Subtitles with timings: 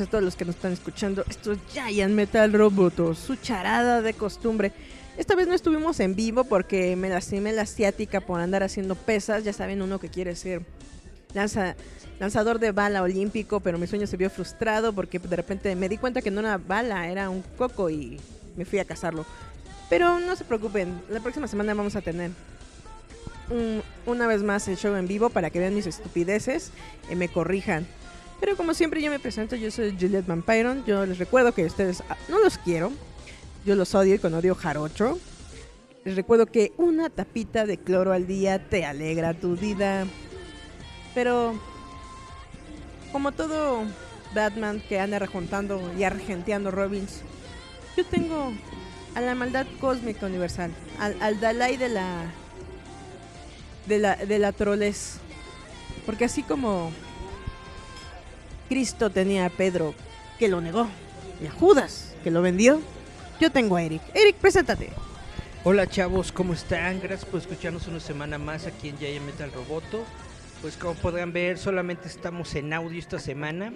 [0.00, 1.24] A todos los que nos están escuchando.
[1.28, 4.72] Esto es Giant Metal Roboto, su charada de costumbre.
[5.16, 9.44] Esta vez no estuvimos en vivo porque me lastimé la asiática por andar haciendo pesas.
[9.44, 10.62] Ya saben, uno que quiere ser
[11.34, 11.74] lanza-
[12.20, 15.98] lanzador de bala olímpico, pero mi sueño se vio frustrado porque de repente me di
[15.98, 18.20] cuenta que no era bala, era un coco y
[18.56, 19.26] me fui a cazarlo.
[19.90, 22.30] Pero no se preocupen, la próxima semana vamos a tener
[23.50, 26.70] un- una vez más el show en vivo para que vean mis estupideces
[27.10, 27.86] y me corrijan.
[28.40, 30.84] Pero como siempre yo me presento, yo soy Juliet Vampiron.
[30.86, 32.92] Yo les recuerdo que ustedes ah, no los quiero.
[33.64, 35.18] Yo los odio y con odio jarocho.
[36.04, 40.06] Les recuerdo que una tapita de cloro al día te alegra tu vida.
[41.14, 41.54] Pero
[43.12, 43.82] como todo
[44.34, 47.22] Batman que anda rejuntando y argenteando Robins,
[47.96, 48.52] yo tengo
[49.14, 52.26] a la maldad cósmica universal, al, al Dalai de la
[53.86, 55.18] de la, de la troles.
[56.06, 56.92] Porque así como
[58.68, 59.94] Cristo tenía a Pedro
[60.38, 60.86] que lo negó
[61.42, 62.80] y a Judas que lo vendió,
[63.40, 64.02] yo tengo a Eric.
[64.14, 64.90] Eric, preséntate.
[65.64, 67.00] Hola chavos, ¿cómo están?
[67.00, 70.04] Gracias por escucharnos una semana más aquí en Giant Metal Roboto.
[70.62, 73.72] Pues como podrán ver, solamente estamos en audio esta semana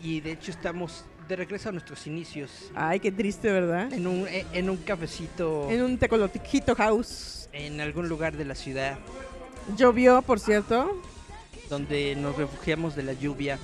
[0.00, 3.92] y de hecho estamos de regreso a nuestros inicios Ay, qué triste, ¿verdad?
[3.92, 7.48] en un, eh, en un cafecito En un tecolotijito house.
[7.52, 8.96] en algún lugar de la ciudad
[9.76, 11.02] Llovió, por cierto.
[11.68, 13.58] donde nos refugiamos de la lluvia.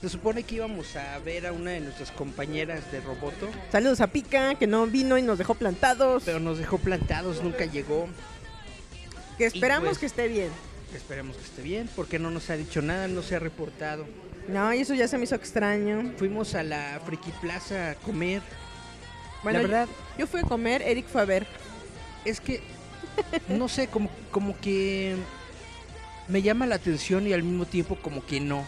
[0.00, 4.06] Se supone que íbamos a ver a una de nuestras compañeras de Roboto, Saludos a
[4.06, 6.22] Pica, que no vino y nos dejó plantados.
[6.24, 8.08] pero nos dejó plantados, nunca llegó.
[9.36, 10.48] que esperamos pues- que esté bien.
[10.94, 14.06] Esperemos que esté bien, porque no nos ha dicho nada, no se ha reportado.
[14.48, 16.12] No, y eso ya se me hizo extraño.
[16.16, 18.42] Fuimos a la Friki Plaza a comer.
[19.44, 19.88] Bueno, la verdad,
[20.18, 21.46] Yo fui a comer, Eric fue a ver.
[22.24, 22.60] es que,
[23.48, 25.14] no sé, como, como que
[26.28, 28.64] me llama la atención y al mismo tiempo como que no.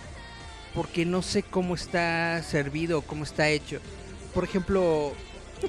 [0.74, 3.78] Porque no sé cómo está servido cómo está hecho.
[4.34, 5.12] Por ejemplo,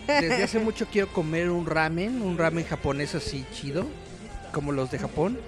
[0.07, 3.85] desde hace mucho quiero comer un ramen, un ramen japonés así chido,
[4.53, 5.39] como los de Japón.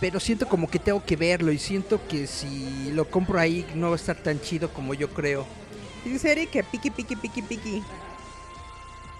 [0.00, 3.88] Pero siento como que tengo que verlo y siento que si lo compro ahí no
[3.88, 5.46] va a estar tan chido como yo creo.
[6.04, 7.82] Dice Eric que piqui, piqui, piqui, piqui.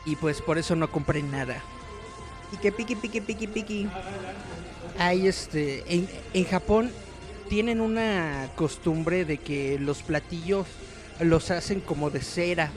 [0.05, 1.63] Y pues por eso no compré nada.
[2.53, 3.89] Y que piqui, piqui, piqui, piqui.
[4.99, 5.83] Hay este.
[5.93, 6.93] En, en Japón
[7.49, 10.67] tienen una costumbre de que los platillos
[11.21, 12.71] los hacen como de cera.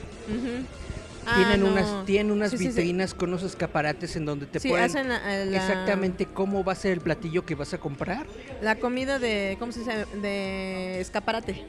[1.26, 1.66] Ah, tienen no.
[1.72, 2.68] unas, tienen unas Sí, sí, sí.
[2.70, 6.76] vitrinas con unos escaparates en donde te ponen hacen la, la- exactamente cómo va a
[6.76, 8.26] ser el platillo que vas a comprar
[8.62, 10.06] la comida de, ¿cómo se dice?
[10.22, 11.62] De escaparate.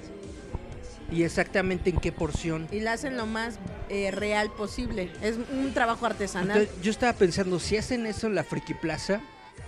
[1.11, 2.67] y exactamente en qué porción.
[2.71, 3.59] Y la hacen lo más
[3.89, 5.11] eh, real posible.
[5.21, 6.57] Es un trabajo artesanal.
[6.61, 9.19] Entonces, yo estaba pensando, si hacen eso en la Friki Plaza,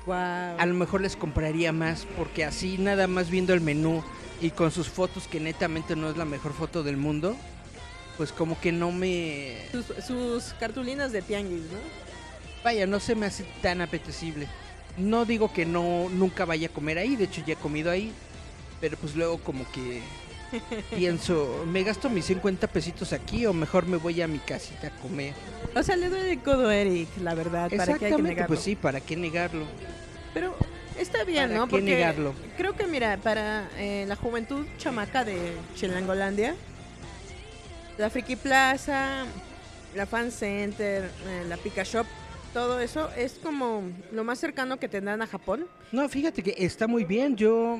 [0.08, 4.04] A lo mejor les compraría más, porque así nada más viendo el menú
[4.42, 7.36] y con sus fotos, que netamente no es la mejor foto del mundo,
[8.18, 9.58] pues como que no me...
[9.72, 11.80] Sus, sus cartulinas de tianguis, ¿no?
[12.64, 14.48] Vaya, no se me hace tan apetecible.
[14.98, 18.12] No digo que no nunca vaya a comer ahí, de hecho ya he comido ahí,
[18.80, 20.02] pero pues luego como que
[20.96, 24.92] pienso, ¿me gasto mis 50 pesitos aquí o mejor me voy a mi casita a
[25.02, 25.34] comer?
[25.76, 27.70] O sea, le doy el codo a Eric, la verdad.
[27.70, 28.48] ¿Para qué hay que Exactamente, negarlo?
[28.56, 29.66] pues sí, ¿para qué negarlo?
[30.34, 30.56] Pero
[31.00, 31.66] está bien, ¿Para ¿no?
[31.66, 32.34] qué Porque negarlo?
[32.58, 36.56] creo que, mira, para eh, la juventud chamaca de Chilangolandia,
[37.98, 39.26] la Friki Plaza,
[39.96, 42.06] la Fan Center, eh, la Pika Shop,
[42.54, 45.66] todo eso es como lo más cercano que tendrán a Japón.
[45.92, 47.80] No, fíjate que está muy bien, yo,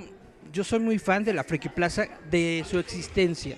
[0.54, 3.58] yo soy muy fan de la Friki Plaza, de su existencia,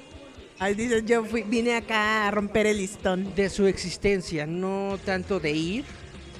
[0.57, 3.35] Ahí dices, yo fui, vine acá a romper el listón.
[3.35, 5.83] de su existencia, no tanto de ir,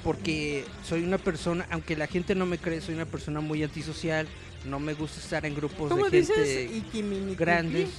[0.02, 4.26] porque soy una persona, aunque la gente no me cree, soy una persona muy antisocial,
[4.64, 6.70] no me gusta estar en grupos ¿Cómo de dices?
[6.92, 7.90] gente grandes.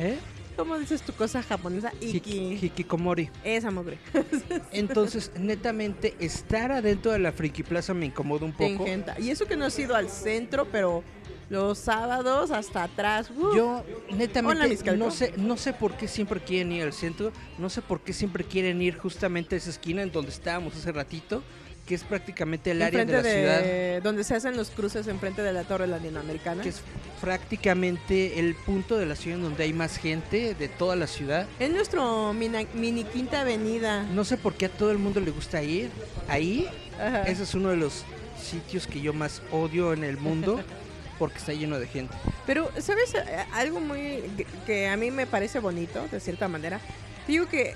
[0.00, 0.16] ¿Eh?
[0.56, 1.92] ¿Cómo dices tu cosa japonesa?
[2.00, 2.18] Iki.
[2.20, 3.30] Hiki- Hikikomori.
[3.44, 3.98] Esa mugre.
[4.72, 8.64] Entonces, netamente, estar adentro de la Friki Plaza me incomoda un poco.
[8.64, 9.14] engenta.
[9.20, 11.04] Y eso que no has ido al centro, pero
[11.50, 13.28] los sábados hasta atrás.
[13.36, 13.54] ¡uh!
[13.54, 13.84] Yo,
[14.16, 17.82] netamente, Hola, no sé, no sé por qué siempre quieren ir al centro, no sé
[17.82, 21.42] por qué siempre quieren ir justamente a esa esquina en donde estábamos hace ratito,
[21.86, 25.42] que es prácticamente el área de la ciudad, de donde se hacen los cruces enfrente
[25.42, 26.62] de la Torre Latinoamericana.
[26.62, 26.82] que es
[27.20, 31.46] prácticamente el punto de la ciudad en donde hay más gente de toda la ciudad.
[31.58, 34.04] Es nuestro mina- mini quinta avenida.
[34.04, 35.90] No sé por qué a todo el mundo le gusta ir
[36.28, 36.68] ahí.
[37.00, 37.22] Ajá.
[37.22, 38.04] Ese es uno de los
[38.40, 40.60] sitios que yo más odio en el mundo
[41.20, 42.16] porque está lleno de gente.
[42.46, 43.14] Pero, ¿sabes?
[43.14, 43.20] Eh,
[43.52, 44.22] Algo muy
[44.66, 46.80] que- a mí me parece bonito, de cierta manera.
[47.28, 47.74] Digo que,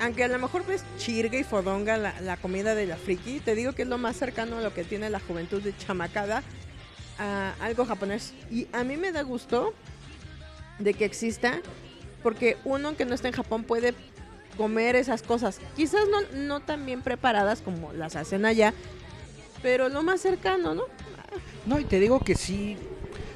[0.00, 3.54] aunque a lo mejor ves chirga y fodonga la, la comida de la friki, te
[3.54, 6.42] digo que es lo más cercano a lo que tiene la juventud de chamacada
[7.18, 8.34] a algo japonés.
[8.50, 9.72] Y a mí me da gusto
[10.80, 11.60] de que exista,
[12.24, 13.94] porque uno que no está en Japón puede
[14.56, 15.60] comer esas cosas.
[15.76, 18.74] Quizás no, no tan bien preparadas como las hacen allá,
[19.62, 20.82] pero lo más cercano, ¿no?
[21.66, 22.76] No, y te digo que sí,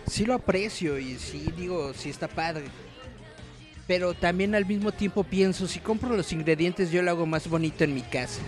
[0.07, 2.65] sí lo aprecio y sí digo, sí está padre.
[3.87, 7.85] Pero también al mismo tiempo pienso, si compro los ingredientes yo lo hago más bonito
[7.85, 8.41] en mi casa.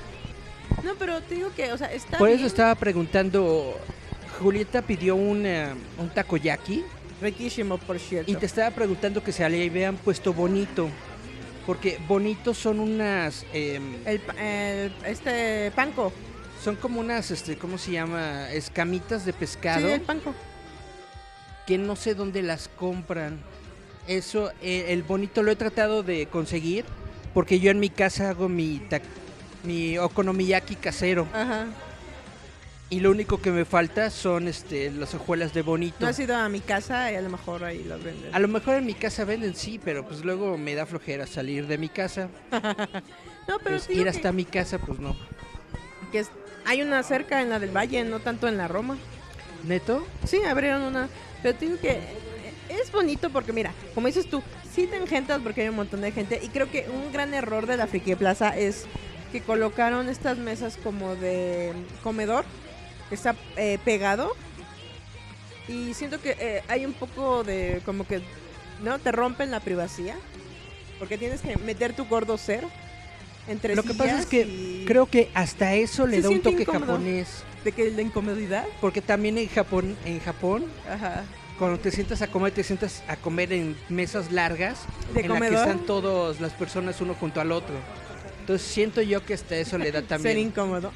[0.84, 3.76] No, pero te digo que, o sea, está Por eso estaba preguntando,
[4.38, 5.68] Julieta pidió un, eh,
[5.98, 6.84] un takoyaki
[7.22, 8.30] Riquísimo, por cierto.
[8.30, 10.88] y te estaba preguntando que se le habían puesto bonito.
[11.66, 16.12] Porque bonitos son unas, El, pa- el- este panco.
[16.62, 18.50] Son como unas, este, ¿cómo se llama?
[18.52, 19.86] Escamitas de pescado.
[19.86, 20.34] Sí, el panco.
[21.66, 23.40] que no sé dónde las compran.
[24.06, 26.84] Eso, eh, el bonito lo he tratado de conseguir
[27.32, 28.82] porque yo en mi casa hago mi,
[29.62, 31.66] mi okonomiyaki casero Ajá.
[32.88, 35.96] y lo único que me falta son este las hojuelas de bonito.
[36.00, 38.34] No has ido a mi casa y a lo mejor ahí los venden.
[38.34, 41.66] A lo mejor en mi casa venden sí, pero pues luego me da flojera salir
[41.68, 42.28] de mi casa.
[43.48, 45.16] No, pero Pues ir que- hasta mi casa, pues no.
[46.12, 46.30] que es-
[46.64, 48.96] hay una cerca en la del Valle, no tanto en la Roma.
[49.64, 50.06] ¿Neto?
[50.24, 51.08] Sí, abrieron una.
[51.42, 52.16] Pero te digo que eh,
[52.68, 54.42] es bonito porque, mira, como dices tú,
[54.72, 56.40] sí te engentas porque hay un montón de gente.
[56.42, 58.86] Y creo que un gran error de la Friki Plaza es
[59.32, 61.72] que colocaron estas mesas como de
[62.02, 62.44] comedor,
[63.08, 64.32] que está eh, pegado.
[65.68, 68.22] Y siento que eh, hay un poco de como que,
[68.82, 68.98] ¿no?
[68.98, 70.16] Te rompen la privacidad.
[70.98, 72.70] Porque tienes que meter tu gordo cero
[73.50, 76.40] entre Lo que pasa es que y- creo que hasta eso le Se da un
[76.40, 76.86] toque incómodo.
[76.92, 77.44] japonés.
[77.64, 78.64] de que la incomodidad.
[78.80, 81.24] Porque también en Japón, en Japón Ajá.
[81.58, 84.78] cuando te sientas a comer, te sientas a comer en mesas largas
[85.12, 87.74] De en la que están todas las personas uno junto al otro.
[88.40, 90.90] Entonces siento yo que hasta eso le da Ser también incómodo.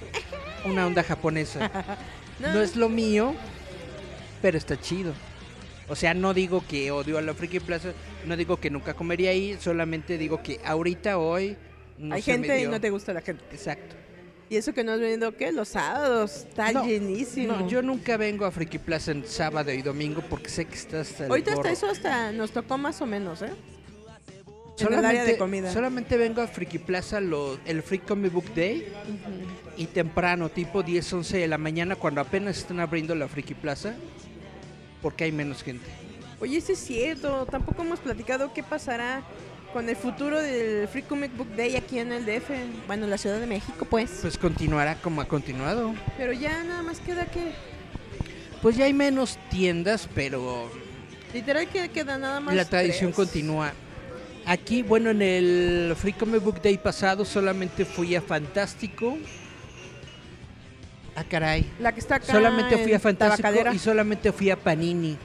[0.64, 1.70] una onda japonesa.
[2.40, 3.34] No es lo mío,
[4.42, 5.12] pero está chido.
[5.88, 7.90] O sea, no digo que odio a la Friki Plaza,
[8.26, 11.56] no digo que nunca comería ahí, solamente digo que ahorita, hoy,
[11.98, 13.44] no Hay se me gente y no te gusta la gente.
[13.52, 13.94] Exacto.
[14.50, 15.50] Y eso que no has venido, ¿qué?
[15.52, 16.44] Los sábados.
[16.48, 17.54] Está No, llenísimo.
[17.54, 21.00] No, yo nunca vengo a Friki Plaza en sábado y domingo porque sé que está
[21.00, 23.50] hasta el Ahorita hasta eso hasta nos tocó más o menos, ¿eh?
[24.78, 25.72] En el área de comida.
[25.72, 29.72] Solamente vengo a Friki Plaza lo- el Free Comic Book Day Ujú.
[29.76, 33.94] y temprano, tipo 10, 11 de la mañana, cuando apenas están abriendo la Friki Plaza,
[35.00, 35.86] porque hay menos gente.
[36.40, 37.46] Oye, sí es cierto.
[37.46, 39.22] Tampoco hemos platicado qué pasará
[39.74, 42.48] con el futuro del Free Comic Book Day aquí en el DF.
[42.86, 44.20] Bueno, en la Ciudad de México, pues.
[44.22, 45.92] Pues continuará como ha continuado.
[46.16, 47.52] Pero ya nada más queda que...
[48.62, 50.70] Pues ya hay menos tiendas, pero
[51.34, 53.16] Literal que queda nada más la tradición tres.
[53.16, 53.72] continúa.
[54.46, 59.18] Aquí, bueno, en el Free Comic Book Day pasado solamente fui a Fantástico.
[61.16, 61.68] Ah, caray.
[61.80, 65.18] La que está acá Solamente fui a Fantástico y solamente fui a Panini.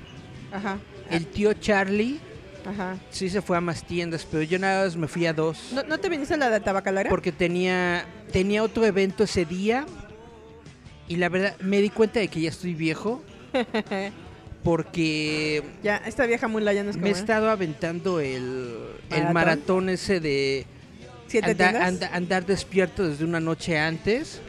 [0.51, 0.79] Ajá.
[1.11, 2.19] El tío Charlie
[2.65, 2.97] Ajá.
[3.09, 5.71] sí se fue a más tiendas, pero yo nada más me fui a dos.
[5.73, 7.09] ¿No, ¿No te viniste a la de Tabacalera?
[7.09, 9.85] Porque tenía, tenía otro evento ese día.
[11.07, 13.23] Y la verdad, me di cuenta de que ya estoy viejo.
[14.63, 17.03] Porque Ya, esta vieja mula ya no es como...
[17.05, 18.75] me he estado aventando el,
[19.09, 19.33] el ¿Maratón?
[19.33, 20.65] maratón ese de
[21.27, 24.41] ¿Siete anda- andar despierto desde una noche antes.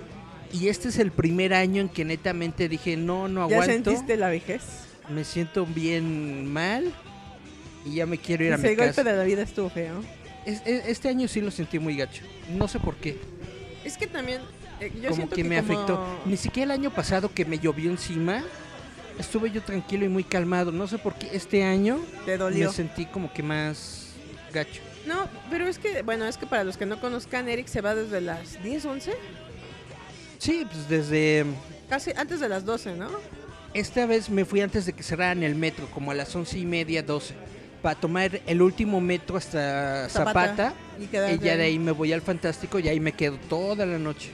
[0.53, 3.91] Y este es el primer año en que netamente dije, no, no ¿Ya aguanto.
[3.93, 4.63] sentiste la vejez?
[5.09, 6.93] Me siento bien mal.
[7.85, 9.05] Y ya me quiero ir a Ese mi golpe casa.
[9.05, 10.03] de la vida estuvo feo.
[10.47, 12.23] Es- es- este año sí lo sentí muy gacho.
[12.51, 13.19] No sé por qué.
[13.85, 14.41] Es que también...
[14.81, 16.21] eh, yo como siento que, que, me como- afectó.
[16.27, 18.43] Ni siquiera el año pasado que me llovió encima,
[19.19, 20.73] estuve yo tranquilo y muy calmado.
[20.73, 22.69] No sé por qué este año Te dolió.
[22.69, 24.09] me sentí como que más
[24.53, 24.81] gacho.
[25.07, 27.95] No, pero es que, bueno, es que para los que no conozcan, Eric se va
[27.95, 29.13] desde las 10, 11,
[30.39, 31.45] Sí, pues desde
[31.89, 33.09] casi antes de las 12, ¿no?
[33.75, 36.67] esta vez me fui antes de que cerraran el metro, como a las once y
[36.67, 37.35] media, doce.
[37.83, 40.33] Para tomar el último metro hasta Zapata,
[40.71, 41.09] Zapata, y
[41.39, 41.79] ya de ahí.
[41.79, 44.31] me voy al Fantástico y ahí me quedo toda la noche.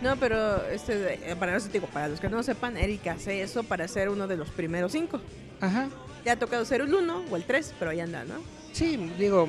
[0.00, 3.62] No, pero este, de- para, eso digo, para los que no sepan, Eric hace eso
[3.62, 5.20] para ser uno de los primeros cinco.
[5.60, 5.88] Ajá.
[6.24, 8.34] Ya ha tocado ser el uno o el tres, pero ahí anda, ¿no?
[8.72, 9.48] Sí, digo,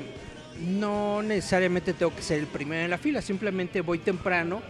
[0.60, 4.62] no necesariamente tengo que ser el primero en la fila, simplemente voy temprano,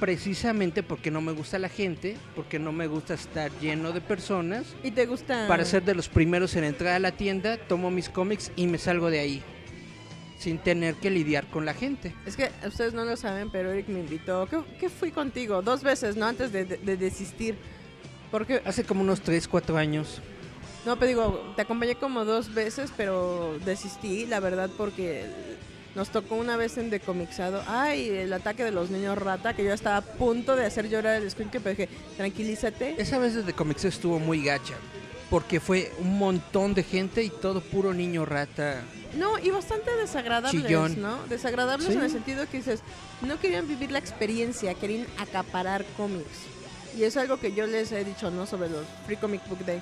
[0.00, 4.64] precisamente porque no me gusta la gente, porque no me gusta estar lleno de personas.
[4.82, 5.46] ¿Y te gusta?
[5.48, 8.78] Para ser de los primeros en entrar a la tienda, tomo mis cómics y me
[8.78, 9.42] salgo de ahí,
[10.38, 12.14] sin tener que lidiar con la gente.
[12.26, 14.46] Es que ustedes no lo saben, pero Eric me invitó.
[14.50, 15.62] ¿Qué, qué fui contigo?
[15.62, 16.26] Dos veces, ¿no?
[16.26, 17.56] Antes de, de- de desistir.
[18.30, 20.20] Porque, Hace como unos 3, 4 años.
[20.84, 25.24] no, pero digo, te acompañé como dos veces, pero desistí, la verdad, porque
[25.96, 27.62] nos tocó una vez en Decomixado.
[27.66, 31.20] Ay, el ataque de los niños rata, que yo estaba a punto de hacer llorar
[31.22, 32.94] el screen, pero dije, tranquilízate.
[32.98, 34.74] Esa vez desde Comics estuvo muy gacha,
[35.30, 38.82] porque fue un montón de gente y todo puro niño rata.
[39.16, 41.00] No, y bastante desagradables, Chillón.
[41.00, 41.16] ¿no?
[41.28, 41.94] Desagradables Sí.
[41.94, 42.80] en el sentido que dices,
[43.22, 46.28] no querían vivir la experiencia, querían acaparar cómics.
[46.98, 48.46] Y es algo que yo les he dicho, ¿no?
[48.46, 49.80] Sobre los Free Comic Book Day.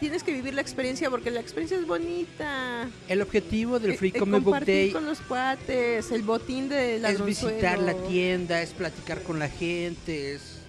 [0.00, 2.88] Tienes que vivir la experiencia porque la experiencia es bonita.
[3.08, 6.98] El objetivo del Eh, Free eh, Comic Book Day con los cuates, el botín de
[6.98, 10.60] la es visitar la tienda, es platicar con la gente, es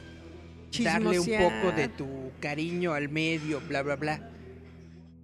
[0.81, 2.07] darle un poco de tu
[2.39, 4.29] cariño al medio, bla, bla, bla.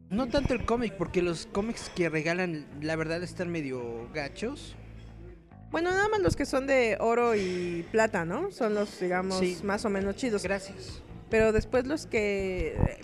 [0.09, 4.75] No tanto el cómic, porque los cómics que regalan, la verdad, están medio gachos.
[5.71, 8.51] Bueno, nada más los que son de oro y plata, ¿no?
[8.51, 9.57] Son los, digamos, Sí.
[9.63, 10.43] más o menos chidos.
[10.43, 11.01] Gracias.
[11.31, 12.99] Pero después los que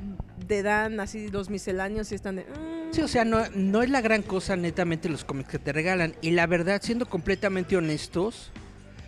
[0.49, 2.41] te dan así los misceláneos y están de...
[2.41, 2.91] "Mm".
[2.91, 6.15] Sí, o sea, no, no es la gran cosa netamente los cómics que te regalan.
[6.23, 8.51] Y la verdad, siendo completamente honestos,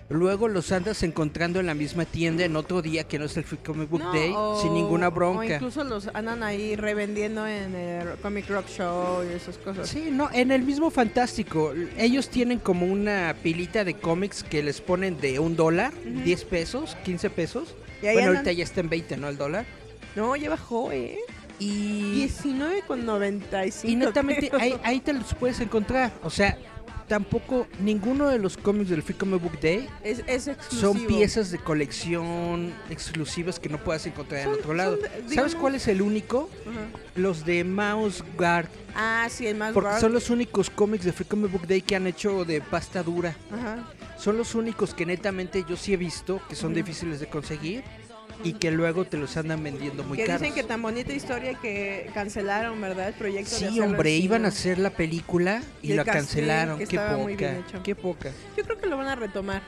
[0.07, 3.43] luego los andas encontrando en la misma tienda en otro día que no es el
[3.43, 5.55] Free Comic Book No, Day, o- sin ninguna O bronca.
[5.55, 9.89] incluso los andan ahí revendiendo en el Comic Rock Show y esas cosas.
[9.89, 14.79] Sí, no, en el mismo Fantástico, ellos tienen como una pilita de cómics que les
[14.79, 16.21] ponen de un dólar, Ujú.
[16.23, 17.73] 10 pesos, 15 pesos.
[18.03, 19.27] Bueno, andan- ahorita ya está en 20, ¿no?
[19.27, 19.65] El dólar.
[20.15, 21.17] No, ya bajó, ¿eh?
[21.59, 23.87] Y, 19,95.
[23.89, 24.59] y netamente creo.
[24.61, 26.11] ahí, ahí te los puedes encontrar.
[26.23, 26.57] O sea,
[27.07, 30.93] tampoco ninguno de los cómics del Free Comic Book Day Es, es exclusivo.
[30.93, 34.97] son piezas de colección exclusivas que no puedas encontrar Son- en otro lado.
[35.33, 36.49] ¿Sabes cuál es el único?
[37.15, 38.67] Los de Mouse Guard.
[38.95, 40.01] Ah, sí, el más Porque guard.
[40.01, 43.35] son los únicos cómics de Free Comic Book Day que han hecho de pasta dura.
[43.51, 43.87] Ajá.
[44.17, 47.83] Son los únicos que netamente yo sí he visto que son difíciles de conseguir
[48.43, 50.41] y que luego te los andan vendiendo muy que caros.
[50.41, 53.09] dicen que tan bonita historia que cancelaron, ¿verdad?
[53.09, 56.77] El proyecto Sí, hombre, iban a hacer la película y, la cancelaron.
[56.79, 58.31] que Qué poca, qué poca.
[58.57, 59.61] Yo creo que lo van a retomar.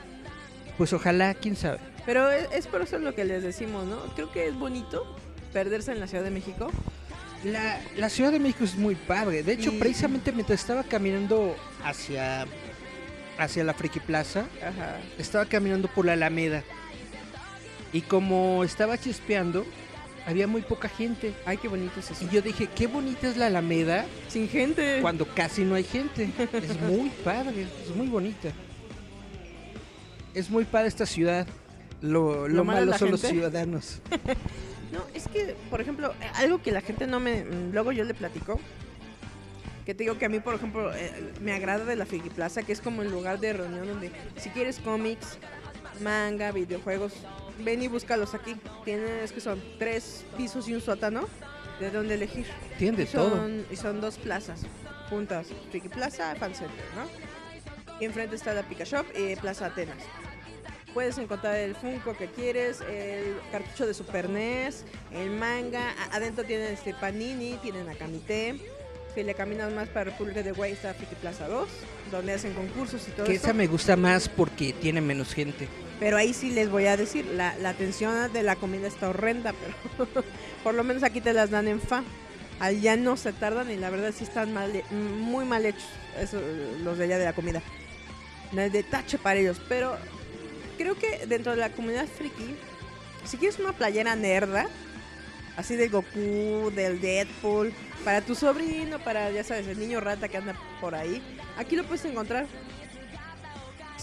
[0.78, 1.78] Pues ojalá, quién sabe.
[2.04, 3.96] Pero es, es por eso lo que les decimos, ¿no?
[4.14, 5.16] Creo que es bonito
[5.52, 6.70] perderse en la Ciudad de México.
[7.44, 9.42] La, la Ciudad de México es muy padre.
[9.42, 11.54] De hecho, Y- precisamente mientras estaba caminando
[11.84, 12.46] hacia,
[13.38, 14.96] hacia la Friki Plaza, Ajá.
[15.18, 16.64] estaba caminando por la Alameda.
[17.94, 19.64] Y como estaba chispeando,
[20.26, 21.32] había muy poca gente.
[21.46, 22.24] Ay, qué bonito es eso.
[22.24, 24.98] Y yo dije, qué bonita es la Alameda Sin gente.
[25.00, 26.28] cuando casi no hay gente.
[26.52, 28.48] Es muy padre, es muy bonita.
[30.34, 31.46] Es muy padre esta ciudad.
[32.00, 34.00] Lo, lo, Lo malo son los ciudadanos.
[34.92, 37.42] No, es que, por ejemplo, algo que la gente no me...
[37.42, 38.60] mm, Luego yo le platico.
[39.84, 42.62] Que te digo que a mí, por ejemplo, eh, me agrada de la Friki Plaza,
[42.62, 45.38] que es como el lugar de reunión donde si quieres cómics,
[46.00, 47.12] manga, videojuegos,
[47.60, 48.56] ven y búscalos aquí.
[48.84, 51.28] Tienes que son tres pisos y un sótano
[51.80, 52.46] de donde elegir.
[52.78, 53.48] Tiene de todo.
[53.70, 54.62] Y son dos plazas
[55.10, 55.48] juntas.
[55.70, 57.06] Friki Plaza, Fan Center, ¿no?
[58.00, 59.98] Y enfrente está la Pika Shop y Plaza Atenas.
[60.92, 65.92] Puedes encontrar el Funko que quieres, el cartucho de Super NES, el manga.
[66.12, 68.60] Adentro tienen este Panini, tienen Akamite.
[69.14, 71.68] Si le caminas más para República de Güey está Friki Plaza 2,
[72.10, 73.44] donde hacen concursos y todo Que eso.
[73.46, 75.68] esa me gusta más porque tiene menos gente.
[76.04, 79.54] Pero ahí sí les voy a decir, la, la atención de la comida está horrenda,
[79.54, 80.06] pero
[80.62, 82.04] por lo menos aquí te las dan en fa.
[82.60, 85.88] Allá no se tardan y la verdad sí están mal, muy mal hechos
[86.20, 86.42] eso,
[86.82, 87.62] los de allá de la comida.
[88.52, 89.96] No es de tache para ellos, pero
[90.76, 92.54] creo que dentro de la comunidad friki,
[93.24, 94.66] si quieres una playera nerda,
[95.56, 97.72] así del Goku, del Deadpool,
[98.04, 101.22] para tu sobrino, para, ya sabes, el niño rata que anda por ahí,
[101.56, 102.44] aquí lo puedes encontrar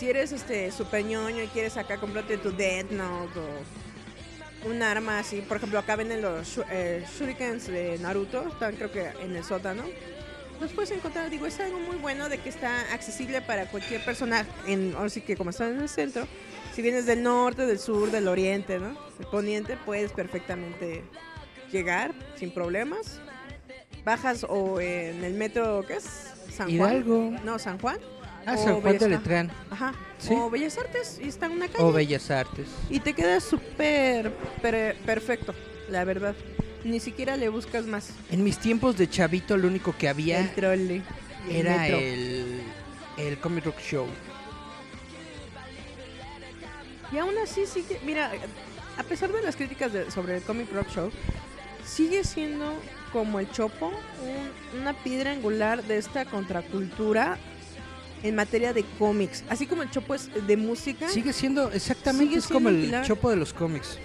[0.01, 5.20] si eres este super ñoño y quieres acá comprarte tu Death Note o un arma
[5.20, 9.43] así, por ejemplo, acá venden los eh, shurikens de Naruto, están creo que en el
[9.43, 9.84] sótano.
[10.60, 14.43] Los puedes encontrar, digo, es algo muy bueno de que está accesible para cualquier persona,
[14.65, 16.27] en, ahora sí que como están en el centro,
[16.74, 18.98] si vienes del norte, del sur, del oriente, ¿no?
[19.20, 21.03] Del poniente, puedes perfectamente
[21.72, 23.22] llegar sin problemas
[24.03, 26.05] bajas o en el metro, ¿qué es?
[26.51, 26.91] San Juan.
[26.91, 27.31] Hidalgo.
[27.43, 28.00] No, San Juan.
[28.45, 29.51] Ah, o San Juan de Letrán.
[29.69, 29.93] Ajá.
[30.17, 30.33] Sí.
[30.33, 31.83] O Bellas Artes y está en una calle.
[31.83, 32.67] O Bellas Artes.
[32.89, 34.31] Y te queda súper
[34.62, 35.53] per- perfecto,
[35.89, 36.36] la verdad.
[36.83, 38.10] Ni siquiera le buscas más.
[38.31, 41.03] En mis tiempos de chavito, lo único que había El trolley.
[41.50, 41.98] era metro.
[42.00, 42.62] el,
[43.17, 44.07] el Comic Rock Show.
[47.12, 48.31] Y aún así sigue, mira,
[48.98, 51.12] a pesar de las críticas de- sobre el Comic Rock Show,
[51.86, 52.74] sigue siendo
[53.12, 53.88] como el Chopo,
[54.24, 57.38] un- una piedra angular de esta contracultura
[58.23, 59.43] en materia de cómics.
[59.49, 62.85] Así como el Chopo es de música, Sigue siendo, exactamente, Sigue es como siendo el
[62.85, 63.05] pilar.
[63.05, 63.97] chopo de los cómics.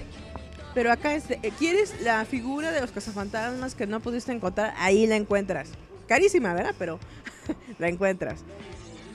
[0.74, 4.74] pero acá es de- eh, ¿quieres la figura de los cazafantasmas que no pudiste encontrar?
[4.78, 5.70] Ahí la encuentras.
[6.06, 6.74] Carísima, ¿verdad?
[6.78, 6.98] Pero
[7.78, 8.40] la encuentras.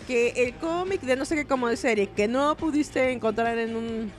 [0.07, 3.75] Que el cómic de no sé qué como de serie que no pudiste encontrar en
[3.75, 4.11] un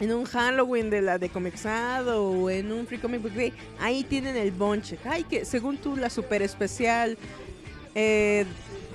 [0.00, 4.02] en un Halloween de la de Comixado o en un Free Comic Book Day, ahí
[4.02, 4.98] tienen el bonche.
[5.04, 7.16] Ay, que según tú la super especial
[7.94, 8.46] eh,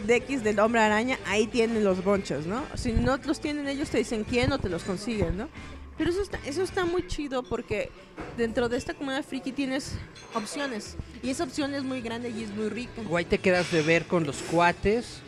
[0.06, 2.64] de X del Hombre Araña, ahí tienen los bonches, ¿no?
[2.76, 5.50] Si no los tienen ellos, te dicen quién o te los consiguen, ¿no?
[5.98, 7.92] Pero eso está, eso está muy chido porque
[8.38, 9.96] dentro de esta comunidad friki tienes
[10.34, 10.96] opciones.
[11.22, 13.02] Y esa opción es muy grande y es muy rica.
[13.10, 15.20] O ahí te quedas de ver con los cuates.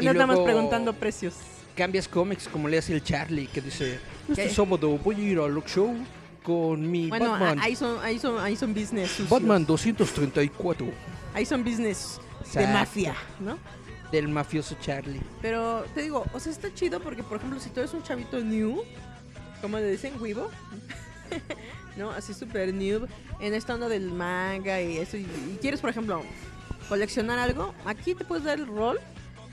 [0.00, 1.34] Y estamos preguntando precios.
[1.74, 4.50] Cambias cómics como le hace el Charlie, que dice: Este ¿Qué?
[4.50, 5.92] sábado voy a ir al show
[6.44, 7.58] con mi Bueno, Batman.
[7.60, 9.10] ahí son, ahí son, ahí son business.
[9.10, 9.28] sucios.
[9.30, 10.86] Batman 234
[11.34, 12.20] Ahí son business
[12.54, 13.58] de mafia, ¿no?
[14.10, 15.20] del mafioso Charlie.
[15.42, 18.40] Pero te digo, o sea, está chido porque, por ejemplo, si tú eres un chavito
[18.40, 18.82] new,
[19.60, 20.48] como le dicen, Weibo,
[21.96, 22.10] ¿no?
[22.10, 23.06] Así súper new,
[23.40, 26.22] en esta onda del manga y eso, y, y quieres, por ejemplo,
[26.88, 28.98] coleccionar algo, aquí te puedes dar el rol.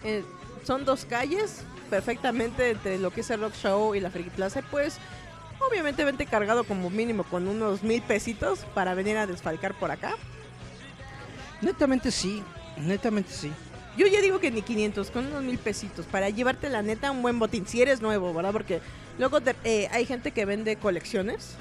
[0.04, 0.24] eh,
[0.64, 1.62] son dos calles,
[1.92, 4.98] perfectamente entre lo que es el Rock Show y la Friki Plaza, pues,
[5.60, 10.16] obviamente, vente cargado como mínimo con unos mil pesitos para venir a desfalcar por acá.
[11.62, 12.44] Netamente sí,
[12.78, 13.52] netamente sí.
[13.98, 17.22] Yo ya digo que ni 500, con unos mil pesitos, para llevarte la neta un
[17.22, 18.52] buen botín, si eres nuevo, ¿verdad?
[18.52, 18.82] Porque
[19.18, 21.56] luego te- eh, hay gente que vende colecciones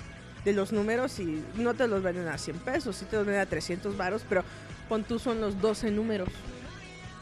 [0.45, 3.43] de los números y no te los venden a 100 pesos, sí te los venden
[3.43, 4.43] a 300 varos, pero
[4.89, 6.29] pon tú son los 12 números.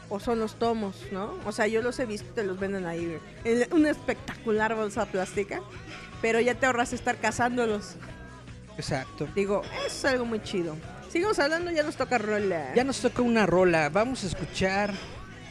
[0.09, 1.39] O son los tomos, ¿no?
[1.45, 5.61] O sea, yo los he visto, te los venden ahí en una espectacular bolsa plástica,
[6.21, 7.95] pero ya te ahorras estar cazándolos.
[8.77, 9.27] Exacto.
[9.33, 10.75] Digo, es algo muy chido.
[11.13, 12.73] Sigamos hablando, ya nos toca rola.
[12.73, 13.89] Ya nos toca una rola.
[13.89, 14.95] Vamos a escuchar.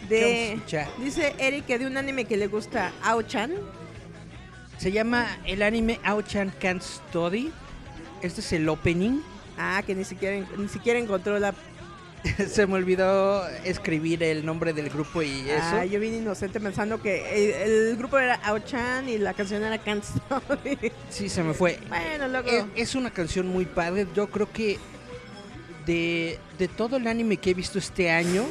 [0.08, 0.20] ¿Qué de...
[0.20, 0.88] vamos a escuchar?
[0.98, 3.52] Dice Eric que de un anime que le gusta Ao-chan.
[4.78, 7.52] Se llama el anime Ao-chan Can't Study.
[8.22, 9.20] Este es el opening.
[9.56, 11.54] Ah, que ni siquiera, ni siquiera encontró la...
[12.48, 15.62] Se me olvidó escribir el nombre del grupo y eso.
[15.62, 19.78] Ah, yo vine inocente pensando que el, el grupo era Ao-chan y la canción era
[19.78, 20.58] Can't Stop.
[21.08, 21.78] Sí, se me fue.
[21.88, 22.48] bueno, luego...
[22.48, 24.08] Es, es una canción muy padre.
[24.12, 24.80] Yo creo que
[25.86, 28.44] de, de todo el anime que he visto este año,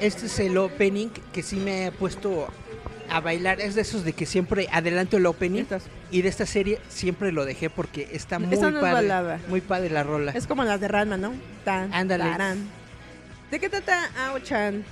[0.00, 2.48] este es el opening que sí me ha puesto
[3.08, 3.60] a bailar.
[3.60, 5.62] Es de esos de que siempre adelanto el opening.
[5.62, 5.84] Estas.
[6.10, 8.80] Y de esta serie siempre lo dejé porque está muy no es padre.
[8.80, 9.40] balada.
[9.48, 10.32] Muy padre la rola.
[10.32, 11.32] Es como las de Ranma, ¿no?
[11.64, 12.24] Tan, Ándale.
[12.24, 12.68] tarán.
[13.50, 14.84] ¿De qué trata Ao-chan?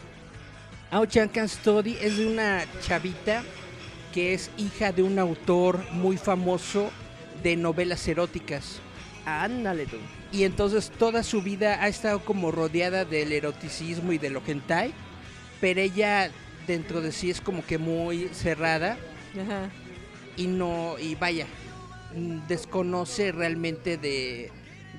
[0.91, 3.43] Ao-chan Can Study es de una chavita
[4.13, 6.91] que es hija de un autor muy famoso
[7.43, 8.81] de novelas eróticas.
[9.25, 9.97] Ándale tú.
[10.33, 14.93] Y entonces toda su vida ha estado como rodeada del eroticismo y de lo hentai,
[15.61, 16.31] pero ella
[16.67, 18.97] dentro de sí es como que muy cerrada
[19.35, 19.69] Ajá.
[20.37, 21.47] y no, y vaya,
[22.49, 24.51] desconoce realmente de,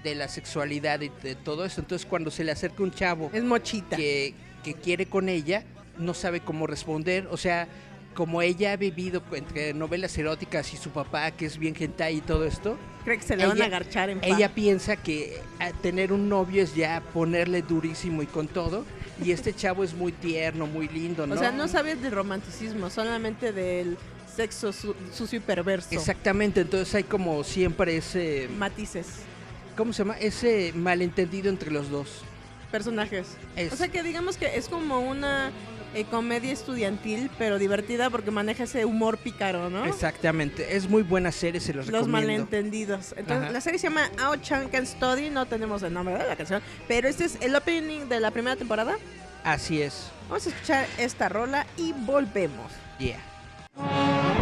[0.03, 1.81] de la sexualidad y de todo eso.
[1.81, 3.95] Entonces cuando se le acerca un chavo Es mochita.
[3.95, 5.63] que, que quiere con ella,
[5.97, 7.27] no sabe cómo responder.
[7.31, 7.67] O sea,
[8.13, 12.21] como ella ha vivido entre novelas eróticas y su papá, que es bien hentai y
[12.21, 16.13] todo esto, Cree que se le van a agarchar en ella piensa que a tener
[16.13, 18.85] un novio es ya ponerle durísimo y con todo.
[19.23, 21.35] Y este chavo es muy tierno, muy lindo, ¿no?
[21.35, 23.97] O sea, no sabes del romanticismo, solamente del
[24.35, 25.89] sexo su- sucio y perverso.
[25.91, 29.07] Exactamente, entonces hay como siempre ese, Matices.
[29.77, 30.17] ¿cómo se llama?
[30.19, 32.21] Ese malentendido entre los dos.
[32.71, 33.27] personajes.
[33.55, 35.51] Es- O sea que digamos que es como una
[35.93, 39.85] eh, comedia estudiantil, pero divertida porque maneja ese humor pícaro, ¿no?
[39.85, 42.27] Exactamente, es muy buena serie, se los, Los recomiendo.
[42.27, 43.13] malentendidos.
[43.17, 43.51] Entonces, Ajá.
[43.51, 46.61] la serie se llama Ao Chan Can Study, no tenemos el nombre de la canción,
[46.87, 48.95] pero este es el opening de la primera temporada.
[49.43, 52.71] Así es, Vamos a escuchar esta rola y volvemos.
[52.97, 54.33] yeah.「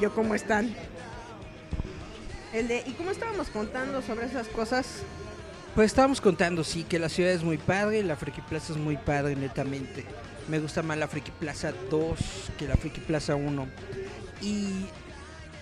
[0.00, 0.74] Yo, ¿cómo están?
[2.54, 5.02] El de, ¿y cómo estábamos contando sobre esas cosas?
[5.74, 8.96] Pues estábamos contando, sí, que la ciudad es muy padre, la Friki Plaza es muy
[8.96, 10.06] padre, netamente.
[10.48, 12.18] Me gusta más la Friki Plaza 2
[12.58, 13.66] que la Friki Plaza 1.
[14.40, 14.86] Y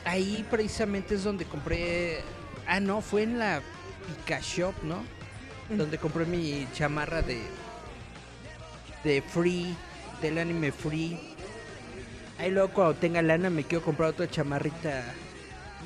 [0.05, 2.21] ahí precisamente es donde compré...
[2.69, 3.61] Ah, no, fue en la
[4.07, 5.03] Pika Shop, ¿no?
[5.69, 7.41] Donde compré mi chamarra de...
[9.03, 9.75] De Free,
[10.23, 11.28] del anime Free.
[12.39, 15.05] Ahí luego cuando tenga lana me quiero comprar otra chamarrita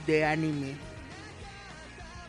[0.06, 0.74] de anime.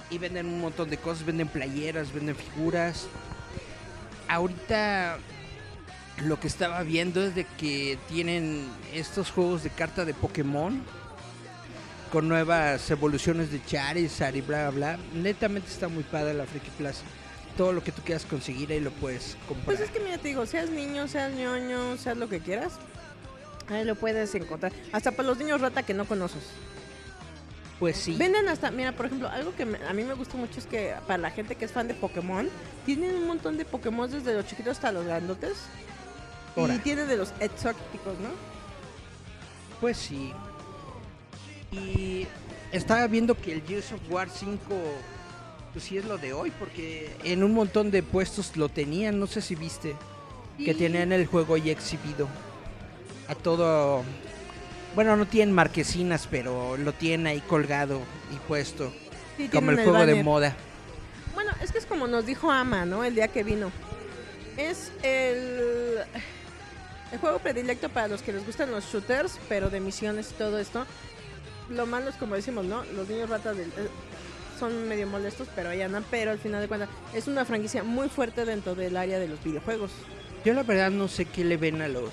[0.09, 3.07] Y venden un montón de cosas, venden playeras, venden figuras.
[4.27, 5.17] Ahorita
[6.25, 10.81] lo que estaba viendo es de que tienen estos juegos de carta de Pokémon
[12.11, 14.99] con nuevas evoluciones de Charizard y bla bla bla.
[15.13, 17.01] Netamente está muy padre la Friki Plaza.
[17.57, 19.65] Todo lo que tú quieras conseguir ahí lo puedes comprar.
[19.65, 22.73] Pues es que mira, te digo, seas niño, seas ñoño, seas lo que quieras,
[23.69, 24.71] ahí lo puedes encontrar.
[24.91, 26.43] Hasta para los niños rata que no conoces.
[27.79, 28.15] Pues sí.
[28.17, 30.93] Venden hasta, mira, por ejemplo, algo que me- a mí me gusta mucho es que
[31.07, 32.49] para la gente que es fan de Pokémon,
[32.85, 35.53] tienen un montón de Pokémon desde los chiquitos hasta los grandotes.
[36.55, 36.75] Ora.
[36.75, 38.29] Y tienen de los exóticos, ¿no?
[39.81, 40.31] Pues sí.
[41.71, 42.27] Y
[42.71, 44.59] estaba viendo que el Gears of War 5,
[45.73, 49.27] pues sí es lo de hoy, porque en un montón de puestos lo tenían, no
[49.27, 49.95] sé si viste,
[50.57, 52.27] que tenían el juego ya exhibido.
[53.27, 54.03] A todo...
[54.95, 57.99] Bueno, no tienen marquesinas, pero lo tienen ahí colgado
[58.31, 58.93] y puesto,
[59.37, 60.55] Sí, como el juego de moda.
[61.33, 63.03] Bueno, es que es como nos dijo Ama, ¿no?
[63.03, 63.71] El día que vino.
[64.55, 65.97] Es el,
[67.11, 70.59] el juego predilecto para los que les gustan los shooters, pero de misiones y todo
[70.59, 70.85] esto.
[71.69, 72.83] Lo malo es como decimos, ¿no?
[72.95, 73.89] Los niños ratas del- eh,
[74.59, 76.05] son medio molestos, pero ahí andan.
[76.11, 79.43] Pero al final de cuentas es una franquicia muy fuerte dentro del área de los
[79.43, 79.89] videojuegos.
[80.45, 82.11] Yo la verdad no sé qué le ven a los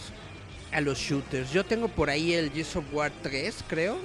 [0.73, 1.53] a los shooters.
[1.53, 3.99] Yo tengo por ahí el Gears of War 3, creo.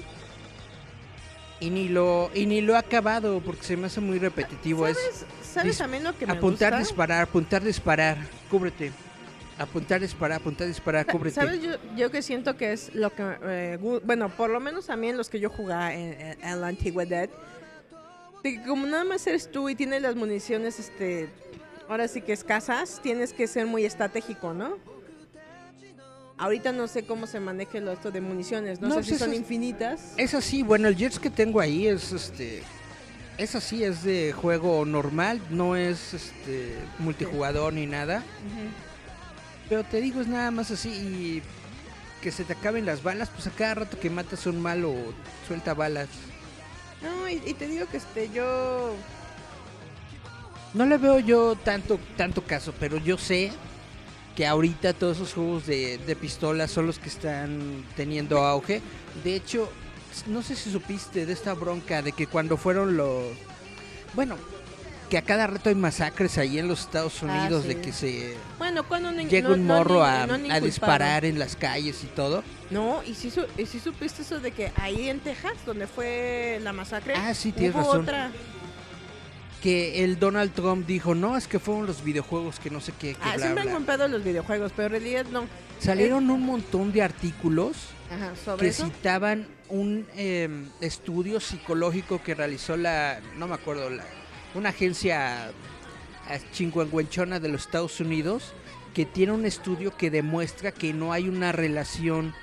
[1.60, 4.88] Y ni lo y ni lo he acabado porque se me hace muy repetitivo.
[4.88, 6.80] Es ¿Sabes, ¿sabes dis- también lo que me apuntar, gusta?
[6.80, 8.18] disparar, apuntar, disparar.
[8.52, 8.92] Cúbrete.
[9.58, 11.36] Apuntar, disparar, apuntar, disparar, cúbrete.
[11.36, 11.62] ¿Sabes?
[11.62, 13.24] Yo, yo que siento que es lo que...
[13.44, 16.62] eh, bueno, por lo menos a mí en los que yo jugaba en, en- en
[16.62, 17.30] la antigüedad,
[18.44, 21.30] de que como nada más eres tú y tienes las municiones, este...
[21.88, 24.78] Ahora sí que escasas, tienes que ser muy estratégico, ¿no?
[26.38, 29.14] Ahorita no sé cómo se maneja lo esto de municiones, no, No, sé pues si
[29.16, 30.14] eso son es- infinitas.
[30.18, 32.64] Es así, bueno, el Jets que tengo ahí es este.
[33.38, 38.24] Es así, es de juego normal, no es este multijugador ni nada.
[39.70, 41.42] Pero te digo, es nada más así y
[42.22, 44.94] que se te acaben las balas, pues a cada rato que matas un malo
[45.48, 46.08] suelta balas.
[47.02, 48.96] No, y, y te digo que este, yo...
[50.74, 53.52] No le veo yo tanto tanto caso, pero yo sé
[54.36, 58.82] que ahorita todos esos juegos de, de pistolas son los que están teniendo auge.
[59.24, 59.72] De hecho,
[60.28, 63.24] no sé si supiste de esta bronca de que cuando fueron los...
[64.14, 64.38] Bueno,
[65.10, 67.68] que a cada rato hay masacres ahí en los Estados Ah, Unidos sí.
[67.70, 71.38] de que se Bueno, cuando ni- llega no- un no morro a, no disparar en
[71.38, 72.44] las calles y todo.
[72.72, 76.60] No, y sí, su- y sí supiste eso de que ahí en Texas, donde fue
[76.64, 78.02] la masacre, Ah, sí, tienes hubo razón.
[78.02, 78.32] otra.
[79.66, 83.14] Que el Donald Trump dijo, no, es que fueron los videojuegos que no sé qué,
[83.16, 83.74] que Ah, bla, siempre han bla".
[83.78, 85.46] comprado los videojuegos, pero en realidad no.
[85.80, 87.76] Salieron un montón de artículos
[88.12, 88.86] Ajá, sobre que eso.
[88.86, 94.04] citaban un em, estudio psicológico que realizó la, no me acuerdo, la,
[94.54, 95.50] una agencia
[96.30, 98.54] eh, chingüengüenchona de los Estados Unidos
[98.94, 102.36] que tiene un estudio que demuestra que no hay una relación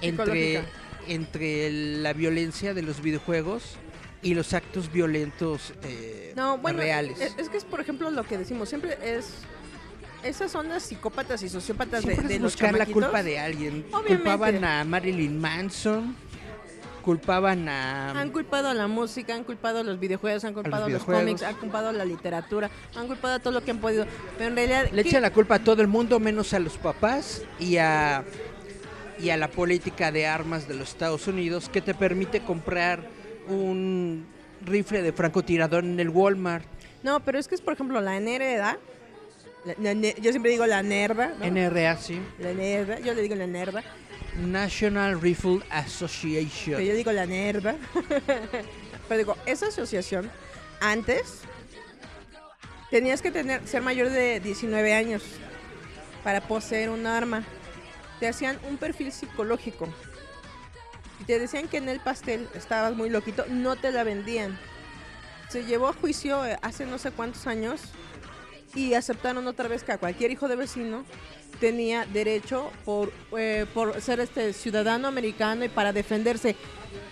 [0.00, 0.62] entre,
[1.08, 3.76] entre la violencia de los videojuegos
[4.24, 7.20] y los actos violentos eh, No, bueno, reales.
[7.20, 9.34] Es, es que es, por ejemplo, lo que decimos, siempre es...
[10.24, 13.04] Esas son las psicópatas y sociópatas de, Siempre de los buscar la chamaquitos.
[13.04, 13.84] culpa de alguien.
[13.92, 14.14] Obviamente.
[14.16, 16.16] Culpaban a Marilyn Manson,
[17.02, 18.18] culpaban a...
[18.18, 21.22] Han culpado a la música, han culpado a los videojuegos, han culpado a los, videojuegos.
[21.22, 24.06] cómics, han culpado a la literatura, han culpado a todo lo que han podido.
[24.38, 24.88] Pero en realidad...
[24.92, 28.24] Le ¿qué- echan la culpa a todo el mundo menos a los papás y a
[29.16, 33.06] y a la política de armas de los Estados Unidos que te permite comprar
[33.48, 34.26] un
[34.64, 36.64] rifle de francotirador en el Walmart.
[37.02, 38.78] No, pero es que es, por ejemplo, la NRA.
[39.64, 41.34] la- la ne- yo siempre digo la NERDA.
[41.38, 41.44] ¿no?
[41.46, 42.20] NRA, sí.
[42.38, 43.82] La NERDA, yo le digo la NERDA.
[44.42, 46.76] National Rifle Association.
[46.76, 47.76] Pero yo digo la NERDA.
[49.08, 50.30] pero digo, esa asociación,
[50.80, 51.40] antes,
[52.90, 55.22] tenías que tener ser mayor de 19 años
[56.22, 57.42] para poseer un arma.
[58.20, 59.88] Te hacían un perfil psicológico.
[61.20, 64.58] Y te decían que en el pastel estabas muy loquito, no te la vendían.
[65.48, 67.80] Se llevó a juicio eh, hace no sé cuántos años
[68.74, 71.04] y aceptaron otra vez que a cualquier hijo de vecino
[71.60, 76.56] tenía derecho por, eh, por ser este ciudadano americano y para defenderse.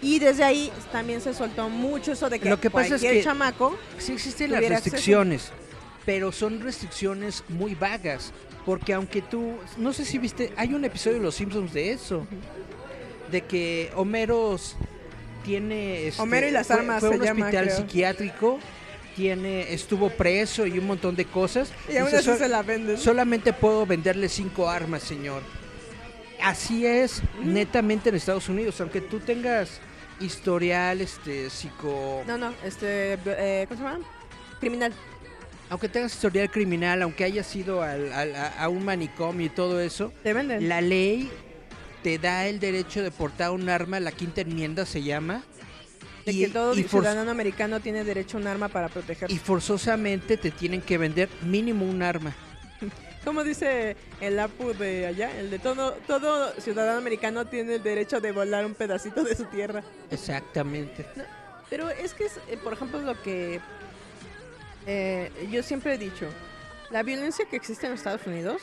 [0.00, 3.12] Y desde ahí también se soltó mucho eso de que, Lo que pasa es cualquier
[3.14, 4.74] que- chamaco Sí existen las acceso.
[4.74, 5.50] restricciones,
[6.04, 8.32] pero son restricciones muy vagas,
[8.66, 12.26] porque aunque tú, no sé si viste, hay un episodio de Los Simpsons de eso,
[13.32, 14.76] de que Homero s-
[15.44, 17.76] tiene, este, Homero y las fue- armas fue se un llama, hospital creo.
[17.78, 18.58] psiquiátrico,
[19.16, 21.72] tiene, estuvo preso y un montón de cosas.
[21.92, 22.96] y aún así "Sol- se la venden.
[22.98, 25.42] Solamente puedo venderle cinco armas, señor.
[26.42, 29.80] Así es, netamente en Estados Unidos, aunque tú tengas
[30.20, 32.22] historial, este, psico...
[32.26, 34.04] No, no, este, eh, ¿cómo se llama?
[34.60, 34.92] Criminal.
[35.70, 39.80] aunque tengas historial criminal, aunque hayas ido al- al- a, a un manicomio y todo
[39.80, 40.68] eso, Te venden.
[40.68, 41.30] la ley
[42.02, 45.42] te da el derecho de portar un arma, la quinta enmienda se llama,
[46.26, 49.34] de y, que todo y ciudadano americano tiene derecho a un arma para protegerse.
[49.34, 52.34] y forzosamente te tienen que vender mínimo un arma.
[53.24, 58.20] Como dice el APU de allá, el de todo, todo ciudadano americano tiene el derecho
[58.20, 59.84] de volar un pedacito de su tierra.
[60.10, 61.06] Exactamente.
[61.70, 63.60] Pero es que es, eh, por ejemplo, lo que
[64.86, 66.26] eh, yo siempre he dicho,
[66.90, 68.60] la violencia que existe en Estados Unidos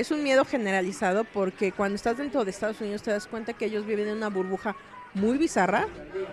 [0.00, 3.66] es un miedo generalizado porque cuando estás dentro de Estados Unidos te das cuenta que
[3.66, 4.76] ellos viven en una burbuja
[5.14, 5.86] muy bizarra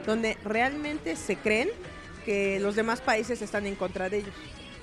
[0.06, 1.70] donde realmente se creen
[2.26, 4.34] que los demás países están en contra de ellos.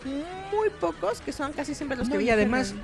[0.04, 2.74] Muy pocos, que son casi siempre los No, que y además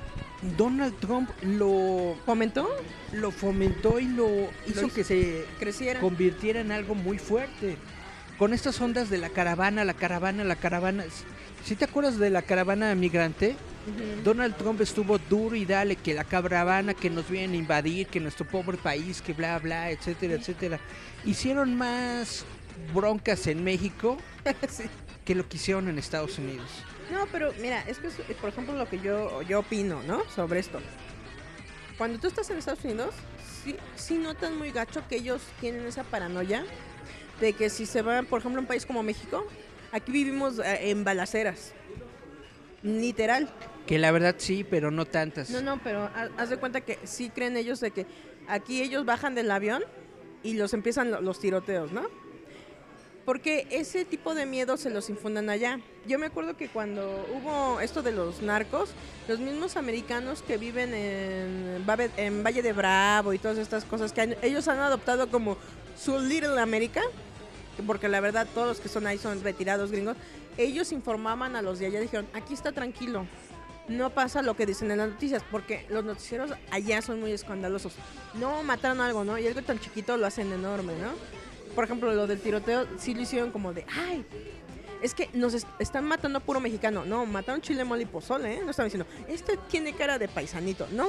[0.57, 2.67] Donald Trump lo, ¿Fomentó?
[3.11, 4.27] lo fomentó y lo
[4.67, 4.93] hizo hizo.
[4.93, 5.99] que se Creciera.
[5.99, 7.77] convirtiera en algo muy fuerte.
[8.37, 11.03] Con estas ondas de la caravana, la caravana, la caravana.
[11.63, 13.55] ¿Sí te acuerdas de la caravana migrante?
[14.23, 18.19] Donald Trump estuvo duro y dale que la caravana que nos vienen a invadir, que
[18.19, 20.79] nuestro pobre país, que bla bla, etcétera, etcétera.
[21.25, 22.45] Hicieron más
[22.93, 24.17] broncas en México
[24.69, 24.83] Sí.
[25.25, 26.67] que lo que hicieron en Estados Unidos.
[27.11, 30.21] No, pero mira, es que, es, por ejemplo, lo que yo, yo opino, ¿no?
[30.35, 30.79] Sobre esto.
[31.97, 33.15] Cuando tú estás en Estados Unidos,
[33.63, 36.63] sí, sí notan muy gacho que ellos tienen esa paranoia
[37.41, 39.47] de que si se van, por ejemplo, a un país como México,
[39.91, 41.73] aquí vivimos eh, en balaceras.
[42.83, 43.49] Literal.
[43.85, 45.49] Que la verdad sí, pero no tantas.
[45.49, 48.05] No, no, pero ha- haz de cuenta que sí creen ellos de que
[48.47, 49.83] aquí ellos bajan del avión
[50.43, 52.03] y los empiezan lo- los tiroteos, ¿no?
[53.25, 55.79] Porque ese tipo de miedo se los infundan allá.
[56.07, 58.91] Yo me acuerdo que cuando hubo esto de los narcos,
[59.27, 64.35] los mismos americanos que viven en, Valle de Bravo y todas estas cosas que han-
[64.41, 65.57] ellos han adoptado como
[65.97, 67.01] su Little America,
[67.83, 70.17] porque la verdad todos los que son ahí son retirados gringos,
[70.57, 73.25] ellos informaban a los de allá, dijeron, aquí está tranquilo,
[73.89, 77.95] no pasa lo que dicen en las noticias, porque los noticieros allá son muy escandalosos.
[78.35, 79.37] No mataron algo, ¿no?
[79.37, 81.11] Y algo tan chiquito lo hacen enorme, ¿no?
[81.73, 84.25] Por ejemplo, lo del tiroteo, sí lo hicieron como de, ay,
[85.01, 87.05] es que nos est- están matando a puro mexicano.
[87.05, 88.61] No, mataron chile, mole y pozole, ¿eh?
[88.63, 90.87] No están diciendo, este tiene cara de paisanito.
[90.91, 91.07] No,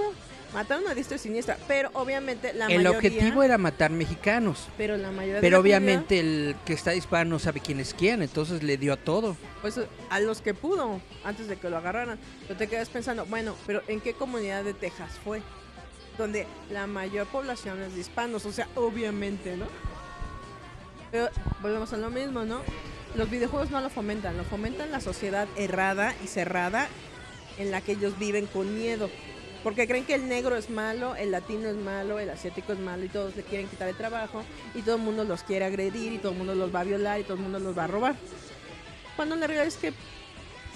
[0.55, 1.59] mataron a diestra y siniestra.
[1.67, 2.91] Pero obviamente la El mayoría...
[2.99, 4.69] objetivo era matar mexicanos.
[4.77, 7.93] Pero la mayoría de Pero la obviamente el que está disparando no sabe quién es
[7.95, 9.37] quién, entonces le dio a todo.
[9.61, 12.19] Pues a los que pudo, antes de que lo agarraran.
[12.47, 15.43] Pero te quedas pensando, bueno, pero ¿en qué comunidad de Texas fue?
[16.19, 19.67] Donde la mayor población es de hispanos, o sea, obviamente, ¿no?
[21.11, 21.29] Pero
[21.61, 22.61] volvemos a lo mismo, ¿no?
[23.17, 26.89] Los videojuegos no lo fomentan, lo fomentan la sociedad errada y cerrada
[27.59, 29.11] en la que ellos viven con miedo.
[29.65, 33.05] Porque creen que el negro es malo, el latino es malo, el asiático es malo
[33.05, 34.43] y todos le quieren quitar el trabajo
[34.75, 37.21] y todo el mundo los quiere agredir y todo el mundo los va a violar
[37.21, 38.15] y todo el mundo los va a robar.
[39.17, 39.93] Cuando la realidad es que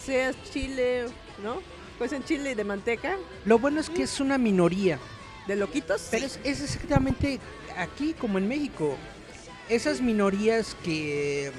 [0.05, 1.07] seas chile,
[1.43, 1.63] ¿no?
[1.97, 3.17] Pues en chile de manteca,
[3.47, 4.99] Lo bueno es que es una minoría,
[5.47, 6.09] de loquitos.
[6.11, 6.39] pero sí.
[6.45, 7.41] es, es exactamente
[7.79, 8.99] aquí como en México.
[9.71, 11.53] Esas minorías que,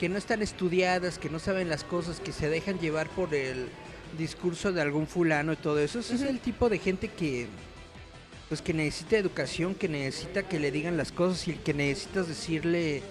[0.00, 3.68] que no están estudiadas, que no saben las cosas, que se dejan llevar por el
[4.16, 7.48] discurso de algún fulano y todo eso, ese es el tipo de gente que
[8.48, 13.02] pues que necesita educación, que necesita que le digan las cosas y que necesitas decirle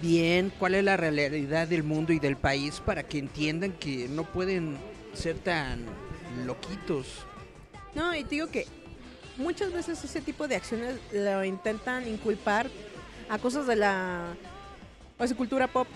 [0.00, 4.24] bien cuál es la realidad del mundo y del país para que entiendan que no
[4.24, 4.78] pueden
[5.12, 5.84] ser tan
[6.46, 7.06] loquitos.
[7.94, 8.66] No, y te digo que
[9.36, 12.70] muchas veces ese tipo de acciones lo intentan inculpar
[13.28, 14.34] a cosas de la
[15.20, 15.86] pues, cultura pop.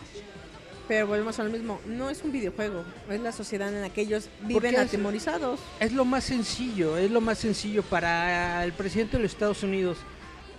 [0.87, 4.03] Pero volvemos a lo mismo, no es un videojuego, es la sociedad en la que
[4.03, 5.59] ellos viven es- atemorizados.
[5.81, 9.97] Es lo más sencillo, es lo más sencillo para el presidente de los Estados Unidos.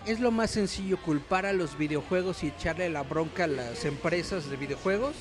[0.07, 4.49] Es lo más sencillo culpar a los videojuegos y echarle la bronca a las empresas
[4.49, 5.13] de videojuegos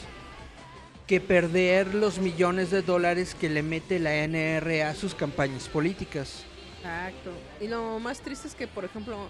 [1.06, 6.44] que perder los millones de dólares que le mete la NRA a sus campañas políticas.
[6.78, 7.30] Exacto.
[7.60, 9.28] Y lo más triste es que, por ejemplo,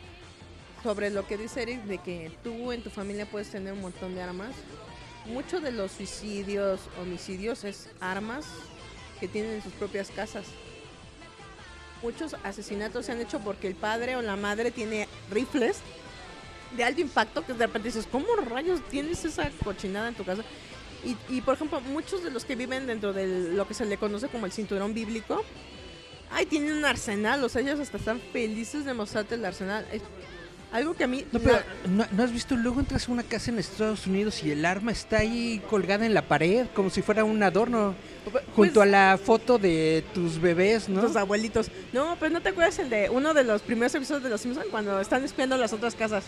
[0.85, 4.15] sobre lo que dice Eric, de que tú en tu familia puedes tener un montón
[4.15, 4.55] de armas,
[5.25, 8.45] muchos de los suicidios, homicidios, es armas
[9.19, 10.45] que tienen en sus propias casas.
[12.03, 15.79] Muchos asesinatos se han hecho porque el padre o la madre tiene rifles
[16.77, 20.43] de alto impacto que de repente dices, ¿cómo rayos tienes esa cochinada en tu casa?
[21.03, 23.97] Y, y, por ejemplo, muchos de los que viven dentro de lo que se le
[23.97, 25.43] conoce como el cinturón bíblico,
[26.31, 29.87] ay, tienen un arsenal, o sea, ellos hasta están felices de mostrarte el arsenal.
[30.75, 31.25] Algo que a mí...
[31.31, 32.57] No, pero ¿no, no has visto?
[32.57, 36.15] Luego entras a una casa en Estados Unidos y el arma está ahí colgada en
[36.15, 37.95] la pared, como si fuera un adorno,
[38.57, 41.03] junto a la foto de tus bebés, ¿no?
[41.03, 41.71] Pues, abuelitos.
[41.93, 44.67] No, pero no te acuerdas el de uno de los primeros episodios de Los Simpsons
[44.69, 46.25] cuando están espiando las otras casas.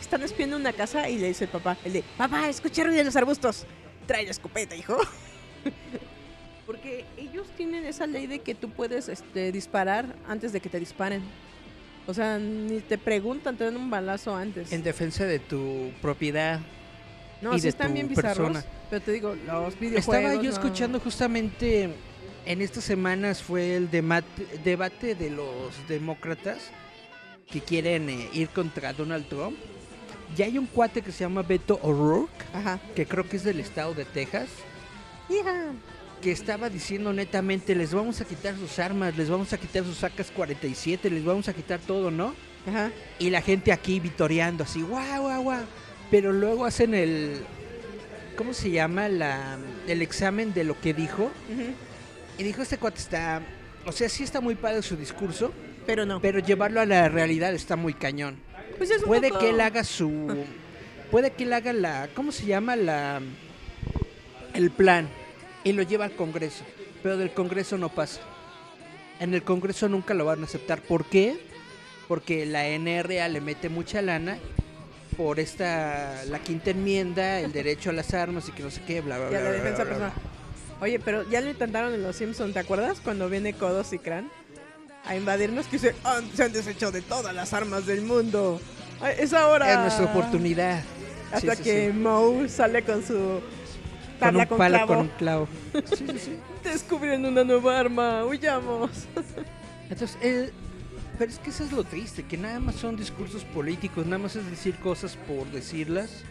[0.00, 3.06] Están espiando una casa y le dice el papá, el de, papá, escuché ruido en
[3.06, 3.66] los arbustos.
[4.04, 4.96] Trae la escopeta, hijo.
[6.66, 10.80] Porque ellos tienen esa ley de que tú puedes este, disparar antes de que te
[10.80, 11.22] disparen.
[12.06, 14.72] O sea, ni te preguntan, te dan un balazo antes.
[14.72, 16.60] En defensa de tu propiedad.
[17.42, 18.36] no, y sí de están tu bien bizarros.
[18.36, 18.64] persona.
[18.88, 20.16] Pero te digo, los videojuegos...
[20.16, 20.50] Estaba yo no.
[20.50, 21.90] escuchando justamente
[22.46, 26.70] en estas semanas fue el debate de los demócratas
[27.50, 29.56] que quieren eh, ir contra Donald Trump.
[30.36, 32.44] Ya hay un cuate que se llama Beto O'Rourke,
[32.94, 34.48] que creo que es del estado de Texas,
[35.28, 35.72] Hija.
[36.26, 39.98] Que estaba diciendo netamente, les vamos a quitar sus armas, les vamos a quitar sus
[39.98, 42.34] sacas 47, les vamos a quitar todo, ¿no?
[42.66, 42.90] Ajá.
[43.20, 45.62] Y la gente aquí vitoreando así, guau, guau, guau.
[46.10, 47.36] Pero luego hacen el,
[48.36, 49.08] ¿cómo se llama?
[49.08, 51.30] La, el examen de lo que dijo.
[51.48, 51.62] Ujú.
[52.38, 53.40] Y dijo, este cuate está,
[53.84, 55.52] o sea, sí está muy padre su discurso,
[55.86, 56.20] Pero no.
[56.20, 58.36] pero llevarlo a la realidad está muy cañón.
[58.78, 60.44] Pues es un Puede poco- que él haga su,
[61.12, 62.74] puede que él haga la, ¿cómo se llama?
[62.74, 63.20] La,
[64.54, 65.08] el plan
[65.66, 66.64] y lo lleva al Congreso,
[67.02, 68.20] pero del Congreso no pasa.
[69.18, 70.80] En el Congreso nunca lo van a aceptar.
[70.80, 71.38] ¿Por qué?
[72.06, 74.38] Porque la NRA le mete mucha lana
[75.16, 79.00] por esta, la quinta enmienda, el derecho a las armas y que no sé qué,
[79.00, 79.38] bla, bla, Y bla.
[79.38, 80.08] a la bla, defensa bla, bla.
[80.10, 80.30] personal.
[80.80, 83.00] Oye, pero ya lo intentaron en Los Simpsons, ¿te acuerdas?
[83.02, 84.30] Cuando viene Kodos y Kran
[85.06, 88.60] a invadirnos, que "Ah, se han deshecho de todas las armas del mundo.
[89.00, 89.72] Ay, es ahora.
[89.72, 90.82] Es nuestra oportunidad.
[91.32, 91.98] Hasta Sí, sí, que sí.
[91.98, 93.40] Moe sale con su
[94.18, 94.86] Con un con, palo clavo.
[94.86, 95.48] con un clavo.
[95.94, 96.36] Sí, sí, sí.
[96.64, 98.90] Descubren una nueva arma, huyamos.
[99.90, 100.50] Entonces, eh,
[101.18, 104.36] pero es que eso es lo triste, que nada más son discursos políticos, nada más
[104.36, 106.24] es decir cosas por decirlas.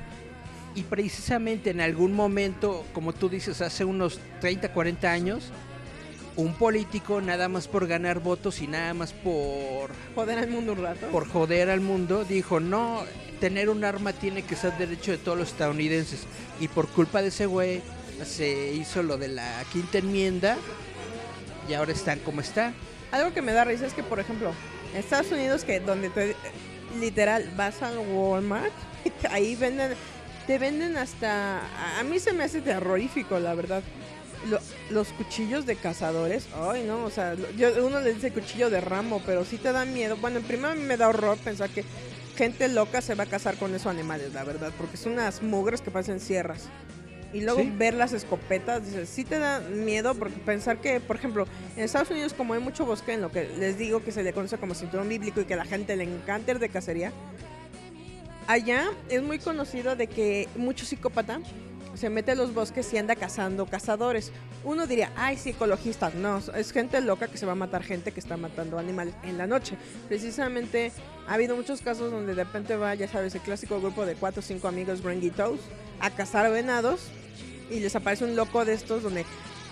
[0.76, 5.52] Y precisamente en algún momento, como tú dices, hace unos 30, 40 años,
[6.36, 10.84] un político nada más por ganar votos y nada más por, Joder al mundo un
[10.84, 11.08] rato.
[11.08, 13.04] por joder al mundo, dijo, no,
[13.40, 16.22] tener un arma tiene que ser derecho de todos los estadounidenses.
[16.60, 17.82] Y por culpa de ese güey
[18.26, 20.58] se hizo lo de la quinta enmienda
[21.70, 22.74] y ahora están como están.
[23.12, 24.52] Algo que me da risa es que, por ejemplo,
[24.94, 26.36] en Estados Unidos, que donde te,
[27.00, 28.74] literal vas al Walmart,
[29.30, 29.94] ahí venden
[30.48, 31.60] te venden hasta...
[32.00, 33.82] A, mí se me hace terrorífico, la verdad.
[34.48, 34.60] Lo-
[34.92, 39.24] los cuchillos de cazadores, ay no, o sea, yo, uno le dice cuchillo de ramo,
[39.26, 40.18] pero sí te da miedo.
[40.18, 41.84] Bueno, en primero me da horror pensar que
[42.36, 45.82] gente loca se va a cazar con esos animales, la verdad, porque son unas mugres
[45.82, 46.68] que parecen sierras.
[47.34, 47.74] Y luego Sí.
[47.78, 52.10] ver las escopetas, dices, sí te da miedo porque pensar que, por ejemplo, en Estados
[52.12, 54.74] Unidos como hay mucho bosque, en lo que les digo que se le conoce como
[54.74, 57.12] cinturón bíblico y que a la gente le encanta ir de cacería,
[58.48, 61.40] allá es muy conocido de que mucho psicópata
[61.96, 64.32] se mete a los bosques y anda cazando cazadores.
[64.64, 66.14] Uno diría, ay, sí, ecologistas.
[66.16, 69.38] No, es gente loca que se va a matar gente que está matando animales en
[69.38, 69.78] la noche.
[70.08, 70.92] Precisamente
[71.28, 74.40] ha habido muchos casos donde de repente va, ya sabes, el clásico grupo de cuatro
[74.40, 75.60] o cinco amigos gringuitos
[76.00, 77.08] a cazar venados
[77.70, 79.26] y les aparece un loco de estos donde,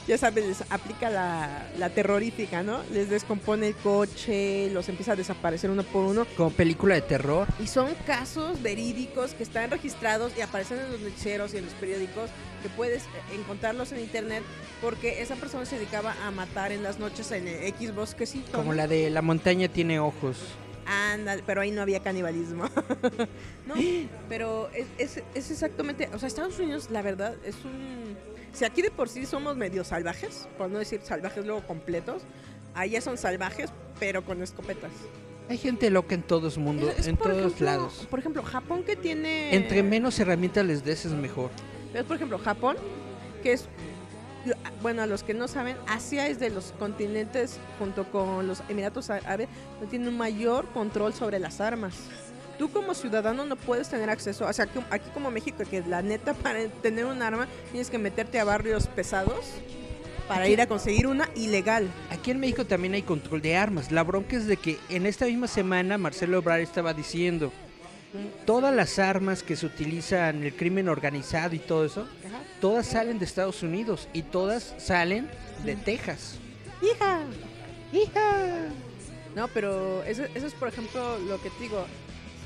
[0.07, 2.81] ya sabes, les aplica la, la terrorífica, ¿no?
[2.91, 6.25] Les descompone el coche, los empieza a desaparecer uno por uno.
[6.35, 7.47] Como película de terror.
[7.59, 11.73] Y son casos verídicos que están registrados y aparecen en los noticieros y en los
[11.75, 12.29] periódicos
[12.61, 14.43] que puedes eh, encontrarlos en internet
[14.81, 18.51] porque esa persona se dedicaba a matar en las noches en el X bosquecito.
[18.51, 18.77] Como ¿no?
[18.77, 20.37] la de La montaña tiene ojos.
[20.85, 22.65] Ándale, pero ahí no había canibalismo.
[23.65, 23.75] no,
[24.29, 28.17] pero es, es, es exactamente, o sea, Estados Unidos, la verdad, es un...
[28.53, 32.21] Si aquí de por sí somos medio salvajes, por no decir salvajes luego completos,
[32.75, 34.91] allá son salvajes, pero con escopetas.
[35.49, 36.21] Hay gente loca en
[36.57, 38.07] mundo, Es- es, en todos ejemplo, lados.
[38.09, 39.53] Por ejemplo, Japón que tiene...
[39.55, 41.49] Entre menos herramientas les des es mejor.
[41.93, 42.77] ¿Ves, por ejemplo, Japón,
[43.41, 43.65] que es,
[44.81, 49.09] bueno, a los que no saben, Asia es de los continentes, junto con los Emiratos
[49.09, 49.49] Árabes,
[49.81, 51.95] no tiene un mayor control sobre las armas.
[52.63, 56.01] Tú como ciudadano no puedes tener acceso, o sea, que aquí como México, que la
[56.01, 59.43] neta para tener un arma tienes que meterte a barrios pesados
[60.29, 61.89] para ir a conseguir una ilegal.
[62.09, 63.91] Aquí en México también hay control de armas.
[63.91, 67.51] La bronca es de que en esta misma semana Marcelo Obrar estaba diciendo
[68.45, 72.07] todas las armas que se utilizan el crimen organizado y todo eso,
[72.61, 75.27] todas salen de Estados Unidos y todas salen
[75.65, 76.37] de Texas.
[76.81, 77.23] ¡Hija!
[77.91, 78.69] ¡Hija!
[79.35, 81.85] No, pero eso, eso es, por ejemplo, lo que te digo.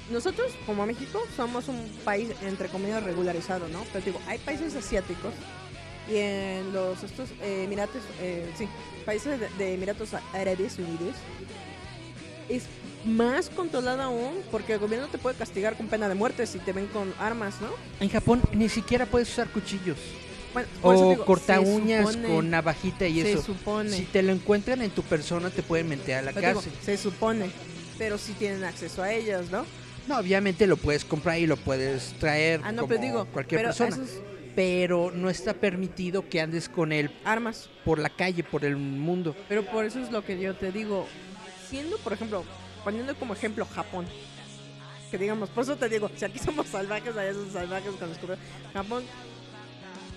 [0.09, 3.83] Nosotros, como México, somos un país, entre comillas, regularizado, ¿no?
[3.91, 5.33] Pero digo, hay países asiáticos
[6.09, 8.67] y en los estos eh, Emiratos, eh, sí,
[9.05, 11.15] países de, de Emiratos Árabes Unidos,
[12.47, 12.63] es
[13.05, 16.71] más controlado aún porque el gobierno te puede castigar con pena de muerte si te
[16.71, 17.67] ven con armas, ¿no?
[17.99, 19.97] En Japón ni siquiera puedes usar cuchillos
[20.53, 23.41] Bueno, o digo, corta se uñas supone- con navajita y se eso.
[23.43, 23.91] supone.
[23.91, 26.79] Si te lo encuentran en tu persona te pueden meter a la Pero digo, cárcel.
[26.83, 27.49] se supone,
[27.97, 29.65] pero sí tienen acceso a ellos, ¿no?
[30.07, 33.61] No, obviamente lo puedes comprar y lo puedes traer Ah, no, como pero digo, cualquier
[33.61, 33.97] pero persona.
[34.55, 37.69] Pero no está permitido que andes con él armas.
[37.85, 39.35] por la calle, por el mundo.
[39.47, 41.07] Pero por eso es lo que yo te digo.
[41.69, 42.43] Siendo, por ejemplo,
[42.83, 44.05] poniendo como ejemplo Japón.
[45.11, 48.17] Que digamos, por eso te digo, si aquí somos salvajes, allá son salvajes con los
[48.17, 48.39] cuberos.
[48.73, 49.03] Japón,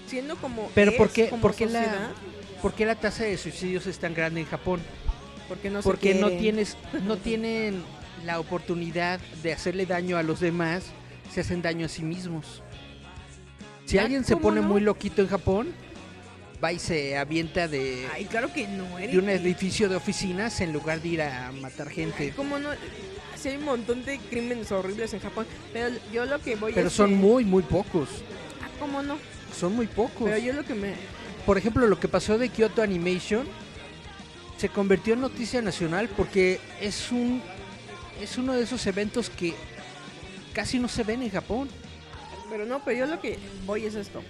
[0.07, 0.71] siendo como.
[0.75, 2.13] Pero es ¿por qué, como por qué la,
[2.63, 4.81] por qué la tasa de suicidios es tan grande en Japón?
[5.51, 7.83] porque no se Porque no tienes, no tienen
[8.25, 10.85] la oportunidad de hacerle daño a los demás,
[11.33, 12.63] se hacen daño a sí mismos.
[13.85, 14.69] Si alguien se ¿cómo pone no?
[14.69, 15.69] muy loquito en Japón,
[16.63, 19.13] va y se avienta de, Ay, claro que no, Eric.
[19.13, 22.33] de un edificio de oficinas en lugar de ir a matar Ay, gente.
[22.37, 22.69] ¿Cómo no?
[23.37, 25.47] Sí, hay un montón de crímenes horribles en Japón.
[25.73, 28.09] Pero yo lo que voy Pero es son que- muy, muy pocos.
[28.63, 29.17] Ah, ¿cómo no?
[29.59, 30.25] Son muy pocos.
[30.29, 30.93] Pero yo lo que me.
[31.47, 33.47] Por ejemplo, lo que pasó de Kyoto Animation
[34.59, 37.43] se convirtió en noticia nacional porque es un
[38.21, 39.55] es uno de esos eventos que
[40.53, 41.69] casi no se ven en Japón.
[42.49, 44.23] Pero no, pero yo lo que voy es esto.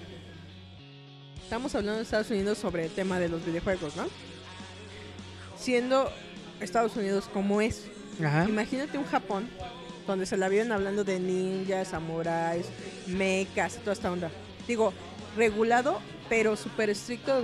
[1.43, 4.07] Estamos hablando de Estados Unidos sobre el tema de los videojuegos, ¿no?
[5.59, 6.11] Siendo
[6.61, 7.87] Estados Unidos como es.
[8.25, 8.47] Ajá.
[8.49, 9.49] Imagínate un Japón
[10.07, 12.67] donde se la viven hablando de ninjas, samuráis,
[13.07, 14.31] mechas, toda esta onda.
[14.67, 14.93] Digo,
[15.37, 17.43] regulado, pero súper estricto.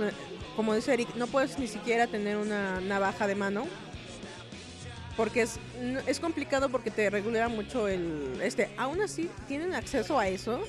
[0.55, 3.65] Como dice Eric, no puedes ni siquiera tener una navaja de mano.
[5.17, 5.59] Porque es,
[6.05, 8.39] es complicado porque te regula mucho el...
[8.41, 10.61] Este, aún así, tienen acceso a eso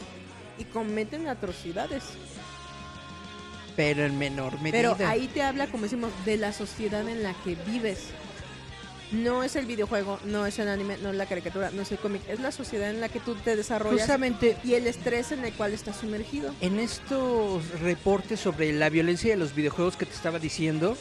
[0.59, 2.03] y cometen atrocidades.
[3.77, 4.97] Pero en menor medida.
[4.97, 8.09] Pero ahí te habla, como decimos, de la sociedad en la que vives.
[9.13, 11.99] No es el videojuego, no es el anime, no es la caricatura, no es el
[11.99, 15.45] cómic, es la sociedad en la que tú te desarrollas Justamente y el estrés en
[15.45, 16.55] el cual estás sumergido.
[16.61, 20.95] en estos reportes sobre la violencia de los videojuegos que te estaba diciendo,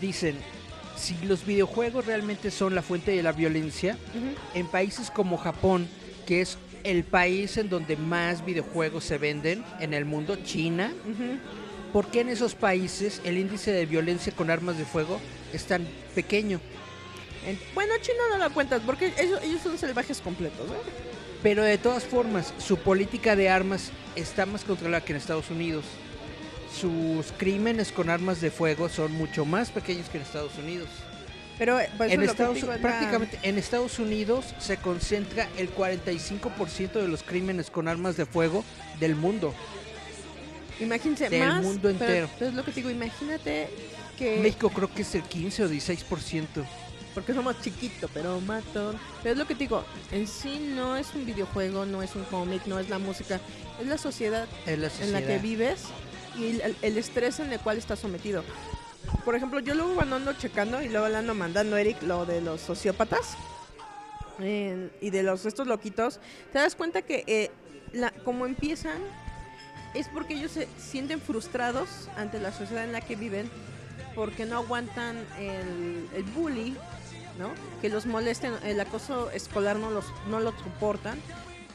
[0.00, 0.36] dicen,
[0.96, 3.96] si los videojuegos realmente son la fuente de la violencia,
[4.54, 5.88] en países como Japón,
[6.26, 11.38] que es el país en donde más videojuegos se venden en el mundo, China, Ujú.
[11.92, 15.20] ¿por qué en esos países el índice de violencia con armas de fuego
[15.52, 16.60] es tan pequeño?
[17.46, 20.68] En- bueno, China no la cuentas porque ellos, ellos son salvajes completos.
[20.70, 20.90] ¿eh?
[21.42, 25.84] Pero de todas formas, su política de armas está más controlada que en Estados Unidos.
[26.74, 30.88] Sus crímenes con armas de fuego son mucho más pequeños que en Estados Unidos.
[31.58, 37.08] Pero pues, En Estados, es la- prácticamente en Estados Unidos se concentra el 45% de
[37.08, 38.62] los crímenes con armas de fuego
[39.00, 39.54] del mundo.
[40.80, 41.62] Imagínense, del más.
[41.62, 42.28] mundo entero.
[42.38, 43.68] pero es lo que te digo, imagínate
[44.18, 44.38] que.
[44.38, 46.46] México creo que es el 15 o 16%.
[47.14, 48.98] Porque somos chiquitos, pero matón.
[49.22, 52.24] Pero es lo que te digo, en sí no es un videojuego, no es un
[52.24, 53.40] cómic, no es la música,
[53.80, 55.84] es la sociedad En la en la que vives
[56.36, 58.44] y el, el estrés en el cual estás sometido.
[59.24, 62.40] Por ejemplo, yo luego cuando ando checando y luego le ando mandando Eric lo de
[62.40, 63.36] los sociópatas
[64.40, 66.20] eh, y de los estos loquitos,
[66.52, 67.50] te das cuenta que eh,
[67.92, 68.98] la, como empiezan
[69.94, 73.50] es porque ellos se sienten frustrados ante la sociedad en la que viven
[74.14, 76.76] porque no aguantan el, el bully,
[77.38, 77.50] ¿no?
[77.80, 81.18] Que los molesten, el acoso escolar no los no lo soportan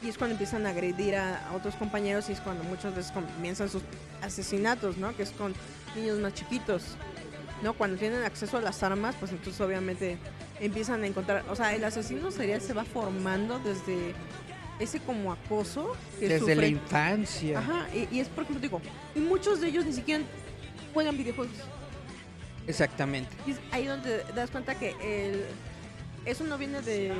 [0.02, 3.12] y es cuando empiezan a agredir a, a otros compañeros y es cuando muchas veces
[3.12, 3.82] comienzan sus
[4.22, 5.16] asesinatos, ¿no?
[5.16, 5.54] Que es con
[5.94, 6.96] niños más chiquitos,
[7.62, 7.74] ¿no?
[7.74, 10.18] Cuando tienen acceso a las armas, pues entonces obviamente
[10.60, 14.14] empiezan a encontrar, o sea, el asesino serial se va formando desde
[14.78, 17.58] ese como acoso que Desde la infancia.
[17.58, 18.80] Ajá, y, y es por ejemplo, digo,
[19.14, 20.24] y muchos de ellos ni siquiera
[20.92, 21.56] juegan videojuegos.
[22.66, 23.30] Exactamente.
[23.46, 25.44] Y es ahí donde te das cuenta que el,
[26.24, 27.12] eso no viene de